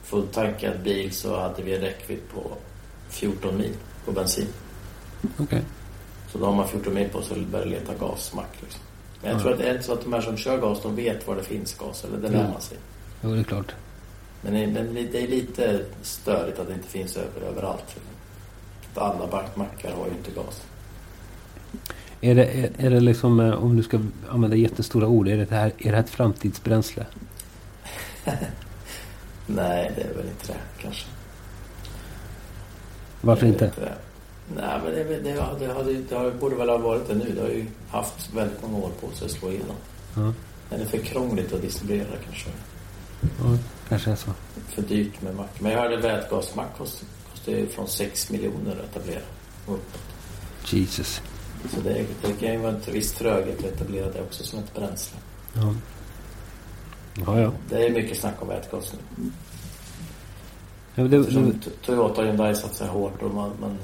fulltankad 0.03 0.83
bil 0.83 1.13
så 1.13 1.41
hade 1.41 1.63
vi 1.63 1.75
en 1.75 1.81
räckvidd 1.81 2.21
på 2.35 2.51
14 3.09 3.57
mil 3.57 3.75
på 4.05 4.13
bensin. 4.13 4.49
Okej. 5.39 5.63
Så 6.33 6.39
då 6.39 6.47
har 6.47 6.55
man 6.55 6.69
14 6.69 6.95
mil 6.95 7.09
på 7.09 7.23
sig 7.23 7.41
att 7.41 7.47
börja 7.47 7.65
leta 7.65 7.95
gasmack. 7.95 8.51
Liksom. 8.61 8.81
Men 9.23 9.31
jag 9.31 9.39
Ja. 9.39 9.43
tror 9.43 9.53
att 9.53 9.59
det 9.59 9.69
är 9.69 9.73
inte 9.73 9.85
så 9.85 9.93
att 9.93 10.03
de 10.05 10.13
här 10.13 10.21
som 10.21 10.37
kör 10.37 10.59
gas, 10.59 10.83
de 10.83 10.97
vet 10.97 11.27
var 11.29 11.37
det 11.37 11.43
finns 11.43 11.75
gas. 11.75 12.05
Eller 12.05 12.19
det 12.19 12.29
lär 12.29 12.49
man 12.53 12.61
sig. 12.61 12.79
Jo, 13.23 13.35
det 13.35 13.41
är 13.41 13.45
klart. 13.45 13.75
Men 14.41 14.53
det 14.53 14.61
är, 14.81 15.09
det 15.13 15.23
är 15.23 15.29
lite 15.29 15.81
störigt 16.03 16.59
att 16.59 16.67
det 16.69 16.75
inte 16.75 16.89
finns 16.89 17.17
över, 17.17 17.41
överallt. 17.49 17.97
Att 18.95 18.99
alla 19.03 19.27
backmackar 19.27 19.93
har 19.93 20.07
ju 20.07 20.13
inte 20.13 20.31
gas. 20.31 20.63
Är 22.21 22.35
det, 22.35 22.45
är, 22.45 22.71
är 22.79 22.91
det 22.91 23.01
liksom, 23.01 23.41
eh, 23.41 23.65
om 23.65 23.77
du 23.77 23.83
ska 23.83 24.01
använda 24.31 24.57
jättestora 24.57 25.07
ord, 25.07 25.29
är 25.29 25.37
det, 25.37 25.51
här, 25.51 25.73
är 25.79 25.91
det 25.91 25.97
här 25.97 26.05
ett 26.05 26.11
framtidsbränsle? 26.11 27.07
Nej, 29.47 29.93
det 29.97 30.03
är 30.03 30.15
väl 30.15 30.27
inte 30.27 30.47
det 30.53 30.83
kanske. 30.83 31.07
Varför 33.21 33.47
inte? 33.47 33.65
vet 33.65 33.77
det. 33.77 33.93
Nej, 34.57 34.81
men 34.85 34.93
det, 34.93 35.05
det, 35.05 35.19
det, 35.21 35.41
har- 35.41 35.57
det, 36.09 36.15
har- 36.17 36.31
borde 36.31 36.57
väl 36.57 36.69
ha 36.69 36.79
varit 36.79 37.09
det 37.09 37.15
nu. 37.15 37.33
Det 37.35 37.41
har 37.41 37.49
ju 37.49 37.67
haft 37.91 38.35
väldigt 38.35 38.63
många 38.63 38.79
år 38.79 38.91
på 39.01 39.11
sig 39.17 39.25
att 39.27 39.31
slå 39.33 39.51
igenom. 39.51 39.77
Ja, 40.15 40.21
Men 40.71 40.79
det 40.79 40.85
är 40.85 40.87
för 40.87 40.99
krångligt 40.99 41.53
att 41.53 41.63
distribuera 41.63 42.17
kanske. 42.25 42.51
ja 43.21 43.59
kanske 43.89 44.11
är 44.11 44.17
så. 44.17 44.31
För 44.69 44.83
dyrt 44.83 45.23
med 45.23 45.35
mack. 45.35 45.61
Men 45.61 45.73
jag 45.73 45.81
hörde 45.81 45.97
vätgasmack 45.97 46.79
kostar, 46.79 47.07
ju 47.53 47.67
från 47.69 47.89
6 47.89 48.31
miljoner 48.31 48.73
att 48.73 48.97
etablera. 48.97 49.21
uppåt. 49.67 49.99
Jesus. 50.65 51.21
Så 51.75 51.81
det, 51.81 52.07
det 52.23 52.33
kan 52.33 52.53
ju 52.53 52.59
vara 52.59 52.73
en 52.73 52.93
viss 52.93 53.13
tröghet 53.13 53.59
att 53.59 53.65
etablera 53.65 54.11
det 54.11 54.23
också 54.23 54.45
som 54.45 54.59
ett 54.59 54.75
bränsle. 54.75 55.17
Ja. 55.55 55.75
Ja, 57.27 57.41
ja. 57.41 57.53
Det 57.71 57.87
är 57.87 57.91
mycket 57.91 58.19
snack 58.19 58.35
om 58.43 58.49
vätgas 58.49 58.93
nu. 58.93 59.25
ja 60.95 61.05
det, 61.05 61.19
det, 61.19 61.53
Toyota 61.87 62.21
och 62.21 62.27
Hyundai 62.27 62.55
satsar 62.55 62.87
hårt 62.89 63.23
och 63.23 63.35
man, 63.35 63.51
man, 63.61 63.79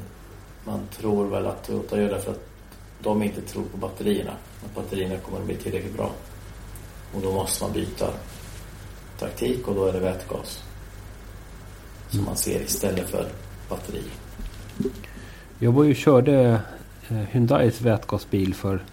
man 0.65 0.81
tror 0.97 1.27
väl 1.27 1.47
att 1.47 1.67
Toyota 1.67 2.01
gör 2.01 2.09
det 2.09 2.21
för 2.21 2.31
att 2.31 2.49
de 3.03 3.23
inte 3.23 3.41
tror 3.41 3.65
på 3.65 3.77
batterierna. 3.77 4.33
Att 4.65 4.75
batterierna 4.75 5.17
kommer 5.19 5.39
att 5.39 5.47
bli 5.47 5.57
tillräckligt 5.57 5.97
bra. 5.97 6.11
Och 7.15 7.23
då 7.23 7.33
måste 7.33 7.65
man 7.65 7.73
byta 7.73 8.07
taktik 9.19 9.69
och 9.69 9.75
då 9.75 9.87
är 9.87 9.93
det 9.93 10.01
vätgas. 10.01 10.65
Som 12.09 12.25
man 12.25 12.37
ser 12.37 12.61
istället 12.61 13.11
för 13.11 13.27
batteri. 13.69 14.03
jag 15.59 15.73
var 15.73 15.85
ju 15.85 15.91
och 15.91 15.97
körde 15.97 16.61
eh, 17.09 17.17
Hyundais 17.17 17.81
vätgasbil 17.81 18.55
för... 18.55 18.85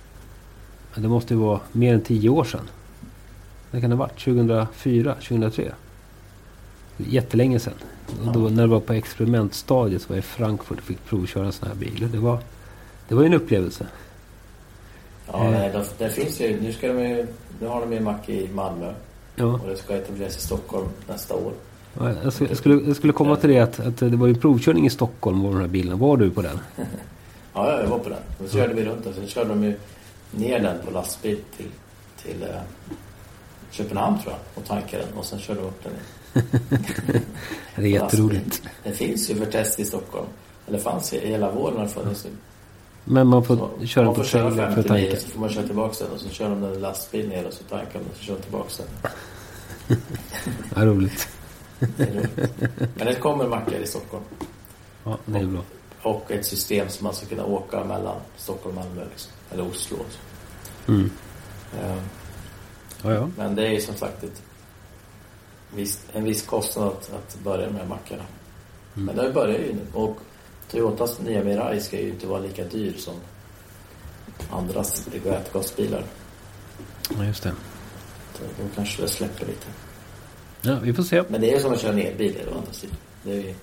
Det 0.96 1.08
måste 1.08 1.34
ju 1.34 1.40
vara 1.40 1.60
mer 1.72 1.94
än 1.94 2.02
tio 2.02 2.30
år 2.30 2.44
sedan. 2.44 2.70
Det 3.72 3.82
kan 3.82 3.90
det 3.90 3.96
ha 3.96 4.04
varit 4.04 4.20
2004, 4.20 5.14
2003. 5.14 5.72
Jättelänge 7.10 7.60
sedan. 7.60 7.74
Och 8.26 8.34
då 8.34 8.40
när 8.40 8.62
det 8.62 8.68
var 8.68 8.80
på 8.80 8.94
experimentstadiet 8.94 10.02
så 10.02 10.08
var 10.10 10.16
jag 10.16 10.24
i 10.24 10.28
Frankfurt 10.28 10.78
och 10.78 10.84
fick 10.84 11.06
provköra 11.06 11.46
en 11.46 11.52
sån 11.52 11.68
här 11.68 11.76
bil. 11.76 12.04
Och 12.04 12.10
det 12.10 12.18
var, 12.18 12.38
det 13.08 13.16
var 13.16 13.22
ju 13.22 13.28
en 13.28 13.34
upplevelse. 13.34 13.88
Ja, 15.28 15.46
Eh. 15.46 15.52
nej, 15.52 15.72
det, 15.98 16.10
finns 16.10 16.42
ju, 16.42 16.62
nu, 16.62 16.74
ska 16.74 16.88
de 16.88 17.00
ju, 17.10 17.28
nu 17.62 17.68
har 17.68 17.82
de 17.82 17.92
ju 17.92 17.98
en 17.98 18.04
mack 18.04 18.30
i 18.30 18.50
Malmö 18.54 18.94
Ja, 19.36 19.46
och 19.46 19.68
det 19.68 19.78
ska 19.78 19.96
etableras 19.96 20.38
i 20.38 20.42
Stockholm 20.42 20.88
nästa 21.08 21.36
år. 21.36 21.54
ja, 22.00 22.12
jag, 22.24 22.34
skulle, 22.34 22.50
jag, 22.50 22.58
skulle, 22.58 22.82
jag 22.88 22.96
skulle 22.96 23.14
komma 23.14 23.36
till 23.36 23.50
det 23.50 23.60
att, 23.60 23.80
att 23.80 23.98
det 23.98 24.10
var 24.10 24.28
ju 24.28 24.36
provkörning 24.36 24.86
i 24.86 24.90
Stockholm 24.90 25.46
av 25.46 25.52
de 25.54 25.62
här 25.62 25.68
bilarna. 25.68 25.96
Var 25.98 26.18
du 26.18 26.30
på 26.32 26.42
den? 26.42 26.60
Ja, 26.76 26.84
ja, 27.54 27.82
jag 27.82 27.88
var 27.90 28.00
på 28.00 28.10
den. 28.10 28.18
Då 28.40 28.48
körde 28.48 28.74
vi 28.74 28.86
runt 28.86 29.06
och 29.06 29.14
sen 29.16 29.28
körde 29.28 29.50
de 29.50 29.64
ju 29.64 29.76
ner 30.32 30.60
den 30.60 30.78
på 30.86 30.92
lastbil 30.92 31.38
till, 31.58 31.68
till 32.24 32.44
eh, 32.44 32.50
Köpenhamn 33.72 34.20
tror 34.20 34.32
jag 34.34 34.40
och 34.64 34.68
tankade 34.68 35.04
den 35.06 35.14
och 35.18 35.26
sen 35.26 35.40
körde 35.40 35.60
de 35.60 35.66
upp 35.68 35.84
den. 35.84 35.94
Det 36.34 36.42
är 37.76 37.82
på 37.82 37.88
jätteroligt. 37.88 38.62
Den 38.84 38.94
finns 38.94 39.30
ju 39.30 39.36
för 39.36 39.46
test 39.46 39.80
i 39.80 39.86
Stockholm. 39.86 40.28
Eller 40.68 40.80
fanns 40.80 41.14
i 41.14 41.28
hela 41.28 41.52
våren 41.52 41.78
har 41.78 41.84
det 41.84 41.90
funnits. 41.90 42.28
Men 43.04 43.28
man 43.28 43.44
får 43.46 43.70
Så 43.80 43.86
köra 43.86 44.06
man 44.06 44.14
på 44.16 44.22
får 44.24 44.30
köra 44.30 44.50
trailer 44.52 44.76
för 44.76 44.84
50 44.84 44.94
mil 44.94 45.18
så 45.22 45.28
får 45.28 45.40
man 45.40 45.50
köra 45.50 45.66
tillbaka 45.66 46.04
den 46.04 46.14
och 46.14 46.20
så 46.20 46.30
kör 46.30 46.50
de 46.50 46.62
den 46.62 46.74
lastbil 46.82 47.30
ner 47.30 47.48
och 47.48 47.54
så 47.54 47.64
tankar 47.64 48.00
de 48.00 48.00
och 48.00 48.16
så 48.18 48.24
kör 48.24 48.36
de 48.36 48.42
tillbaka 48.42 48.70
den. 48.78 49.12
Ja, 50.76 50.86
roligt. 50.86 51.28
Det 51.80 52.06
roligt. 52.06 52.38
Men 52.96 53.08
det 53.08 53.16
kommer 53.16 53.48
mackar 53.48 53.80
i 53.80 53.88
Stockholm. 53.88 54.24
Ja, 55.04 55.18
det 55.26 55.40
är 55.40 55.46
bra. 55.46 55.62
Och 56.02 56.32
ett 56.32 56.46
system 56.46 56.90
som 56.90 57.04
man 57.04 57.14
ska 57.14 57.26
kunna 57.26 57.46
åka 57.46 57.84
mellan 57.84 58.16
Stockholm 58.38 58.78
och 58.78 58.86
Malmö. 58.86 59.02
Liksom. 59.10 59.32
Eller 59.52 59.68
Oslo. 59.68 59.98
också. 59.98 60.20
Mm. 60.88 61.12
Eh, 61.82 61.96
Ja, 63.04 63.14
ja. 63.14 63.30
Men 63.38 63.56
det 63.56 63.68
är 63.68 63.72
ju 63.72 63.82
som 63.82 63.96
sagt 63.96 64.24
ett 64.24 64.42
visst, 65.76 66.00
en 66.14 66.24
viss 66.24 66.42
kostnad 66.46 66.88
att, 66.88 67.14
att 67.14 67.38
börja 67.44 67.70
med 67.70 67.90
mackarna. 67.90 68.24
Mm. 68.96 69.06
Men 69.06 69.16
det 69.26 69.32
börjar 69.34 69.60
ju 69.60 69.74
nu. 69.74 69.82
Och 69.94 70.18
Toyotas 70.72 71.20
nya 71.20 71.44
Mirai 71.44 71.82
ska 71.82 72.00
ju 72.00 72.10
inte 72.10 72.28
vara 72.28 72.40
lika 72.40 72.64
dyr 72.64 72.94
som 72.98 73.14
andras 74.52 75.08
vätgasbilar. 75.26 76.04
ja, 77.18 77.26
just 77.26 77.44
det. 77.44 77.54
Så 78.38 78.44
Då 78.44 78.68
kanske 78.76 79.02
det 79.02 79.08
släpper 79.08 79.46
lite. 79.46 79.68
Ja, 80.62 80.78
vi 80.84 80.94
får 80.94 81.04
se. 81.04 81.24
Men 81.30 81.42
det 81.42 81.50
är 81.52 81.54
ju 81.54 81.60
som 81.60 81.74
att 81.74 81.82
köra 81.82 81.92
en 81.92 82.00
elbil 82.00 82.36
å 82.54 82.58
andra 82.58 82.74
sidan. 82.74 82.98
Det 83.24 83.32
är 83.32 83.36
ju 83.42 83.54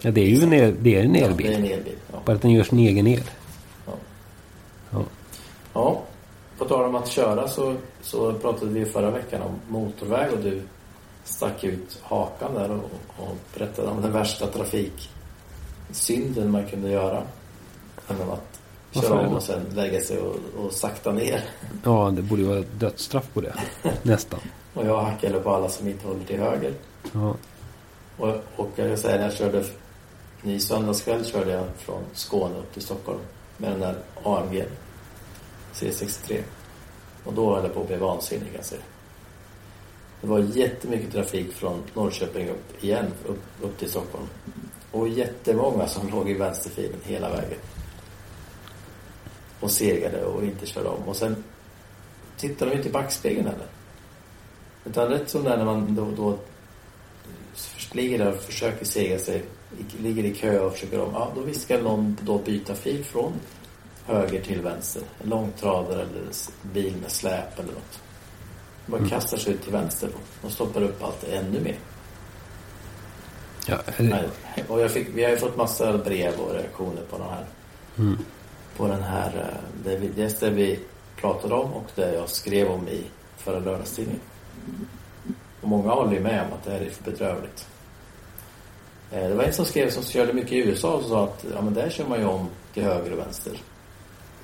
Ja, 0.00 0.10
det 0.10 0.20
är 0.20 0.26
ju 0.26 0.42
en, 0.42 0.52
el, 0.52 0.74
det 0.80 0.96
är 0.96 1.04
en 1.04 1.14
Ja, 1.14 1.20
det 1.20 1.26
är 1.26 1.30
elbil. 1.30 1.52
en 1.52 1.64
elbil. 1.64 1.96
Ja. 2.12 2.18
Bara 2.24 2.36
att 2.36 2.42
den 2.42 2.50
gör 2.50 2.64
sin 2.64 2.78
egen 2.78 3.06
el. 3.06 3.22
Ja. 3.86 3.92
Ja. 4.90 5.04
ja. 5.74 6.02
På 6.58 6.64
tal 6.64 6.84
om 6.84 6.94
att 6.94 7.08
köra 7.08 7.48
så, 7.48 7.74
så 8.02 8.32
pratade 8.32 8.70
vi 8.70 8.84
förra 8.84 9.10
veckan 9.10 9.42
om 9.42 9.54
motorväg 9.68 10.32
och 10.32 10.38
du 10.38 10.62
stack 11.24 11.64
ut 11.64 11.98
hakan 12.02 12.54
där 12.54 12.70
och, 12.70 12.90
och 13.16 13.36
berättade 13.54 13.88
om 13.88 14.02
den 14.02 14.12
värsta 14.12 14.46
trafiksynden 14.46 16.50
man 16.50 16.66
kunde 16.66 16.90
göra. 16.90 17.22
Genom 18.08 18.30
att 18.30 18.60
köra 18.92 19.26
om 19.26 19.34
och 19.34 19.42
sen 19.42 19.64
lägga 19.74 20.00
sig 20.00 20.18
och, 20.18 20.36
och 20.56 20.72
sakta 20.72 21.12
ner. 21.12 21.44
ja, 21.84 22.12
det 22.16 22.22
borde 22.22 22.42
ju 22.42 22.48
vara 22.48 22.64
dödsstraff 22.78 23.28
på 23.34 23.40
det. 23.40 23.54
Nästan. 24.02 24.40
Och 24.74 24.86
jag 24.86 25.02
hackade 25.02 25.40
på 25.40 25.50
alla 25.50 25.68
som 25.68 25.88
inte 25.88 26.06
håller 26.06 26.24
till 26.24 26.40
höger. 26.40 26.74
Ja. 27.12 27.34
Och, 28.18 28.28
och 28.56 28.68
jag 28.76 28.88
kan 28.88 28.98
säga 28.98 29.16
när 29.16 29.24
jag 29.24 29.32
körde 29.32 29.64
ny 30.42 30.60
söndagskväll 30.60 31.24
körde 31.24 31.52
jag 31.52 31.64
från 31.78 32.02
Skåne 32.12 32.58
upp 32.58 32.72
till 32.72 32.82
Stockholm 32.82 33.20
med 33.56 33.70
den 33.70 33.80
där 33.80 33.96
AMG 34.24 34.64
C63. 35.74 36.42
Och 37.24 37.32
då 37.32 37.54
höll 37.54 37.64
jag 37.64 37.74
på 37.74 37.80
att 37.80 37.86
bli 37.86 37.96
vansinnig 37.96 38.46
kan 38.46 38.56
jag 38.56 38.64
säga. 38.64 38.82
Det 40.22 40.28
var 40.28 40.38
jättemycket 40.38 41.12
trafik 41.12 41.52
från 41.52 41.82
Norrköping 41.94 42.48
upp 42.48 42.84
igen, 42.84 43.06
upp, 43.26 43.42
upp 43.62 43.78
till 43.78 43.90
Stockholm. 43.90 44.26
Och 44.90 45.08
jättemånga 45.08 45.88
som 45.88 46.10
låg 46.12 46.30
i 46.30 46.34
vänsterfilen 46.34 47.00
hela 47.04 47.30
vägen. 47.30 47.58
Och 49.60 49.70
segade 49.70 50.24
och 50.24 50.44
inte 50.44 50.66
körde 50.66 50.88
om. 50.88 51.08
Och 51.08 51.16
sen 51.16 51.44
tittade 52.36 52.70
de 52.70 52.76
inte 52.76 52.88
i 52.88 52.92
backspegeln 52.92 53.46
heller. 53.46 53.66
Utan 54.84 55.08
rätt 55.08 55.30
som 55.30 55.44
det 55.44 55.50
är 55.50 55.56
när 55.56 55.64
man 55.64 55.94
då, 55.94 56.10
då 56.16 56.38
ligger 57.92 58.18
där 58.18 58.32
och 58.32 58.40
försöker 58.40 58.84
sega 58.84 59.18
sig, 59.18 59.44
ligger 59.98 60.24
i 60.24 60.34
kö 60.34 60.60
och 60.60 60.72
försöker 60.72 61.00
om, 61.00 61.12
ja 61.14 61.32
då 61.34 61.40
visst 61.40 61.62
ska 61.62 61.78
någon 61.78 62.16
då 62.20 62.38
byta 62.38 62.74
fil 62.74 63.04
från 63.04 63.32
höger 64.06 64.42
till 64.42 64.60
vänster. 64.60 65.02
En 65.22 65.30
långtradare 65.30 66.02
eller 66.02 66.20
en 66.20 66.72
bil 66.72 66.96
med 67.02 67.10
släp 67.10 67.58
eller 67.58 67.72
något. 67.72 68.00
Man 68.86 68.98
Mm. 68.98 69.10
kastar 69.10 69.36
sig 69.38 69.52
ut 69.52 69.62
till 69.62 69.72
vänster 69.72 70.08
och 70.42 70.50
stoppar 70.52 70.82
upp 70.82 71.02
allt 71.04 71.24
ännu 71.24 71.60
mer. 71.60 71.76
Ja, 73.66 73.78
Och 74.68 74.80
jag 74.80 74.90
fick, 74.90 75.08
vi 75.14 75.24
har 75.24 75.30
ju 75.30 75.36
fått 75.36 75.56
massa 75.56 75.98
brev 75.98 76.34
och 76.40 76.54
reaktioner 76.54 77.02
på 77.10 77.18
den 77.18 77.28
här. 77.28 77.46
mm. 77.98 78.18
På 78.76 78.86
den 78.88 79.02
här, 79.02 79.28
eh, 79.38 79.84
det, 79.84 79.96
vi, 79.96 80.08
dels 80.08 80.38
det 80.38 80.50
vi 80.50 80.78
pratade 81.16 81.54
om 81.54 81.72
och 81.72 81.86
det 81.94 82.14
jag 82.14 82.28
skrev 82.28 82.68
om 82.68 82.88
i 82.88 83.04
förra 83.36 83.58
lördagstidningen. 83.58 84.20
Och 85.60 85.68
många 85.68 85.90
håller 85.90 86.12
ju 86.12 86.20
med 86.20 86.42
om 86.46 86.52
att 86.52 86.64
det 86.64 86.70
här 86.70 86.80
är 86.80 86.90
för 86.90 87.04
bedrövligt. 87.10 87.66
Eh, 89.12 89.28
Det 89.28 89.34
var 89.34 89.44
en 89.44 89.52
som 89.52 89.64
skrev 89.64 89.90
som 89.90 90.02
körde 90.02 90.32
mycket 90.32 90.52
i 90.52 90.56
USA 90.58 90.92
och 90.96 91.04
sa 91.04 91.24
att 91.24 91.44
ja, 91.54 91.62
men 91.62 91.74
där 91.74 91.90
kör 91.90 92.06
man 92.06 92.18
ju 92.20 92.24
om 92.26 92.48
till 92.74 92.82
höger 92.82 93.12
och 93.12 93.18
vänster. 93.18 93.52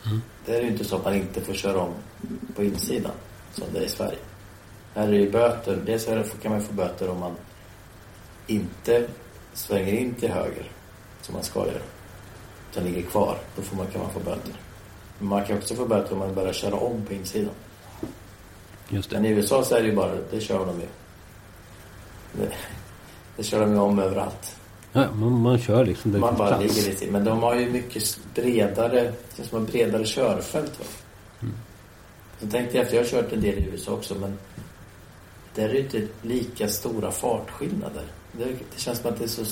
Mm. 0.07 0.23
Det 0.47 0.57
är 0.57 0.63
ju 0.63 0.69
inte 0.69 0.85
så 0.85 0.97
att 0.97 1.05
man 1.05 1.15
inte 1.15 1.41
får 1.41 1.55
köra 1.55 1.81
om 1.81 1.93
på 2.57 2.65
insidan 2.65 3.13
som 3.59 3.67
det 3.73 3.79
är 3.79 3.83
i 3.85 3.89
Sverige. 3.89 4.19
Här 4.95 5.09
är 5.09 5.19
det 5.19 5.31
böter. 5.31 5.79
Dels 5.87 6.07
kan 6.43 6.53
man 6.53 6.63
få 6.63 6.73
böter 6.73 7.09
om 7.11 7.21
man 7.21 7.33
inte 8.47 9.07
svänger 9.55 9.93
in 9.93 10.15
till 10.15 10.31
höger 10.31 10.71
som 11.23 11.35
man 11.35 11.45
ska 11.45 11.67
göra. 11.67 11.83
Utan 12.73 12.85
ligger 12.85 13.03
kvar. 13.03 13.39
Då 13.57 13.63
får 13.63 13.77
man, 13.77 13.87
kan 13.87 14.03
man 14.03 14.11
få 14.11 14.21
böter. 14.21 14.53
Men 15.19 15.29
man 15.29 15.45
kan 15.45 15.57
också 15.59 15.75
få 15.75 15.87
böter 15.87 16.13
om 16.13 16.19
man 16.19 16.35
börjar 16.35 16.53
köra 16.53 16.75
om 16.75 17.05
på 17.09 17.15
insidan. 17.15 17.55
Just 18.89 19.13
Men 19.13 19.23
det. 19.23 19.29
i 19.29 19.33
USA 19.33 19.65
så 19.65 19.75
är 19.75 19.83
det 19.83 19.89
ju 19.89 19.95
bara, 19.97 20.13
det 20.31 20.41
kör 20.41 20.67
de 20.67 20.81
ju. 20.81 20.87
Det, 22.33 22.53
det 23.37 23.43
kör 23.43 23.61
de 23.61 23.73
ju 23.73 23.79
om 23.79 23.99
överallt. 23.99 24.57
Ja, 24.93 25.13
man, 25.15 25.33
man 25.33 25.59
kör 25.59 25.85
liksom 25.85 26.13
där 26.13 26.19
det 26.19 26.27
Man 26.27 26.37
bara 26.37 26.49
plats. 26.57 26.77
ligger 26.77 26.91
lite 26.91 27.07
Men 27.13 27.25
de 27.25 27.43
har 27.43 27.55
ju 27.55 27.71
mycket 27.71 28.19
bredare, 28.35 29.01
det 29.03 29.37
känns 29.37 29.49
som 29.49 29.65
bredare 29.65 30.05
körfält 30.05 30.79
va. 30.79 30.85
Mm. 32.39 32.51
Så 32.51 32.57
tänkte 32.57 32.77
jag, 32.77 32.89
för 32.89 32.97
jag 32.97 33.03
har 33.03 33.09
kört 33.11 33.33
en 33.33 33.41
del 33.41 33.59
i 33.59 33.69
USA 33.73 33.93
också 33.93 34.15
men 34.15 34.39
där 35.55 35.69
är 35.69 35.73
det 35.73 35.79
inte 35.79 36.03
lika 36.23 36.69
stora 36.69 37.11
fartskillnader. 37.11 38.05
Det, 38.33 38.45
det 38.45 38.81
känns 38.81 38.99
som 38.99 39.11
att 39.11 39.19
det 39.19 39.25
är 39.25 39.29
så 39.29 39.45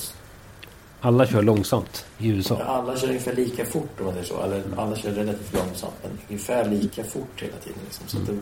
Alla 1.01 1.25
kör 1.27 1.41
långsamt 1.41 2.05
i 2.17 2.27
USA. 2.27 2.57
Alla 2.63 2.97
kör 2.97 3.07
ungefär 3.07 3.35
lika 3.35 3.65
fort 3.65 3.99
om 3.99 4.05
man 4.05 4.13
säger 4.13 4.27
så. 4.27 4.41
Eller 4.41 4.63
alla 4.77 4.95
kör 4.95 5.11
relativt 5.11 5.53
långsamt 5.53 5.93
men 6.03 6.11
ungefär 6.29 6.69
lika 6.69 7.03
fort 7.03 7.41
hela 7.41 7.57
tiden. 7.57 7.79
Liksom. 7.83 8.07
Så 8.07 8.17
att 8.17 8.27
det, 8.27 8.37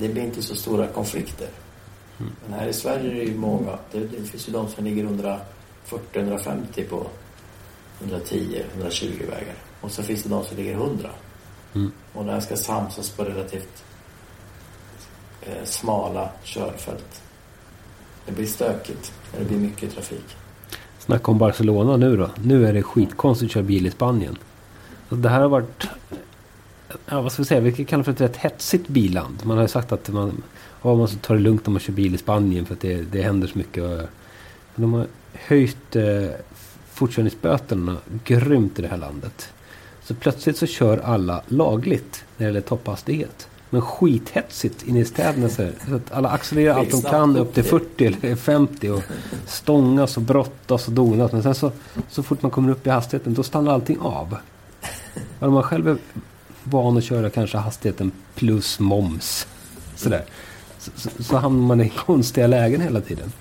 det 0.00 0.08
blir 0.08 0.22
inte 0.22 0.42
så 0.42 0.54
stora 0.54 0.86
konflikter. 0.86 1.48
Men 2.18 2.58
här 2.58 2.66
i 2.66 2.72
Sverige 2.72 3.10
är 3.10 3.14
det 3.14 3.24
ju 3.24 3.36
många. 3.36 3.78
Det, 3.92 3.98
det 3.98 4.22
finns 4.24 4.48
ju 4.48 4.52
de 4.52 4.68
som 4.68 4.84
ligger 4.84 5.04
140-150 5.04 6.88
på 6.88 7.06
110-120 8.04 9.18
vägar. 9.18 9.54
Och 9.80 9.90
så 9.90 10.02
finns 10.02 10.22
det 10.22 10.28
de 10.28 10.44
som 10.44 10.56
ligger 10.56 10.72
100. 10.72 11.10
Mm. 11.74 11.92
Och 12.12 12.24
den 12.24 12.42
ska 12.42 12.56
samsas 12.56 13.10
på 13.10 13.24
relativt 13.24 13.84
eh, 15.42 15.64
smala 15.64 16.30
körfält. 16.42 17.22
Det 18.26 18.32
blir 18.32 18.46
stökigt. 18.46 19.12
Det 19.38 19.44
blir 19.44 19.58
mycket 19.58 19.94
trafik. 19.94 20.36
Snacka 20.98 21.30
om 21.30 21.38
Barcelona 21.38 21.96
nu 21.96 22.16
då. 22.16 22.30
Nu 22.42 22.66
är 22.66 22.72
det 22.72 22.82
skitkonstigt 22.82 23.50
att 23.50 23.54
köra 23.54 23.64
bil 23.64 23.86
i 23.86 23.90
Spanien. 23.90 24.38
Så 25.08 25.14
det 25.14 25.28
här 25.28 25.40
har 25.40 25.48
varit... 25.48 25.88
Ja, 27.06 27.22
vad 27.22 27.32
ska 27.32 27.42
vi 27.42 27.46
säga? 27.46 27.60
Vi 27.60 27.72
kan 27.72 27.84
kalla 27.84 28.00
det 28.00 28.04
för 28.04 28.12
ett 28.12 28.20
rätt 28.20 28.36
hetsigt 28.36 28.88
billand. 28.88 29.42
Man 29.44 29.56
har 29.56 29.64
ju 29.64 29.68
sagt 29.68 29.92
att 29.92 30.08
man, 30.08 30.42
ja, 30.82 30.94
man 30.94 31.08
ska 31.08 31.18
ta 31.18 31.34
det 31.34 31.40
lugnt 31.40 31.66
när 31.66 31.70
man 31.70 31.80
kör 31.80 31.92
bil 31.92 32.14
i 32.14 32.18
Spanien 32.18 32.66
för 32.66 32.74
att 32.74 32.80
det, 32.80 33.02
det 33.02 33.22
händer 33.22 33.48
så 33.48 33.58
mycket. 33.58 33.84
Men 33.84 34.08
de 34.74 34.92
har 34.92 35.06
höjt 35.32 35.96
eh, 35.96 36.30
fortkörningsböterna 36.92 37.96
grymt 38.24 38.78
i 38.78 38.82
det 38.82 38.88
här 38.88 38.96
landet. 38.96 39.53
Så 40.04 40.14
plötsligt 40.14 40.56
så 40.56 40.66
kör 40.66 40.98
alla 40.98 41.42
lagligt 41.48 42.24
när 42.36 42.46
det 42.46 42.50
gäller 42.50 42.60
topphastighet. 42.60 43.48
Men 43.70 43.82
skithetsigt 43.82 44.82
inne 44.82 45.00
i 45.00 45.04
städerna. 45.04 45.48
Så, 45.48 45.62
att 45.62 46.12
alla 46.12 46.28
accelererar 46.28 46.78
allt 46.78 46.90
de 46.90 47.02
kan 47.02 47.36
upp 47.36 47.54
till 47.54 47.64
40 47.64 48.06
eller 48.06 48.36
50 48.36 48.90
och 48.90 49.02
stångas 49.46 50.16
och 50.16 50.22
brottas 50.22 50.86
och 50.86 50.92
donas. 50.92 51.32
Men 51.32 51.42
sen 51.42 51.54
så, 51.54 51.72
så 52.08 52.22
fort 52.22 52.42
man 52.42 52.50
kommer 52.50 52.72
upp 52.72 52.86
i 52.86 52.90
hastigheten 52.90 53.34
då 53.34 53.42
stannar 53.42 53.72
allting 53.72 53.98
av. 54.00 54.36
Och 55.38 55.48
om 55.48 55.54
man 55.54 55.62
själv 55.62 55.88
är 55.88 55.96
van 56.64 56.96
att 56.96 57.04
köra 57.04 57.30
kanske 57.30 57.58
hastigheten 57.58 58.12
plus 58.34 58.80
moms. 58.80 59.46
Sådär. 59.96 60.24
Så, 60.78 60.90
så, 60.96 61.22
så 61.22 61.36
hamnar 61.36 61.66
man 61.66 61.80
i 61.80 61.88
konstiga 61.88 62.46
lägen 62.46 62.80
hela 62.80 63.00
tiden. 63.00 63.32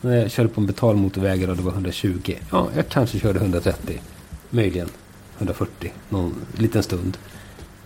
När 0.00 0.16
jag 0.16 0.30
körde 0.30 0.48
på 0.48 0.60
en 0.60 0.66
betalmotorväg 0.66 1.48
och 1.48 1.56
det 1.56 1.62
var 1.62 1.72
120. 1.72 2.34
Ja, 2.50 2.68
jag 2.76 2.88
kanske 2.88 3.18
körde 3.18 3.38
130. 3.40 4.00
Möjligen 4.50 4.88
140 5.38 5.92
någon 6.08 6.34
liten 6.56 6.82
stund. 6.82 7.18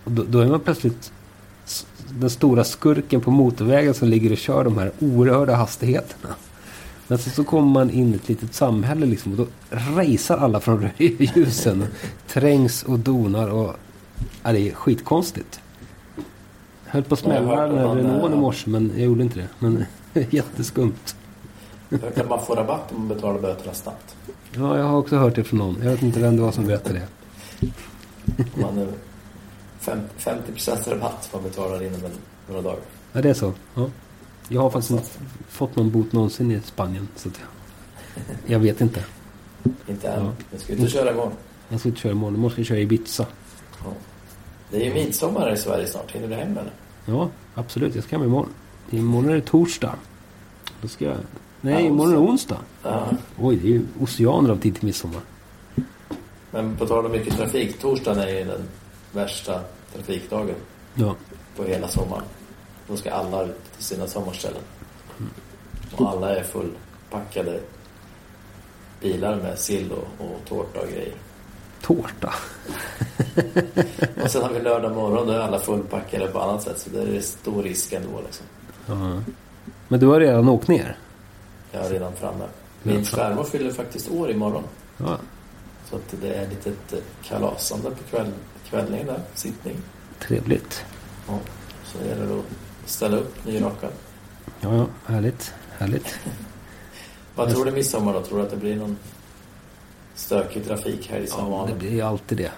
Och 0.05 0.13
då, 0.13 0.25
då 0.29 0.41
är 0.41 0.47
man 0.47 0.61
plötsligt 0.61 1.13
den 2.09 2.31
stora 2.31 2.65
skurken 2.65 3.21
på 3.21 3.31
motorvägen 3.31 3.95
som 3.95 4.09
ligger 4.09 4.33
och 4.33 4.39
kör 4.39 4.65
de 4.65 4.79
här 4.79 4.93
oerhörda 5.01 5.55
hastigheterna. 5.55 6.35
Men 7.09 7.19
så, 7.19 7.31
så 7.31 7.45
kommer 7.45 7.73
man 7.73 7.91
in 7.91 8.13
i 8.13 8.17
ett 8.17 8.29
litet 8.29 8.55
samhälle 8.55 9.07
liksom 9.07 9.33
och 9.33 9.39
då 9.39 9.47
racear 9.71 10.39
alla 10.39 10.61
från 10.61 10.89
ljusen. 10.99 11.87
Trängs 12.29 12.83
och 12.83 12.99
donar 12.99 13.49
och... 13.49 13.77
Ja, 14.43 14.53
det 14.53 14.71
är 14.71 14.75
skitkonstigt. 14.75 15.61
Jag 16.85 16.93
höll 16.93 17.03
på 17.03 17.15
att 17.15 17.21
smälla 17.21 17.67
den 17.67 17.79
här 17.79 17.95
Renaulten 17.95 18.33
i 18.33 18.35
eh, 18.35 18.41
morse 18.41 18.71
men 18.71 18.93
jag 18.95 19.05
gjorde 19.05 19.23
inte 19.23 19.39
det. 19.39 19.49
Men 19.59 19.85
jätteskumt. 20.31 21.17
Jag 21.89 22.19
att 22.19 22.29
man 22.29 22.45
får 22.47 22.57
rabatt 22.57 22.93
om 22.93 22.99
man 22.99 23.09
betalar 23.09 23.41
böterna 23.41 23.75
snabbt. 23.75 24.17
Ja, 24.55 24.79
jag 24.79 24.85
har 24.85 24.99
också 24.99 25.17
hört 25.17 25.35
det 25.35 25.45
från 25.45 25.59
någon. 25.59 25.77
Jag 25.83 25.91
vet 25.91 26.03
inte 26.03 26.21
vem 26.21 26.37
det 26.37 26.43
var 26.43 26.53
som 26.53 26.67
berättade 26.67 26.95
det. 26.95 27.22
Man 28.55 28.79
är 28.79 28.89
fem- 29.81 30.01
50% 30.19 30.91
rabatt 30.91 31.29
om 31.33 31.43
man 31.43 31.51
betalar 31.51 31.83
inom 31.83 32.05
en, 32.05 32.11
några 32.49 32.63
dagar. 32.63 32.81
Ja, 33.13 33.23
det 33.23 33.31
är 33.31 33.35
så. 33.35 33.53
Ja. 33.75 33.91
Jag 34.49 34.61
har 34.61 34.71
faktiskt 34.71 34.91
inte 34.91 35.09
fått 35.49 35.77
någon 35.77 35.91
bot 35.91 36.13
någonsin 36.13 36.51
i 36.51 36.61
Spanien. 36.65 37.09
Så 37.17 37.29
att 37.29 37.41
jag, 38.47 38.55
jag 38.55 38.59
vet 38.59 38.81
inte. 38.81 39.05
Inte 39.89 40.09
än. 40.09 40.25
Ja. 40.25 40.33
Jag 40.51 40.61
ska 40.61 40.73
ut 40.73 40.81
och 40.83 40.89
köra 40.89 41.11
imorgon. 41.13 41.33
Jag 41.69 41.81
ska 41.81 41.89
inte 41.89 42.01
köra 42.01 42.13
imorgon. 42.13 42.35
Imorgon 42.35 42.51
ska 42.51 42.61
jag 42.61 42.67
köra 42.67 42.79
i 42.79 42.83
Ibiza. 42.83 43.27
Ja. 43.85 43.91
Det 44.71 44.77
är 44.77 44.85
ju 44.85 44.95
midsommar 44.95 45.53
i 45.53 45.57
Sverige 45.57 45.87
snart. 45.87 46.11
Hinner 46.13 46.29
du 46.29 46.35
hem 46.35 46.51
eller? 46.59 46.73
Ja, 47.07 47.29
absolut. 47.55 47.95
Jag 47.95 48.05
ska 48.05 48.17
hem 48.17 48.27
imorgon. 48.27 48.49
Imorgon 48.91 49.31
är 49.31 49.35
det 49.35 49.41
torsdag. 49.41 49.95
Då 50.83 50.89
ska 50.89 51.05
jag... 51.05 51.17
Nej, 51.61 51.75
Ja, 51.75 51.81
imorgon 51.81 52.13
är 52.13 52.17
det 52.17 52.23
onsdag. 52.23 52.59
Ja. 52.83 53.09
Oj, 53.41 53.57
det 53.57 53.69
är 53.69 53.73
ju 53.73 53.83
oceaner 54.01 54.51
av 54.51 54.57
tid 54.57 54.75
till 54.75 54.85
midsommar. 54.85 55.21
Men 56.55 56.77
på 56.77 56.87
tal 56.87 57.07
om 57.07 57.13
mycket 57.13 57.37
trafik. 57.37 57.79
Torsdagen 57.81 58.19
är 58.23 58.29
ju 58.29 58.45
den 58.45 58.63
värsta 59.13 59.61
trafikdagen 59.95 60.55
Ja. 60.95 61.15
på 61.57 61.65
hela 61.65 61.89
sommaren. 61.89 62.25
Då 62.89 62.97
ska 62.97 63.11
alla 63.13 63.43
ut 63.45 63.73
till 63.77 63.85
sina 63.85 64.07
sommarställen. 64.07 64.63
Och 65.97 66.11
alla 66.11 66.37
är 66.37 66.43
fullpackade 66.43 67.61
bilar 69.01 69.37
med 69.37 69.59
sill 69.59 69.93
och, 69.93 70.27
och 70.27 70.41
tårta 70.49 70.81
och 70.81 70.89
grejer. 70.89 71.15
Tårta. 71.83 72.35
Och 74.25 74.31
sen 74.31 74.43
har 74.43 74.51
vi 74.51 74.61
lördag 74.61 74.93
morgon, 74.95 75.27
då 75.27 75.33
är 75.33 75.39
alla 75.39 75.59
fullpackade 75.59 76.27
på 76.27 76.41
annat 76.41 76.63
sätt. 76.63 76.79
Så 76.79 76.91
det 76.91 77.17
är 77.17 77.21
stor 77.21 77.63
risk 77.63 77.93
ändå 77.93 78.21
liksom. 78.25 78.47
Ja. 78.87 79.23
Men 79.89 80.01
du 80.01 80.07
har 80.07 80.21
redan 80.21 80.49
åkt 80.49 80.69
ner? 80.69 80.97
Jag 81.73 81.85
är 81.87 81.91
redan 81.91 82.13
framme. 82.13 82.45
Min 82.83 83.05
svärmor 83.05 83.45
fyller 83.45 83.71
faktiskt 83.73 84.11
år 84.11 84.31
imorgon. 84.31 84.63
Ja. 84.97 85.19
Så 85.93 85.97
att 85.97 86.21
det 86.21 86.35
är 86.35 86.49
lite 86.49 86.71
ett 86.71 86.93
eh, 86.93 86.99
kalasande 87.23 87.91
på 87.91 88.05
kväll, 88.11 88.33
kvällningen 88.71 89.07
där, 89.07 89.21
sittning. 89.35 89.77
Trevligt. 90.19 90.85
Ja, 91.29 91.39
så 91.85 91.99
gäller 92.09 92.27
det 92.27 92.35
att 92.35 92.45
ställa 92.87 93.17
upp 93.17 93.47
nyrakad. 93.47 93.91
Ja, 94.61 94.77
ja. 94.77 94.87
Härligt. 95.05 95.55
Härligt. 95.79 96.15
Vad 97.35 97.51
tror 97.51 97.65
du 97.65 97.71
midsommar 97.71 98.13
då? 98.13 98.23
Tror 98.23 98.39
du 98.39 98.45
att 98.45 98.51
det 98.51 98.57
blir 98.57 98.77
någon 98.77 98.97
stökig 100.15 100.67
trafikhelg 100.67 101.27
som 101.27 101.53
Ja, 101.53 101.69
det 101.69 101.79
blir 101.79 102.05
alltid 102.05 102.39
det. 102.39 102.53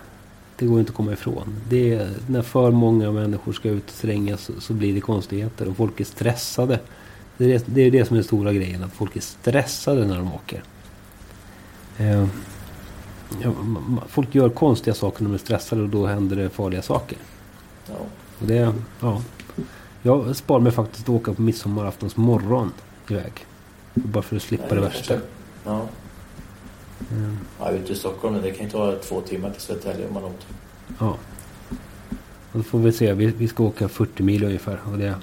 Det 0.57 0.67
går 0.67 0.81
inte 0.81 0.91
att 0.91 0.97
komma 0.97 1.13
ifrån. 1.13 1.61
Det 1.69 1.95
är, 1.95 2.11
när 2.27 2.43
för 2.43 2.71
många 2.71 3.13
människor 3.13 3.53
ska 3.53 3.69
ut 3.69 3.91
och 3.91 3.97
slängas 3.97 4.41
så, 4.41 4.61
så 4.61 4.73
blir 4.73 4.95
det 4.95 5.01
konstigheter 5.01 5.69
och 5.69 5.77
folk 5.77 6.01
är 6.01 6.05
stressade. 6.05 6.81
Det 7.37 7.45
är 7.45 7.49
det, 7.49 7.65
det 7.67 7.83
är 7.83 7.91
det 7.91 8.05
som 8.05 8.15
är 8.15 8.19
den 8.19 8.25
stora 8.25 8.53
grejen, 8.53 8.85
att 8.85 8.93
folk 8.93 9.17
är 9.17 9.21
stressade 9.21 10.07
när 10.07 10.17
de 10.17 10.33
åker. 10.33 10.63
Eh, 11.99 12.27
ja, 13.43 13.53
folk 14.09 14.35
gör 14.35 14.49
konstiga 14.49 14.95
saker 14.95 15.23
när 15.23 15.31
de 15.31 15.35
är 15.35 15.39
stressade 15.39 15.83
och 15.83 15.89
då 15.89 16.07
händer 16.07 16.37
det 16.37 16.51
farliga 16.51 16.83
saker. 16.83 17.19
Ja. 17.89 17.95
Och 18.41 18.47
det, 18.47 18.73
ja. 19.01 19.23
Jag 20.03 20.37
sparar 20.37 20.61
mig 20.61 20.73
faktiskt 20.73 21.03
att 21.03 21.09
åka 21.15 21.35
på 21.35 21.43
midsommaraftons 21.43 22.17
morgon 22.17 22.73
iväg. 23.09 23.33
Bara 23.95 24.23
för 24.23 24.37
att 24.37 24.43
slippa 24.43 24.65
Nej, 24.71 24.75
det 24.75 24.81
kanske- 24.81 24.99
värsta. 25.15 25.27
Ja. 25.65 25.83
Mm. 27.13 27.39
ja, 27.61 27.71
ute 27.71 27.93
i 27.93 27.97
Stockholm, 27.97 28.35
men 28.35 28.43
det 28.43 28.51
kan 28.51 28.65
ju 28.67 28.71
ta 28.73 28.95
två 28.97 29.21
timmar 29.21 29.51
till 29.51 29.61
Södertälje 29.61 30.07
om 30.09 30.15
man 30.15 30.25
otur. 30.25 30.39
Ja. 30.99 31.17
Och 32.53 32.59
då 32.59 32.63
får 32.63 32.79
vi 32.79 32.93
se. 32.93 33.13
Vi, 33.13 33.27
vi 33.27 33.49
ska 33.49 33.63
åka 33.65 33.89
40 33.89 34.23
mil 34.23 34.45
ungefär. 34.45 34.81
Och, 34.93 34.99
det... 34.99 35.15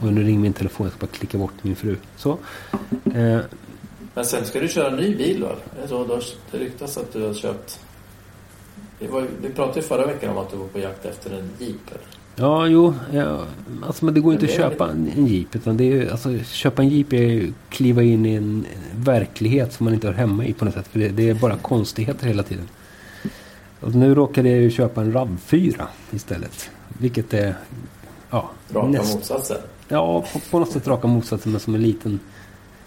och 0.00 0.12
nu 0.12 0.22
ringer 0.24 0.40
min 0.40 0.52
telefon. 0.52 0.86
Jag 0.86 0.92
ska 0.94 1.06
bara 1.06 1.12
klicka 1.12 1.38
bort 1.38 1.52
min 1.62 1.76
fru. 1.76 1.96
Så. 2.16 2.38
Eh, 3.14 3.38
Men 4.14 4.24
sen 4.24 4.44
ska 4.44 4.60
du 4.60 4.68
köra 4.68 4.90
en 4.90 4.96
ny 4.96 5.16
bil 5.16 5.40
då? 5.40 5.48
Det 5.82 5.88
så? 5.88 6.04
Du 6.04 6.12
har- 6.12 6.24
Det 6.50 6.58
ryktas 6.58 6.96
att 6.98 7.12
du 7.12 7.26
har 7.26 7.34
köpt... 7.34 7.80
Vi, 8.98 9.06
var, 9.06 9.26
vi 9.42 9.48
pratade 9.48 9.80
ju 9.80 9.86
förra 9.86 10.06
veckan 10.06 10.30
om 10.30 10.38
att 10.38 10.50
du 10.50 10.56
var 10.56 10.66
på 10.66 10.78
jakt 10.78 11.04
efter 11.04 11.30
en 11.38 11.50
Jeep. 11.58 11.76
eller? 11.90 12.00
ja, 12.36 12.66
jo. 12.66 12.94
Ja, 13.12 13.44
alltså, 13.86 14.04
men 14.04 14.14
det 14.14 14.20
går 14.20 14.32
inte 14.32 14.44
att 14.46 14.50
Men 14.50 14.60
det 14.60 14.66
är 14.66 14.70
köpa 14.70 14.88
en, 14.90 15.10
en 15.16 15.26
jeep. 15.26 15.56
Utan 15.56 15.76
det 15.76 15.92
är, 15.92 16.10
alltså, 16.10 16.38
köpa 16.44 16.82
en 16.82 16.88
jeep 16.88 17.12
är 17.12 17.16
ju 17.22 17.48
att 17.48 17.74
kliva 17.74 18.02
in 18.02 18.26
i 18.26 18.34
en 18.34 18.66
verklighet 18.96 19.72
som 19.72 19.84
man 19.84 19.94
inte 19.94 20.06
hör 20.06 20.14
hemma 20.14 20.44
i 20.44 20.52
på 20.52 20.64
något 20.64 20.74
sätt. 20.74 20.88
För 20.88 20.98
det, 20.98 21.08
det 21.08 21.28
är 21.28 21.34
bara 21.34 21.56
konstigheter 21.56 22.26
hela 22.26 22.42
tiden. 22.42 22.68
Och 23.80 23.94
nu 23.94 24.14
råkade 24.14 24.48
jag 24.50 24.60
ju 24.60 24.70
köpa 24.70 25.00
en 25.00 25.12
RAV4 25.12 25.82
istället. 26.10 26.70
Vilket 26.88 27.34
är... 27.34 27.54
Ja, 28.30 28.50
Raka 28.74 28.86
näst- 28.88 29.14
motsatsen. 29.14 29.56
Ja, 29.88 30.24
på, 30.32 30.38
på 30.50 30.58
något 30.58 30.70
sätt 30.72 30.86
raka 30.88 31.06
motsatsen 31.08 31.52
men 31.52 31.60
som 31.60 31.74
en 31.74 31.82
liten, 31.82 32.20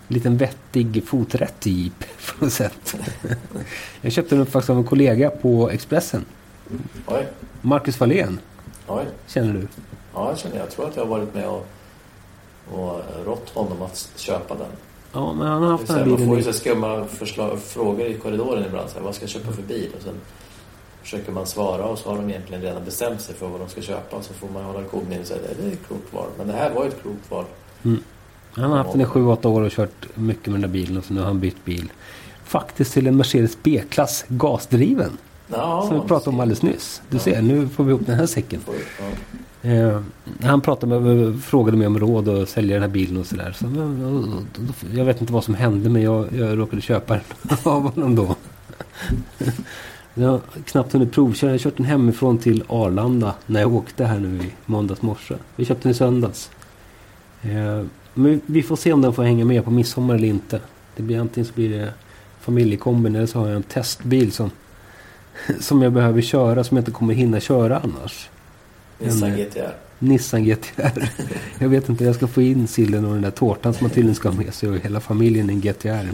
liten 0.08 0.38
vettig 0.38 1.04
foträtt 1.08 1.66
jeep 1.66 1.94
på 2.40 2.46
något 2.46 2.54
sätt. 2.54 2.96
Jag 4.02 4.12
köpte 4.12 4.36
den 4.36 4.46
faktiskt 4.46 4.70
av 4.70 4.78
en 4.78 4.84
kollega 4.84 5.30
på 5.30 5.70
Expressen. 5.70 6.26
Oj, 7.06 7.28
Marcus 7.62 7.96
Fahlén, 7.96 8.40
oj. 8.88 9.06
känner 9.28 9.54
du? 9.54 9.68
Ja, 10.14 10.30
jag 10.30 10.40
känner. 10.40 10.58
Jag 10.58 10.72
tror 10.72 10.88
att 10.88 10.96
jag 10.96 11.04
har 11.04 11.10
varit 11.10 11.34
med 11.34 11.48
och, 11.48 11.68
och 12.72 13.02
rått 13.26 13.50
honom 13.50 13.82
att 13.82 14.10
köpa 14.16 14.56
den. 14.56 14.72
Ja, 15.14 15.34
men 15.34 15.48
han 15.48 15.64
har 15.64 15.72
haft 15.72 15.88
den 15.88 15.96
här, 15.96 16.04
här 16.04 16.10
man 16.10 16.18
får 16.18 16.26
bilen 16.26 16.38
ju 16.38 16.44
så 16.44 16.54
skumma 16.54 17.06
förslag, 17.06 17.60
frågor 17.60 18.06
i 18.06 18.14
korridoren 18.14 18.66
ibland. 18.66 18.90
Så 18.90 18.96
här, 18.96 19.04
vad 19.04 19.16
ska 19.16 19.24
jag 19.24 19.30
köpa 19.30 19.52
för 19.52 19.62
bil? 19.62 19.90
Och 19.98 20.04
sen 20.04 20.16
försöker 21.02 21.32
man 21.32 21.46
svara 21.46 21.86
och 21.86 22.00
så 22.00 22.10
har 22.10 22.18
de 22.18 22.30
egentligen 22.30 22.64
redan 22.64 22.86
bestämt 22.86 23.22
sig 23.22 23.36
för 23.36 23.48
vad 23.48 23.60
de 23.60 23.70
ska 23.70 23.82
köpa. 23.82 24.22
Så 24.22 24.34
får 24.34 24.50
man 24.50 24.64
hålla 24.64 24.84
kodningen 24.84 25.22
och 25.22 25.28
säga 25.28 25.40
det 25.60 25.68
är 25.68 25.72
ett 25.72 25.88
klokt 25.88 26.14
val. 26.14 26.28
Men 26.38 26.48
det 26.48 26.54
här 26.54 26.74
var 26.74 26.84
ju 26.84 26.90
ett 26.90 27.02
klokt 27.02 27.32
val. 27.32 27.46
Han 28.56 28.72
har 28.72 28.78
haft 28.78 28.92
den 28.92 29.02
i 29.02 29.06
7-8 29.06 29.48
år 29.48 29.62
och 29.62 29.72
kört 29.72 30.08
mycket 30.16 30.46
med 30.46 30.54
den 30.54 30.62
där 30.62 30.68
bilen 30.80 30.98
och 30.98 31.04
så 31.06 31.14
nu 31.14 31.20
har 31.20 31.28
han 31.28 31.40
bytt 31.40 31.66
bil. 31.66 31.92
Faktiskt 32.44 32.94
till 32.94 33.08
en 33.08 33.18
Mercedes 33.18 33.58
B-klass 33.64 34.26
gasdriven. 34.28 35.12
Ja, 35.48 35.86
Som 35.88 36.02
vi 36.02 36.08
pratade 36.08 36.30
om 36.30 36.40
alldeles 36.40 36.62
nyss. 36.62 37.02
Du 37.10 37.20
ser, 37.20 37.42
nu 37.42 37.68
får 37.70 37.84
vi 37.84 37.90
ihop 37.90 38.06
den 38.06 38.16
här 38.16 38.26
säcken. 38.26 38.62
Eh, 39.62 40.02
han 40.44 40.62
pratade 40.62 41.00
med, 41.00 41.44
frågade 41.44 41.78
mig 41.78 41.88
om 41.88 42.00
råd 42.00 42.30
att 42.30 42.50
sälja 42.50 42.74
den 42.76 42.82
här 42.84 42.90
bilen 42.90 43.18
och 43.18 43.26
sådär. 43.26 43.56
Så, 43.60 43.66
och- 43.66 44.14
och- 44.14 44.24
och- 44.70 44.96
jag 44.98 45.06
vet 45.06 45.22
inte 45.22 45.34
vad 45.34 45.44
som 45.44 45.56
hände 45.56 45.90
men 45.90 46.02
jag, 46.02 46.28
jag 46.34 46.58
råkade 46.60 46.82
köpa 46.82 47.14
den 47.14 47.24
av 47.64 47.82
honom 47.94 48.16
då. 48.16 48.36
Jag 50.14 50.28
har 50.30 50.40
knappt 50.66 50.94
hunnit 50.94 51.12
provköra. 51.12 51.52
Jag 51.52 51.60
kört 51.60 51.78
den 51.78 51.86
hemifrån 51.86 52.38
till 52.38 52.64
Arlanda 52.68 53.36
när 53.46 53.60
jag 53.62 53.74
åkte 53.76 54.06
här 54.06 54.20
nu 54.20 54.38
i 54.44 54.52
måndags 54.66 55.02
morse. 55.02 55.36
Vi 55.56 55.66
köpte 55.66 55.84
den 55.84 55.92
i 55.92 55.96
söndags. 55.96 56.50
Eh, 57.42 57.86
men 58.18 58.42
vi 58.46 58.64
får 58.64 58.76
se 58.76 58.94
om 58.94 59.02
den 59.02 59.14
får 59.14 59.24
hänga 59.24 59.46
med 59.46 59.64
på 59.66 59.72
midsommar 59.72 60.16
eller 60.16 60.28
inte. 60.28 60.62
Det 60.96 61.04
blir 61.04 61.20
antingen 61.20 61.46
så 61.48 61.54
blir 61.54 61.70
det 61.80 61.94
familjekombin 62.42 63.16
eller 63.16 63.26
så 63.26 63.40
har 63.40 63.48
jag 63.48 63.56
en 63.56 63.64
testbil 63.64 64.32
som, 64.32 64.52
som 65.60 65.82
jag 65.82 65.92
behöver 65.94 66.22
köra 66.22 66.64
som 66.64 66.78
jag 66.78 66.82
inte 66.82 66.92
kommer 66.92 67.14
hinna 67.14 67.40
köra 67.40 67.80
annars. 67.80 68.30
Nissan 69.00 69.32
En- 69.32 69.38
GTR. 69.38 69.76
Nissan 70.00 70.44
GTR. 70.46 71.10
Jag 71.60 71.70
vet 71.70 71.90
inte, 71.90 72.04
jag 72.04 72.16
ska 72.16 72.28
få 72.28 72.42
in 72.42 72.68
sillen 72.68 73.06
och 73.06 73.14
den 73.14 73.22
där 73.22 73.32
tårtan 73.32 73.74
som 73.74 73.84
man 73.84 73.92
tydligen 73.92 74.16
ska 74.16 74.30
ha 74.30 74.36
med 74.38 74.54
sig 74.54 74.70
och 74.70 74.78
hela 74.78 75.00
familjen 75.00 75.50
i 75.50 75.54
en 75.54 75.62
GTR. 75.62 76.10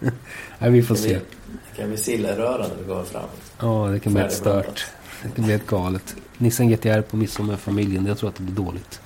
Nej, 0.58 0.70
vi 0.70 0.82
får 0.82 0.94
Det 0.94 1.00
se. 1.00 1.08
Det 1.14 1.80
kan 1.80 1.88
bli 1.88 1.98
sillröra 1.98 2.58
när 2.68 2.76
vi 2.82 2.88
går 2.88 3.02
fram. 3.04 3.22
Ja, 3.60 3.88
det 3.92 3.98
kan 4.00 4.12
bli 4.14 4.22
ett 4.22 4.32
stört. 4.32 4.86
Det 5.22 5.28
kan 5.36 5.44
bli 5.44 5.54
ett 5.54 5.66
galet. 5.66 6.16
Nissan 6.38 6.68
GTR 6.68 7.00
på 7.00 7.16
midsommar 7.16 7.50
med 7.50 7.60
familjen. 7.60 8.06
Jag 8.06 8.18
tror 8.18 8.28
att 8.28 8.36
det 8.36 8.42
blir 8.42 8.64
dåligt. 8.64 9.00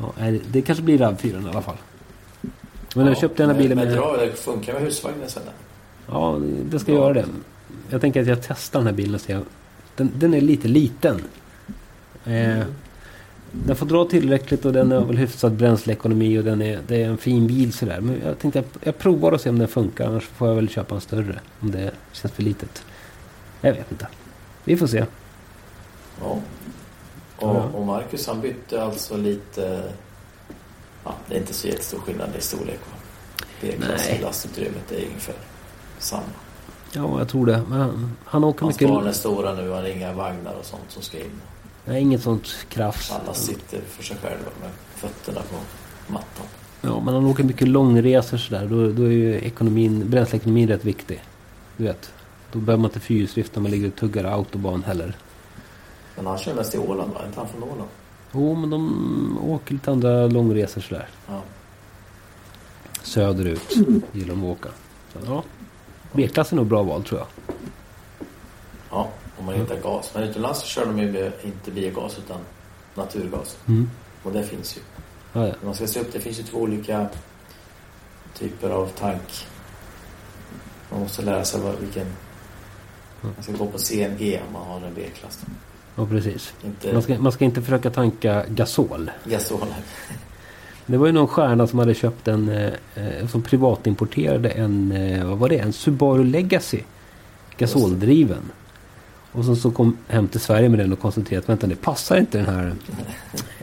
Ja, 0.00 0.12
det 0.50 0.62
kanske 0.62 0.84
blir 0.84 0.98
RAV4 0.98 1.46
i 1.46 1.48
alla 1.50 1.62
fall. 1.62 1.76
Men 2.94 3.06
jag 3.06 3.18
köpte 3.18 3.42
den 3.42 3.50
här 3.50 3.62
bilen 3.62 3.78
med... 3.78 3.86
med... 3.86 3.96
Dra, 3.96 4.16
det 4.16 4.32
funkar 4.32 4.72
med 4.72 4.82
husvagnen 4.82 5.28
sen. 5.28 5.42
Ja, 6.06 6.40
det 6.70 6.78
ska 6.78 6.92
göra 6.92 7.12
det. 7.12 7.24
Jag 7.90 8.00
tänker 8.00 8.20
att 8.20 8.26
jag 8.26 8.42
testar 8.42 8.78
den 8.78 8.86
här 8.86 8.94
bilen 8.94 9.14
och 9.14 9.20
ser. 9.20 9.40
Den, 9.96 10.12
den 10.14 10.34
är 10.34 10.40
lite 10.40 10.68
liten. 10.68 11.20
Eh, 12.24 12.64
den 13.52 13.76
får 13.76 13.86
dra 13.86 14.04
tillräckligt 14.04 14.64
och 14.64 14.72
den 14.72 14.90
har 14.92 15.04
väl 15.04 15.16
hyfsad 15.16 15.52
bränsleekonomi 15.52 16.38
och 16.38 16.44
den 16.44 16.62
är, 16.62 16.80
det 16.86 17.02
är 17.02 17.08
en 17.08 17.18
fin 17.18 17.46
bil 17.46 17.72
sådär. 17.72 18.00
Men 18.00 18.20
jag 18.24 18.38
tänkte 18.38 18.60
att 18.60 18.76
jag 18.80 18.98
provar 18.98 19.32
och 19.32 19.40
ser 19.40 19.50
om 19.50 19.58
den 19.58 19.68
funkar. 19.68 20.06
Annars 20.06 20.24
får 20.24 20.48
jag 20.48 20.54
väl 20.54 20.68
köpa 20.68 20.94
en 20.94 21.00
större. 21.00 21.38
Om 21.60 21.70
det 21.70 21.90
känns 22.12 22.34
för 22.34 22.42
litet. 22.42 22.84
Jag 23.60 23.72
vet 23.72 23.92
inte. 23.92 24.06
Vi 24.64 24.76
får 24.76 24.86
se. 24.86 25.04
Ja. 26.20 26.40
Och, 27.38 27.74
och 27.74 27.86
Marcus 27.86 28.26
han 28.26 28.40
bytte 28.40 28.82
alltså 28.82 29.16
lite... 29.16 29.92
Ja, 31.04 31.14
det 31.28 31.34
är 31.34 31.38
inte 31.38 31.54
så 31.54 31.68
jättestor 31.68 31.98
skillnad 31.98 32.28
i 32.38 32.40
storlek. 32.40 32.80
B-klass 33.60 34.10
lastutrymmet 34.22 34.92
är 34.92 35.06
ungefär 35.06 35.34
samma. 35.98 36.22
Ja, 36.92 37.18
jag 37.18 37.28
tror 37.28 37.46
det. 37.46 37.62
Men 37.68 37.80
han, 37.80 38.16
han 38.24 38.44
åker 38.44 38.62
Hans 38.62 38.74
mycket... 38.74 38.88
barn 38.88 39.06
är 39.06 39.12
stora 39.12 39.54
nu. 39.54 39.70
Han 39.70 39.82
har 39.82 39.88
inga 39.88 40.12
vagnar 40.12 40.54
och 40.54 40.64
sånt 40.64 40.82
som 40.88 41.02
ska 41.02 41.18
in. 41.18 41.40
Nej, 41.84 42.02
inget 42.02 42.22
sånt 42.22 42.48
krafs. 42.68 43.12
Alla 43.12 43.34
sitter 43.34 43.80
för 43.80 44.04
sig 44.04 44.16
själva 44.16 44.50
med 44.60 44.70
fötterna 44.94 45.40
på 45.40 45.56
mattan. 46.12 46.46
Ja, 46.82 47.00
men 47.00 47.14
han 47.14 47.26
åker 47.26 47.44
mycket 47.44 47.68
långresor 47.68 48.36
sådär. 48.36 48.66
Då, 48.66 48.92
då 48.92 49.02
är 49.02 49.10
ju 49.10 49.34
ekonomin, 49.34 50.10
bränsleekonomin 50.10 50.68
rätt 50.68 50.84
viktig. 50.84 51.22
Du 51.76 51.84
vet. 51.84 52.12
Då 52.52 52.58
behöver 52.58 52.82
man 52.82 52.90
inte 52.90 53.00
fyrhjulsdrift 53.00 53.54
när 53.54 53.62
man 53.62 53.70
ligger 53.70 53.88
och 53.88 53.96
tuggar 53.96 54.24
autobahn 54.24 54.82
heller. 54.82 55.16
Men 56.16 56.26
han 56.26 56.38
kör 56.38 56.54
mest 56.54 56.74
i 56.74 56.78
Åland 56.78 57.12
va? 57.12 57.20
Inte 57.26 57.40
han 57.40 57.48
från 57.48 57.62
Åland? 57.62 57.90
Jo, 58.32 58.54
men 58.54 58.70
de 58.70 59.38
åker 59.42 59.72
lite 59.72 59.90
andra 59.90 60.26
långresor 60.26 60.80
sådär. 60.80 61.08
Ja. 61.28 61.42
Söderut 63.02 63.76
gillar 64.12 64.28
de 64.28 64.44
att 64.44 64.58
åka. 64.58 64.68
Så, 65.12 65.18
ja. 65.26 65.42
B-klass 66.12 66.52
är 66.52 66.56
nog 66.56 66.66
bra 66.66 66.82
val 66.82 67.04
tror 67.04 67.20
jag. 67.20 67.28
Ja, 68.90 69.08
om 69.38 69.46
man 69.46 69.54
hittar 69.54 69.76
gas. 69.76 70.10
Men 70.14 70.22
utomlands 70.22 70.60
så 70.60 70.66
kör 70.66 70.86
de 70.86 70.98
ju 70.98 71.32
inte 71.42 71.70
biogas 71.70 72.18
utan 72.18 72.40
naturgas. 72.94 73.58
Mm. 73.68 73.90
Och 74.22 74.32
det 74.32 74.44
finns 74.44 74.76
ju. 74.76 74.80
Ja, 75.32 75.46
ja. 75.46 75.54
Man 75.64 75.74
ska 75.74 75.86
se 75.86 76.00
upp, 76.00 76.12
det 76.12 76.20
finns 76.20 76.38
ju 76.38 76.42
två 76.42 76.58
olika 76.58 77.08
typer 78.34 78.70
av 78.70 78.86
tank. 78.86 79.46
Man 80.90 81.00
måste 81.00 81.22
lära 81.22 81.44
sig 81.44 81.60
vad, 81.60 81.74
vilken... 81.74 82.06
Man 83.20 83.42
ska 83.42 83.52
gå 83.52 83.66
på 83.66 83.78
CNG 83.78 84.40
om 84.46 84.52
man 84.52 84.66
har 84.66 84.86
en 84.86 84.94
B-klass. 84.94 85.44
Ja, 85.96 86.06
precis. 86.06 86.54
Inte 86.64 86.92
Man 86.92 87.02
ska, 87.02 87.18
man 87.18 87.32
ska 87.32 87.44
inte 87.44 87.62
försöka 87.62 87.90
tanka 87.90 88.44
gasol. 88.48 89.10
gasol. 89.24 89.68
Det 90.86 90.96
var 90.96 91.06
ju 91.06 91.12
någon 91.12 91.28
stjärna 91.28 91.66
som 91.66 91.78
hade 91.78 91.94
köpt 91.94 92.28
en, 92.28 92.48
eh, 92.48 92.72
eh, 92.94 93.26
som 93.28 93.42
privatimporterade 93.42 94.48
en, 94.48 94.92
eh, 94.92 95.26
vad 95.26 95.38
var 95.38 95.48
det, 95.48 95.58
en 95.58 95.72
Subaru 95.72 96.24
Legacy. 96.24 96.80
Gasoldriven. 97.58 98.50
Och 99.32 99.44
så, 99.44 99.56
så 99.56 99.70
kom 99.70 99.96
hem 100.08 100.28
till 100.28 100.40
Sverige 100.40 100.68
med 100.68 100.78
den 100.78 100.92
och 100.92 101.00
konstaterade 101.00 101.38
att 101.38 101.48
vänta 101.48 101.66
det 101.66 101.76
passar 101.76 102.16
inte 102.16 102.38
den 102.38 102.46
här 102.46 102.74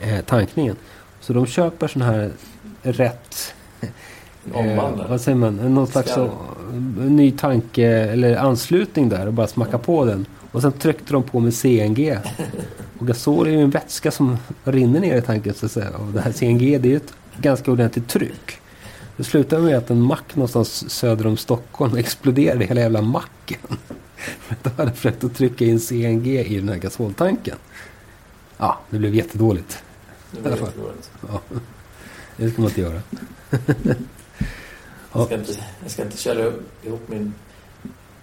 eh, 0.00 0.24
tankningen. 0.24 0.76
Så 1.20 1.32
de 1.32 1.46
köper 1.46 1.88
sån 1.88 2.02
här 2.02 2.30
rätt, 2.82 3.54
eh, 3.80 5.06
vad 5.08 5.20
säger 5.20 5.38
man, 5.38 5.74
någon 5.74 5.86
slags 5.86 6.14
så, 6.14 6.30
ny 6.96 7.30
tanke 7.30 7.86
eller 7.86 8.36
anslutning 8.36 9.08
där 9.08 9.26
och 9.26 9.32
bara 9.32 9.46
smacka 9.46 9.78
på 9.78 10.04
den. 10.04 10.26
Och 10.54 10.62
sen 10.62 10.72
tryckte 10.72 11.12
de 11.12 11.22
på 11.22 11.40
med 11.40 11.54
CNG. 11.54 12.18
Och 12.98 13.06
gasol 13.06 13.46
är 13.46 13.50
ju 13.50 13.60
en 13.60 13.70
vätska 13.70 14.10
som 14.10 14.38
rinner 14.64 15.00
ner 15.00 15.16
i 15.16 15.22
tanken 15.22 15.54
så 15.54 15.66
att 15.66 15.72
säga. 15.72 15.90
Och 15.90 16.12
det 16.12 16.20
här 16.20 16.32
CNG 16.32 16.78
det 16.78 16.88
är 16.88 16.90
ju 16.90 16.96
ett 16.96 17.14
ganska 17.36 17.72
ordentligt 17.72 18.08
tryck. 18.08 18.60
Det 19.16 19.24
slutade 19.24 19.62
med 19.62 19.78
att 19.78 19.90
en 19.90 20.00
mack 20.00 20.36
någonstans 20.36 20.90
söder 20.90 21.26
om 21.26 21.36
Stockholm 21.36 21.96
exploderade 21.96 22.64
hela 22.64 22.80
jävla 22.80 23.02
macken. 23.02 23.58
För 24.16 24.54
att 24.54 24.64
de 24.64 24.70
hade 24.70 24.92
försökt 24.92 25.24
att 25.24 25.34
trycka 25.34 25.64
in 25.64 25.80
CNG 25.80 26.26
i 26.26 26.56
den 26.56 26.68
här 26.68 26.76
gasoltanken. 26.76 27.56
Ja, 28.56 28.78
det 28.90 28.98
blev 28.98 29.14
jättedåligt. 29.14 29.82
Det 30.30 30.50
var 30.50 30.50
jättedåligt. 30.50 31.10
Ja. 31.28 31.40
Det 32.36 32.50
ska 32.50 32.62
man 32.62 32.70
inte 32.70 32.80
göra. 32.80 33.02
Jag 35.12 35.26
ska 35.26 35.34
inte, 35.34 35.52
jag 35.82 35.90
ska 35.90 36.02
inte 36.02 36.16
köra 36.16 36.52
ihop 36.82 37.08
min, 37.08 37.34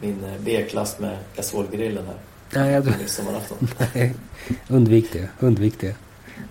min 0.02 0.24
eh, 0.24 0.32
B-klass 0.46 1.00
med 1.00 1.18
gasolgrillen 1.36 2.06
här. 2.06 2.16
Nej, 2.54 2.82
tror, 2.82 2.94
midsommarafton. 3.00 3.58
nej, 3.94 4.14
undvik 4.68 5.14
det. 5.14 5.30
Undvik 5.40 5.80
det. 5.80 5.96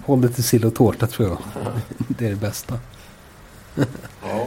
Håll 0.04 0.20
det 0.20 0.28
till 0.28 0.44
sill 0.44 0.64
och 0.64 0.74
tårta 0.74 1.06
tror 1.06 1.28
jag. 1.28 1.38
Det 2.08 2.26
är 2.26 2.30
det 2.30 2.36
bästa. 2.36 2.74
Ja. 4.22 4.46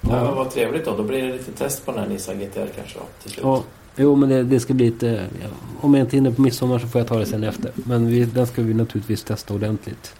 ja. 0.00 0.24
men 0.24 0.34
vad 0.34 0.50
trevligt 0.50 0.84
då. 0.84 0.96
Då 0.96 1.02
blir 1.02 1.22
det 1.22 1.32
lite 1.32 1.52
test 1.52 1.86
på 1.86 1.92
den 1.92 2.00
här 2.00 2.08
Nissan 2.08 2.38
GTR 2.38 2.66
kanske 2.76 2.98
då, 2.98 3.04
till 3.22 3.30
slut. 3.30 3.44
Ja, 3.44 3.62
jo 3.96 4.16
men 4.16 4.28
det, 4.28 4.42
det 4.42 4.60
ska 4.60 4.74
bli 4.74 4.86
ett... 4.88 5.02
eh, 5.02 5.12
Ja, 5.12 5.48
om 5.80 5.94
jag 5.94 6.04
inte 6.04 6.16
hinner 6.16 6.30
på 6.32 6.42
midsommar 6.42 6.78
så 6.78 6.86
får 6.86 7.00
jag 7.00 7.08
ta 7.08 7.18
det 7.18 7.26
sen 7.26 7.44
efter. 7.44 7.72
Men 7.74 8.06
vi, 8.06 8.24
den 8.24 8.46
ska 8.46 8.62
vi 8.62 8.74
naturligtvis 8.74 9.24
testa 9.24 9.54
ordentligt. 9.54 10.14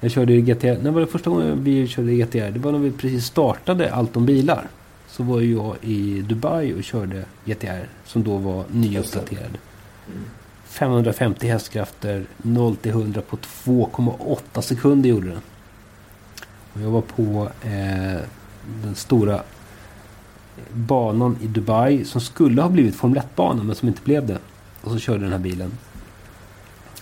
Jag 0.00 0.10
körde 0.10 0.32
ju 0.32 0.40
GTR. 0.40 0.78
När 0.82 0.90
var 0.90 1.00
det 1.00 1.06
första 1.06 1.30
gången 1.30 1.64
vi 1.64 1.88
körde 1.88 2.12
GTR? 2.14 2.50
Det 2.50 2.58
var 2.58 2.72
när 2.72 2.78
vi 2.78 2.90
precis 2.90 3.24
startade 3.26 3.94
allt 3.94 4.16
om 4.16 4.26
bilar. 4.26 4.68
Så 5.12 5.22
var 5.22 5.40
jag 5.40 5.76
i 5.80 6.22
Dubai 6.22 6.74
och 6.74 6.84
körde 6.84 7.24
GTR. 7.44 7.88
Som 8.04 8.22
då 8.22 8.36
var 8.36 8.64
nyuppdaterad. 8.70 9.58
550 10.64 11.46
hästkrafter. 11.48 12.26
0 12.36 12.76
till 12.76 12.90
100 12.90 13.22
på 13.28 13.36
2,8 13.36 14.60
sekunder 14.60 15.08
gjorde 15.08 15.28
den. 15.28 15.40
Och 16.72 16.80
jag 16.80 16.90
var 16.90 17.00
på 17.00 17.48
eh, 17.62 18.20
den 18.82 18.94
stora 18.94 19.42
banan 20.72 21.36
i 21.40 21.46
Dubai 21.46 22.04
som 22.04 22.20
skulle 22.20 22.62
ha 22.62 22.68
blivit 22.68 22.96
Formel 22.96 23.22
1-bana 23.22 23.62
men 23.62 23.76
som 23.76 23.88
inte 23.88 24.02
blev 24.02 24.26
det. 24.26 24.38
Och 24.80 24.90
så 24.90 24.98
körde 24.98 25.20
den 25.20 25.32
här 25.32 25.38
bilen 25.38 25.72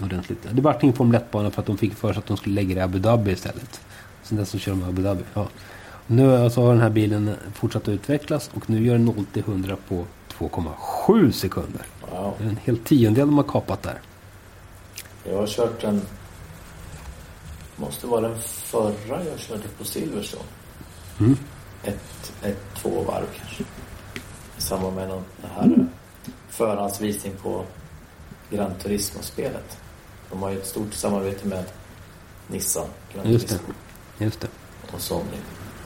ordentligt. 0.03 0.47
Det 0.53 0.63
vart 0.63 0.83
ingen 0.83 0.97
Formel 0.97 1.21
1-bana 1.21 1.51
för 1.51 1.61
att 1.61 1.67
de 1.67 1.79
fick 1.79 1.95
för 1.95 2.13
sig 2.13 2.19
att 2.19 2.27
de 2.27 2.37
skulle 2.37 2.55
lägga 2.55 2.75
det 2.75 2.81
i 2.81 2.85
Abu 2.85 2.99
Dhabi 2.99 3.31
istället. 3.31 3.81
Sen 4.23 4.39
dess 4.39 4.49
så 4.49 4.59
kör 4.59 4.73
de 4.73 4.83
Abu 4.83 5.03
Dhabi. 5.03 5.23
Ja. 5.35 5.49
Nu 6.07 6.37
alltså 6.37 6.61
har 6.61 6.73
den 6.73 6.83
här 6.83 6.91
bilen 6.91 7.37
fortsatt 7.55 7.83
att 7.83 7.89
utvecklas 7.89 8.51
och 8.55 8.71
nu 8.71 8.87
gör 8.87 8.93
den 8.93 9.05
0 9.05 9.25
till 9.33 9.43
100 9.43 9.77
på 9.89 10.05
2,7 10.39 11.31
sekunder. 11.31 11.87
Wow. 12.11 12.35
Det 12.39 12.45
är 12.45 12.49
en 12.49 12.59
hel 12.65 12.79
tiondel 12.79 13.27
de 13.27 13.37
har 13.37 13.45
kapat 13.45 13.83
där. 13.83 14.01
Jag 15.25 15.37
har 15.37 15.47
kört 15.47 15.81
den... 15.81 16.03
Måste 17.77 18.07
vara 18.07 18.21
den 18.21 18.39
förra 18.43 19.25
jag 19.25 19.39
körde 19.39 19.63
på 19.79 19.85
Silverstone. 19.85 20.45
Mm. 21.21 21.37
Ett, 21.85 22.33
ett, 22.43 22.75
två 22.75 23.03
varv 23.03 23.27
kanske. 23.39 23.63
I 24.59 24.61
samband 24.61 24.97
med 24.97 25.09
någon, 25.09 25.25
det 25.43 25.49
här 25.49 25.65
eh, 25.65 25.85
förhandsvisning 26.49 27.33
på 27.43 27.65
Gran 28.51 28.75
Turismo-spelet. 28.83 29.79
De 30.31 30.43
har 30.43 30.51
ju 30.51 30.59
ett 30.59 30.67
stort 30.67 30.95
samarbete 30.95 31.49
med 31.49 31.65
Nissan, 32.47 32.87
Gran 33.15 33.33
Just 33.33 33.49
det. 33.49 34.25
Just 34.25 34.41
det. 34.41 34.49
och 34.93 35.01
Sony 35.01 35.37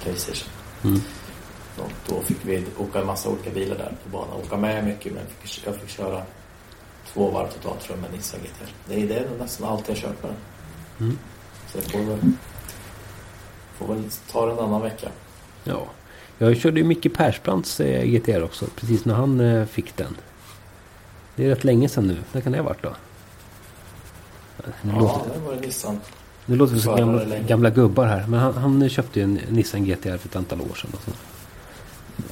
Playstation. 0.05 0.49
Mm. 0.85 1.01
Och 1.79 1.91
då 2.09 2.21
fick 2.23 2.39
vi 2.43 2.65
åka 2.79 3.01
en 3.01 3.07
massa 3.07 3.29
olika 3.29 3.51
bilar 3.51 3.77
där 3.77 3.93
på 4.05 4.09
banan. 4.19 4.37
Åka 4.47 4.57
med 4.57 4.85
mycket 4.85 5.13
men 5.13 5.23
jag 5.65 5.77
fick 5.77 5.89
köra 5.89 6.23
två 7.13 7.31
varv 7.31 7.49
totalt 7.49 7.81
tror 7.81 7.97
jag 7.97 8.03
med 8.03 8.13
Nissan 8.13 8.41
GTR. 8.41 8.73
Det 8.89 9.03
är, 9.03 9.09
det 9.09 9.15
är 9.15 9.29
nästan 9.39 9.69
allt 9.69 9.89
jag 9.89 9.97
kört 9.97 10.23
med 10.23 10.33
den. 10.33 10.41
Mm. 11.07 11.19
Så 11.73 11.79
jag 11.79 11.85
får 11.85 11.99
väl, 11.99 12.33
får 13.79 13.87
väl 13.95 14.05
ta 14.31 14.47
det 14.47 14.53
en 14.53 14.59
annan 14.59 14.83
vecka. 14.83 15.09
Ja. 15.65 15.87
Jag 16.39 16.57
körde 16.57 16.81
ju 16.81 16.87
Micke 16.87 17.15
Persbrandts 17.15 17.81
eh, 17.81 18.05
GTR 18.05 18.43
också. 18.43 18.67
Precis 18.77 19.05
när 19.05 19.15
han 19.15 19.41
eh, 19.41 19.67
fick 19.67 19.97
den. 19.97 20.17
Det 21.37 21.45
är 21.45 21.49
rätt 21.49 21.65
länge 21.65 21.89
sedan 21.89 22.07
nu. 22.07 22.19
När 22.33 22.41
kan 22.41 22.53
det 22.53 22.59
ha 22.59 22.65
varit 22.65 22.83
då? 22.83 22.95
Ja, 24.83 25.01
låter, 25.01 25.35
det 25.35 25.41
var 25.41 25.55
det 25.55 25.61
Nissan. 25.61 26.01
Nu 26.47 26.57
låter 26.57 26.75
vi 26.75 26.81
som 26.81 26.97
gamla, 26.97 27.25
gamla 27.39 27.71
gubbar 27.71 28.07
här. 28.07 28.27
Men 28.29 28.41
han, 28.41 28.55
han 28.55 28.89
köpte 28.89 29.21
ju 29.21 29.25
en 29.25 29.35
Nissan 29.35 29.85
GTR 29.85 30.17
för 30.17 30.29
ett 30.29 30.37
antal 30.37 30.61
år 30.61 30.75
sedan. 30.75 30.91
Och 30.95 31.01
så 31.03 31.11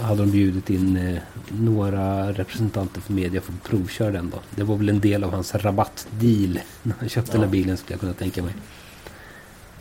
hade 0.02 0.22
de 0.22 0.30
bjudit 0.30 0.70
in 0.70 0.96
eh, 0.96 1.18
några 1.48 2.32
representanter 2.32 3.00
för 3.00 3.12
media 3.12 3.40
för 3.40 3.52
att 3.52 3.62
provköra 3.62 4.10
den 4.10 4.30
då. 4.30 4.38
Det 4.50 4.62
var 4.62 4.76
väl 4.76 4.88
en 4.88 5.00
del 5.00 5.24
av 5.24 5.30
hans 5.32 5.54
rabattdeal. 5.54 6.60
När 6.82 6.94
han 6.98 7.08
köpte 7.08 7.32
den 7.32 7.40
här 7.40 7.46
Ja. 7.46 7.50
bilen 7.50 7.76
skulle 7.76 7.92
jag 7.94 8.00
kunna 8.00 8.12
tänka 8.12 8.42
mig. 8.42 8.54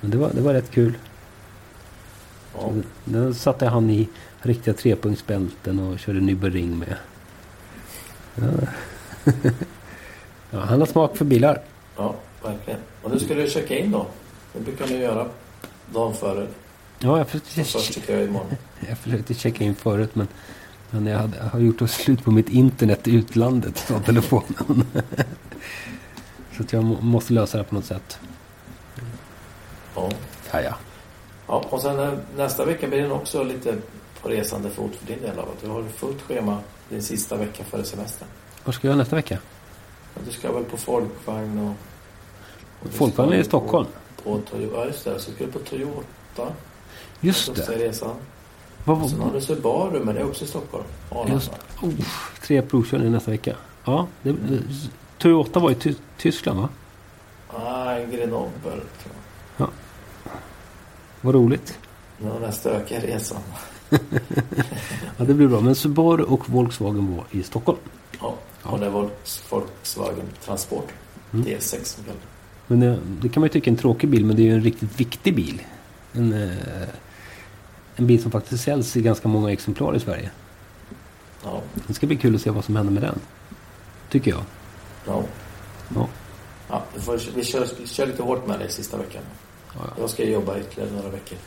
Men 0.02 0.12
det 0.12 0.18
var, 0.18 0.30
det 0.34 0.42
var 0.42 0.54
rätt 0.54 0.72
kul. 0.72 0.94
Ja, 2.58 2.72
Den 3.06 3.34
satte 3.34 3.66
han 3.68 3.90
i 3.90 4.10
riktiga 4.42 4.74
trepunktsbälten 4.74 5.80
och 5.80 6.00
körde 6.00 6.20
Nürburgring 6.20 6.76
med. 6.78 6.96
Ja. 8.36 8.44
ja, 10.52 10.60
han 10.60 10.80
har 10.80 10.88
smak 10.88 11.18
för 11.18 11.26
bilar. 11.26 11.62
ja, 11.98 12.16
verkligen. 12.44 12.80
Och 13.02 13.12
nu 13.12 13.20
ska 13.20 13.34
du 13.34 13.50
checka 13.50 13.78
in 13.78 13.92
då. 13.92 14.06
Det 14.54 14.60
brukar 14.60 14.88
ni 14.88 14.98
göra 14.98 15.28
dagen 15.94 16.14
före. 16.14 16.48
Ja, 17.00 17.18
jag 17.18 17.28
försökte, 17.28 17.64
först 17.64 17.94
tycker 17.94 18.14
jag 18.14 18.24
imorgon. 18.24 18.50
jag 18.88 18.98
försökte 18.98 19.34
checka 19.34 19.64
in 19.64 19.76
förut 19.76 20.16
men, 20.16 20.28
men 20.90 21.06
jag, 21.06 21.20
hade, 21.20 21.38
jag 21.38 21.44
har 21.44 21.60
gjort 21.60 21.90
slut 21.90 22.24
på 22.24 22.32
mitt 22.32 22.50
internet 22.50 23.08
i 23.08 23.16
utlandet 23.16 23.80
från 23.80 24.04
telefonen. 24.04 24.86
Så 26.58 26.64
att 26.64 26.74
jag 26.74 26.84
må, 26.84 27.02
måste 27.02 27.34
lösa 27.34 27.58
det 27.58 27.64
på 27.64 27.76
något 27.76 27.86
sätt. 27.86 28.20
Ja. 29.96 30.10
Ja, 30.52 30.62
ja. 30.62 30.76
ja, 31.48 31.66
och 31.70 31.82
sen 31.82 32.00
eh, 32.00 32.14
nästa 32.38 32.66
vecka 32.66 32.88
blir 32.88 33.02
den 33.02 33.12
också 33.12 33.44
lite 33.44 33.76
på 34.22 34.30
resande 34.30 34.70
fot 34.70 34.96
för 34.96 35.08
din 35.08 35.22
del 35.22 35.40
av 35.40 35.50
att 35.50 35.62
du 35.62 35.68
har 35.68 35.84
fullt 35.84 36.22
schema 36.22 36.58
din 36.90 37.04
sista 37.04 37.36
vecka 37.36 37.64
före 37.64 37.84
semestern. 37.84 38.28
Vad 38.64 38.76
ska 38.76 38.88
jag 38.88 38.92
göra 38.92 38.98
nästa 38.98 39.16
vecka? 39.16 39.38
Men 40.14 40.26
Du 40.26 40.32
ska 40.32 40.52
väl 40.52 40.64
på 40.64 40.78
folkvagn 40.78 41.60
och 41.60 41.76
Är 43.18 43.34
i 43.34 43.44
Stockholm. 43.44 43.88
På, 44.24 44.40
på, 44.40 44.62
ja, 44.74 44.86
just 44.86 45.06
det. 45.06 45.20
Så 45.20 45.32
skulle 45.32 45.50
du 45.50 45.52
på 45.52 45.60
Toyota. 45.60 46.54
Just 47.22 47.56
det. 47.56 47.62
resan. 47.62 48.16
Vad 48.86 49.04
Och 49.04 49.10
sen 49.10 49.20
har 49.20 49.28
var 49.28 49.34
du 49.34 49.42
Subaru, 49.42 50.04
men 50.04 50.16
det 50.16 50.22
är 50.22 50.26
också 50.26 50.46
i 50.46 50.48
Stockholm. 50.48 50.84
Arlanda. 51.10 51.34
Just, 51.34 51.52
oh, 51.82 51.92
tre 52.42 52.62
provkörningar 52.62 53.12
nästa 53.12 53.32
vecka. 53.32 53.56
Ja, 53.86 54.08
det, 54.22 54.36
Toyota 55.18 55.60
var 55.60 55.72
i 55.72 55.76
Ty 55.76 55.94
Tyskland 56.18 56.60
va? 56.60 56.70
Nej, 57.64 58.08
Grenoble 58.12 58.72
tror 58.72 59.16
jag. 59.58 59.68
Vad 61.22 61.36
roligt. 61.36 61.80
Det 62.18 62.30
var 62.30 62.40
den 62.40 62.54
stökiga 62.54 63.00
resan. 63.00 63.42
Ja, 65.18 65.26
det 65.26 65.34
blir 65.34 65.48
bra. 65.48 65.62
Men 65.62 65.76
Subaru 65.76 66.24
och 66.24 66.50
Volkswagen 66.50 67.16
var 67.16 67.26
i 67.32 67.44
Stockholm. 67.44 67.78
Ja. 68.22 68.36
Ja. 68.64 68.70
Och 68.70 68.80
det 68.80 68.90
var 68.90 69.10
Volkswagen 69.50 70.26
Transport. 70.46 70.88
Mm. 71.34 71.46
D6 71.46 71.84
som 71.84 72.04
kallas. 72.04 72.22
Men 72.72 72.80
det, 72.80 73.00
det 73.22 73.30
kan 73.30 73.42
man 73.42 73.46
ju 73.48 73.52
tycka 73.54 73.70
är 73.70 73.72
en 73.72 73.78
tråkig 73.78 74.10
bil, 74.10 74.26
men 74.26 74.36
det 74.36 74.42
är 74.42 74.46
ju 74.46 74.54
en 74.54 74.62
riktigt 74.64 75.00
viktig 75.00 75.36
bil. 75.36 75.62
En, 76.14 76.34
eh, 76.34 76.88
en 77.96 78.08
bil 78.08 78.22
som 78.22 78.32
faktiskt 78.32 78.64
säljs 78.64 78.98
i 78.98 79.02
ganska 79.02 79.28
många 79.28 79.52
exemplar 79.52 79.96
i 79.96 80.00
Sverige. 80.00 80.32
Ja. 81.44 81.62
Det 81.88 81.94
ska 81.94 82.08
bli 82.08 82.18
kul 82.18 82.36
att 82.36 82.42
se 82.42 82.50
vad 82.50 82.66
som 82.66 82.76
händer 82.76 82.94
med 82.94 83.04
den. 83.04 83.20
Tycker 84.10 84.32
jag. 84.32 84.44
Ja. 85.06 85.24
Ja. 85.96 86.08
ja 86.70 86.84
vi, 86.94 87.02
får, 87.02 87.22
vi, 87.36 87.44
kör, 87.44 87.68
vi 87.82 87.88
kör 87.88 88.08
lite 88.08 88.24
hårt 88.24 88.48
med 88.48 88.60
det 88.60 88.70
sista 88.70 88.98
veckan. 88.98 89.24
Ja, 89.74 89.80
ja. 89.88 89.94
Jag 90.00 90.10
ska 90.10 90.24
jobba 90.24 90.60
ytterligare 90.60 90.92
några 90.92 91.10
veckor. 91.10 91.38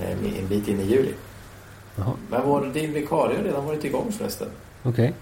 Eh, 0.00 0.38
En 0.38 0.48
bit 0.48 0.68
in 0.68 0.80
i 0.80 0.84
juli. 0.84 1.14
Jaha, 1.96 2.12
Men 2.30 2.46
vår, 2.46 2.70
din 2.74 2.92
vikarie 2.92 3.36
har 3.36 3.44
redan 3.44 3.64
varit 3.64 3.84
igång 3.84 4.12
förresten. 4.12 4.48
okej. 4.82 5.14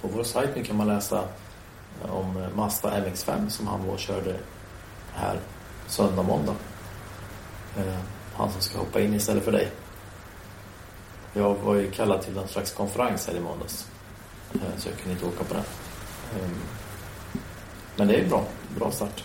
På 0.00 0.08
vår 0.08 0.24
sajt 0.24 0.50
nu 0.56 0.64
kan 0.64 0.76
man 0.76 0.86
läsa 0.86 1.24
om 2.02 2.36
eh, 2.36 2.48
Mazda 2.56 2.90
MX-5 2.90 3.48
som 3.48 3.66
han 3.66 3.86
var 3.86 3.92
och 3.94 3.98
körde 3.98 4.34
här 5.14 5.38
söndag, 5.86 6.22
måndag. 6.22 6.54
Eh, 7.78 7.94
Han 8.34 8.52
som 8.52 8.60
ska 8.60 8.78
hoppa 8.78 9.00
in 9.00 9.14
istället 9.14 9.44
för 9.44 9.52
dig. 9.52 9.68
Jag 11.32 11.54
var 11.54 11.74
ju 11.74 11.90
kallad 11.90 12.22
till 12.22 12.34
någon 12.34 12.48
slags 12.48 12.72
konferens 12.72 13.26
här 13.26 13.34
i 13.34 13.40
måndags. 13.40 13.86
Eh, 14.54 14.60
Så 14.78 14.88
jag 14.88 14.98
kunde 14.98 15.12
inte 15.12 15.26
åka 15.26 15.44
på 15.44 15.54
den. 15.54 15.62
Eh, 16.42 16.48
Men 17.96 18.08
det 18.08 18.14
är 18.14 18.28
bra. 18.28 18.44
Bra 18.78 18.90
start. 18.90 19.24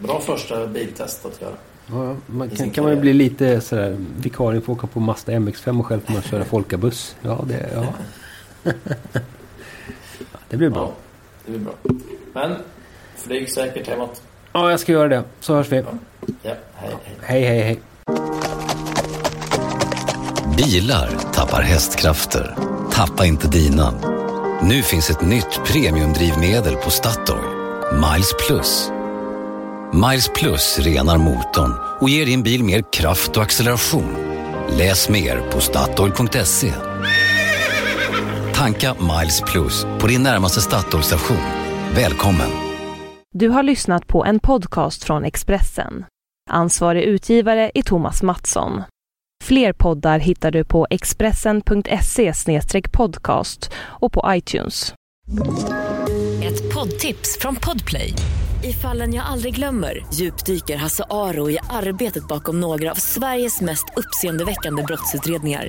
Bra 0.00 0.20
första 0.20 0.66
biltest 0.66 1.26
att 1.26 1.40
göra. 1.40 1.54
Ja, 1.86 2.16
man 2.26 2.50
kan, 2.50 2.70
kan 2.70 2.84
man 2.84 2.92
ju 2.94 3.00
bli 3.00 3.12
lite 3.12 3.60
sådär, 3.60 3.96
vikarien 4.16 4.62
får 4.62 4.72
åka 4.72 4.86
på 4.86 5.00
Mazda 5.00 5.32
MX-5 5.32 5.78
och 5.80 5.86
själv 5.86 6.00
får 6.06 6.12
man 6.12 6.22
köra 6.22 6.44
folkabuss. 6.44 7.16
Ja, 7.22 7.44
det. 7.48 7.70
Ja, 7.74 7.84
det 10.48 10.56
blir 10.56 10.70
bra. 10.70 10.82
Ja, 10.82 10.92
det 11.46 11.52
blir 11.52 11.60
bra. 11.60 11.74
Men 12.32 12.56
flyg 13.16 13.50
säkert 13.50 13.88
hemåt. 13.88 14.22
Ja, 14.52 14.70
jag 14.70 14.80
ska 14.80 14.92
göra 14.92 15.08
det. 15.08 15.22
Så 15.40 15.54
hörs 15.54 15.68
vi. 15.68 15.76
Ja, 15.76 16.54
hej 16.74 16.90
hej. 17.04 17.16
Hej, 17.22 17.42
hej, 17.44 17.60
hej. 17.62 17.80
Bilar 20.56 21.10
tappar 21.32 21.62
hästkrafter. 21.62 22.56
Tappa 22.92 23.24
inte 23.26 23.48
dina. 23.48 23.94
Nu 24.62 24.82
finns 24.82 25.10
ett 25.10 25.20
nytt 25.20 25.60
premiumdrivmedel 25.64 26.76
på 26.76 26.90
Statoil. 26.90 27.44
Miles 27.92 28.32
Plus. 28.46 28.90
Miles 29.92 30.28
Plus 30.28 30.78
renar 30.78 31.18
motorn 31.18 31.74
och 32.00 32.08
ger 32.08 32.26
din 32.26 32.42
bil 32.42 32.64
mer 32.64 32.82
kraft 32.92 33.36
och 33.36 33.42
acceleration. 33.42 34.16
Läs 34.78 35.08
mer 35.08 35.50
på 35.50 35.60
Statoil.se. 35.60 36.72
Tanka 38.64 38.94
Miles 38.94 39.40
Plus 39.40 39.86
på 40.00 40.06
din 40.06 40.22
närmaste 40.22 40.60
Statoil-station. 40.60 41.36
Välkommen! 41.94 42.50
Du 43.32 43.48
har 43.48 43.62
lyssnat 43.62 44.06
på 44.06 44.24
en 44.24 44.40
podcast 44.40 45.04
från 45.04 45.24
Expressen. 45.24 46.04
Ansvarig 46.50 47.02
utgivare 47.02 47.70
är 47.74 47.82
Thomas 47.82 48.22
Mattsson. 48.22 48.82
Fler 49.44 49.72
poddar 49.72 50.18
hittar 50.18 50.50
du 50.50 50.64
på 50.64 50.86
expressen.se 50.90 52.32
podcast 52.92 53.70
och 53.76 54.12
på 54.12 54.24
iTunes. 54.28 54.94
Ett 56.42 56.74
poddtips 56.74 57.38
från 57.40 57.56
Podplay. 57.56 58.14
I 58.62 58.72
fallen 58.72 59.14
jag 59.14 59.26
aldrig 59.26 59.54
glömmer 59.54 60.06
djupdyker 60.14 60.76
Hasse 60.76 61.04
Aro 61.10 61.50
i 61.50 61.58
arbetet 61.70 62.28
bakom 62.28 62.60
några 62.60 62.90
av 62.90 62.94
Sveriges 62.94 63.60
mest 63.60 63.86
uppseendeväckande 63.96 64.82
brottsutredningar. 64.82 65.68